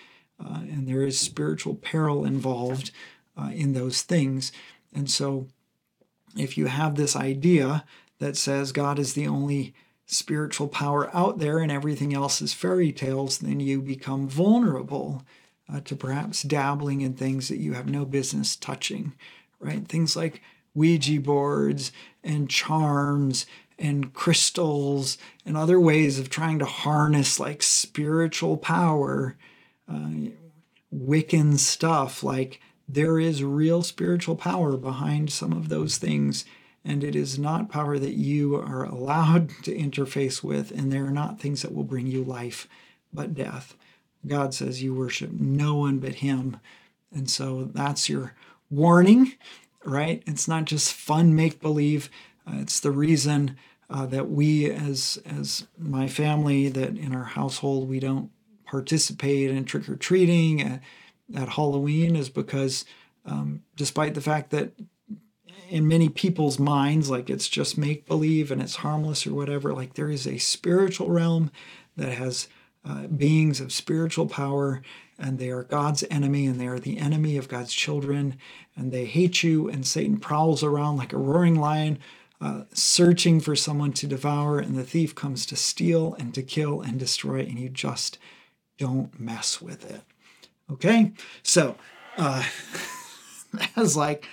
Uh, 0.42 0.60
and 0.60 0.88
there 0.88 1.02
is 1.02 1.20
spiritual 1.20 1.74
peril 1.74 2.24
involved 2.24 2.90
uh, 3.36 3.50
in 3.52 3.74
those 3.74 4.00
things. 4.00 4.50
And 4.94 5.10
so, 5.10 5.48
if 6.38 6.56
you 6.56 6.68
have 6.68 6.94
this 6.94 7.14
idea 7.14 7.84
that 8.18 8.38
says 8.38 8.72
God 8.72 8.98
is 8.98 9.12
the 9.12 9.26
only 9.26 9.74
spiritual 10.06 10.68
power 10.68 11.14
out 11.14 11.38
there 11.38 11.58
and 11.58 11.70
everything 11.70 12.14
else 12.14 12.40
is 12.40 12.54
fairy 12.54 12.92
tales, 12.92 13.40
then 13.40 13.60
you 13.60 13.82
become 13.82 14.26
vulnerable 14.26 15.22
uh, 15.72 15.80
to 15.80 15.94
perhaps 15.96 16.42
dabbling 16.42 17.00
in 17.00 17.14
things 17.14 17.48
that 17.48 17.58
you 17.58 17.74
have 17.74 17.88
no 17.88 18.04
business 18.04 18.56
touching, 18.56 19.14
right? 19.60 19.86
Things 19.86 20.16
like 20.16 20.42
Ouija 20.74 21.20
boards 21.20 21.92
and 22.22 22.48
charms 22.48 23.46
and 23.78 24.12
crystals 24.12 25.18
and 25.44 25.56
other 25.56 25.78
ways 25.78 26.18
of 26.18 26.30
trying 26.30 26.58
to 26.58 26.64
harness 26.64 27.38
like 27.38 27.62
spiritual 27.62 28.56
power, 28.56 29.36
uh, 29.88 30.10
Wiccan 30.94 31.58
stuff. 31.58 32.22
Like 32.22 32.60
there 32.88 33.18
is 33.18 33.44
real 33.44 33.82
spiritual 33.82 34.36
power 34.36 34.76
behind 34.76 35.30
some 35.30 35.52
of 35.52 35.68
those 35.68 35.98
things. 35.98 36.44
And 36.84 37.04
it 37.04 37.14
is 37.14 37.38
not 37.38 37.68
power 37.68 37.98
that 37.98 38.14
you 38.14 38.56
are 38.56 38.84
allowed 38.84 39.50
to 39.64 39.76
interface 39.76 40.42
with, 40.42 40.70
and 40.70 40.90
they 40.90 40.98
are 40.98 41.10
not 41.10 41.38
things 41.38 41.62
that 41.62 41.74
will 41.74 41.84
bring 41.84 42.06
you 42.06 42.24
life, 42.24 42.66
but 43.12 43.34
death. 43.34 43.76
God 44.26 44.54
says 44.54 44.82
you 44.82 44.94
worship 44.94 45.30
no 45.32 45.74
one 45.74 45.98
but 45.98 46.16
Him. 46.16 46.58
And 47.14 47.30
so 47.30 47.64
that's 47.64 48.08
your 48.08 48.34
warning, 48.70 49.34
right? 49.84 50.22
It's 50.26 50.48
not 50.48 50.64
just 50.64 50.92
fun 50.92 51.34
make 51.34 51.60
believe. 51.60 52.10
Uh, 52.46 52.56
it's 52.56 52.80
the 52.80 52.90
reason 52.90 53.56
uh, 53.90 54.06
that 54.06 54.30
we, 54.30 54.70
as 54.70 55.18
as 55.24 55.66
my 55.78 56.08
family, 56.08 56.68
that 56.68 56.96
in 56.96 57.14
our 57.14 57.24
household 57.24 57.88
we 57.88 58.00
don't 58.00 58.30
participate 58.66 59.50
in 59.50 59.64
trick 59.64 59.88
or 59.88 59.96
treating 59.96 60.60
at, 60.60 60.82
at, 61.34 61.48
Halloween, 61.50 62.14
is 62.14 62.28
because 62.28 62.84
um, 63.24 63.62
despite 63.76 64.14
the 64.14 64.20
fact 64.20 64.50
that 64.50 64.72
in 65.70 65.88
many 65.88 66.08
people's 66.08 66.58
minds, 66.58 67.08
like 67.08 67.30
it's 67.30 67.48
just 67.48 67.78
make 67.78 68.06
believe 68.06 68.50
and 68.50 68.60
it's 68.60 68.76
harmless 68.76 69.26
or 69.26 69.34
whatever, 69.34 69.72
like 69.72 69.94
there 69.94 70.10
is 70.10 70.26
a 70.26 70.38
spiritual 70.38 71.08
realm 71.08 71.50
that 71.96 72.12
has 72.12 72.48
uh, 72.84 73.06
beings 73.06 73.60
of 73.60 73.72
spiritual 73.72 74.26
power 74.26 74.82
and 75.18 75.38
they 75.38 75.50
are 75.50 75.64
God's 75.64 76.04
enemy 76.10 76.46
and 76.46 76.60
they 76.60 76.66
are 76.66 76.78
the 76.78 76.98
enemy 76.98 77.36
of 77.36 77.48
God's 77.48 77.72
children 77.72 78.36
and 78.76 78.92
they 78.92 79.04
hate 79.04 79.42
you 79.42 79.68
and 79.68 79.86
Satan 79.86 80.18
prowls 80.18 80.62
around 80.62 80.96
like 80.96 81.12
a 81.12 81.18
roaring 81.18 81.56
lion 81.56 81.98
uh, 82.40 82.62
searching 82.72 83.40
for 83.40 83.56
someone 83.56 83.92
to 83.92 84.06
devour 84.06 84.58
and 84.58 84.76
the 84.76 84.84
thief 84.84 85.14
comes 85.14 85.44
to 85.46 85.56
steal 85.56 86.14
and 86.14 86.32
to 86.34 86.42
kill 86.42 86.80
and 86.80 86.98
destroy 86.98 87.40
and 87.40 87.58
you 87.58 87.68
just 87.68 88.18
don't 88.78 89.18
mess 89.18 89.60
with 89.60 89.90
it. 89.90 90.02
Okay? 90.70 91.12
So 91.42 91.76
uh 92.16 92.44
that's 93.74 93.96
like 93.96 94.26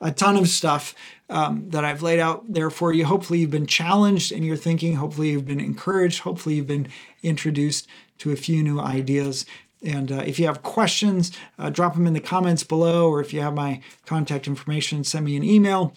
a 0.00 0.10
ton 0.10 0.36
of 0.36 0.48
stuff 0.48 0.94
um, 1.30 1.70
that 1.70 1.84
I've 1.84 2.02
laid 2.02 2.20
out 2.20 2.44
there 2.52 2.70
for 2.70 2.92
you. 2.92 3.04
Hopefully, 3.04 3.38
you've 3.40 3.50
been 3.50 3.66
challenged 3.66 4.32
in 4.32 4.42
your 4.42 4.56
thinking. 4.56 4.96
Hopefully, 4.96 5.30
you've 5.30 5.46
been 5.46 5.60
encouraged. 5.60 6.20
Hopefully, 6.20 6.56
you've 6.56 6.66
been 6.66 6.88
introduced 7.22 7.86
to 8.18 8.32
a 8.32 8.36
few 8.36 8.62
new 8.62 8.80
ideas. 8.80 9.46
And 9.84 10.10
uh, 10.10 10.22
if 10.26 10.38
you 10.38 10.46
have 10.46 10.62
questions, 10.62 11.32
uh, 11.58 11.70
drop 11.70 11.94
them 11.94 12.06
in 12.06 12.14
the 12.14 12.20
comments 12.20 12.64
below, 12.64 13.08
or 13.08 13.20
if 13.20 13.32
you 13.34 13.40
have 13.40 13.54
my 13.54 13.80
contact 14.06 14.46
information, 14.46 15.04
send 15.04 15.24
me 15.26 15.36
an 15.36 15.44
email. 15.44 15.94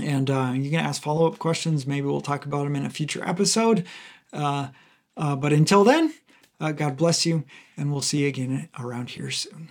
And 0.00 0.30
uh, 0.30 0.52
you 0.54 0.70
can 0.70 0.78
ask 0.78 1.02
follow 1.02 1.26
up 1.26 1.38
questions. 1.38 1.86
Maybe 1.86 2.06
we'll 2.06 2.20
talk 2.20 2.44
about 2.46 2.64
them 2.64 2.76
in 2.76 2.86
a 2.86 2.90
future 2.90 3.26
episode. 3.26 3.84
Uh, 4.32 4.68
uh, 5.16 5.34
but 5.34 5.52
until 5.52 5.82
then, 5.82 6.14
uh, 6.60 6.72
God 6.72 6.96
bless 6.96 7.26
you, 7.26 7.44
and 7.76 7.90
we'll 7.90 8.02
see 8.02 8.18
you 8.18 8.28
again 8.28 8.68
around 8.78 9.10
here 9.10 9.30
soon. 9.30 9.70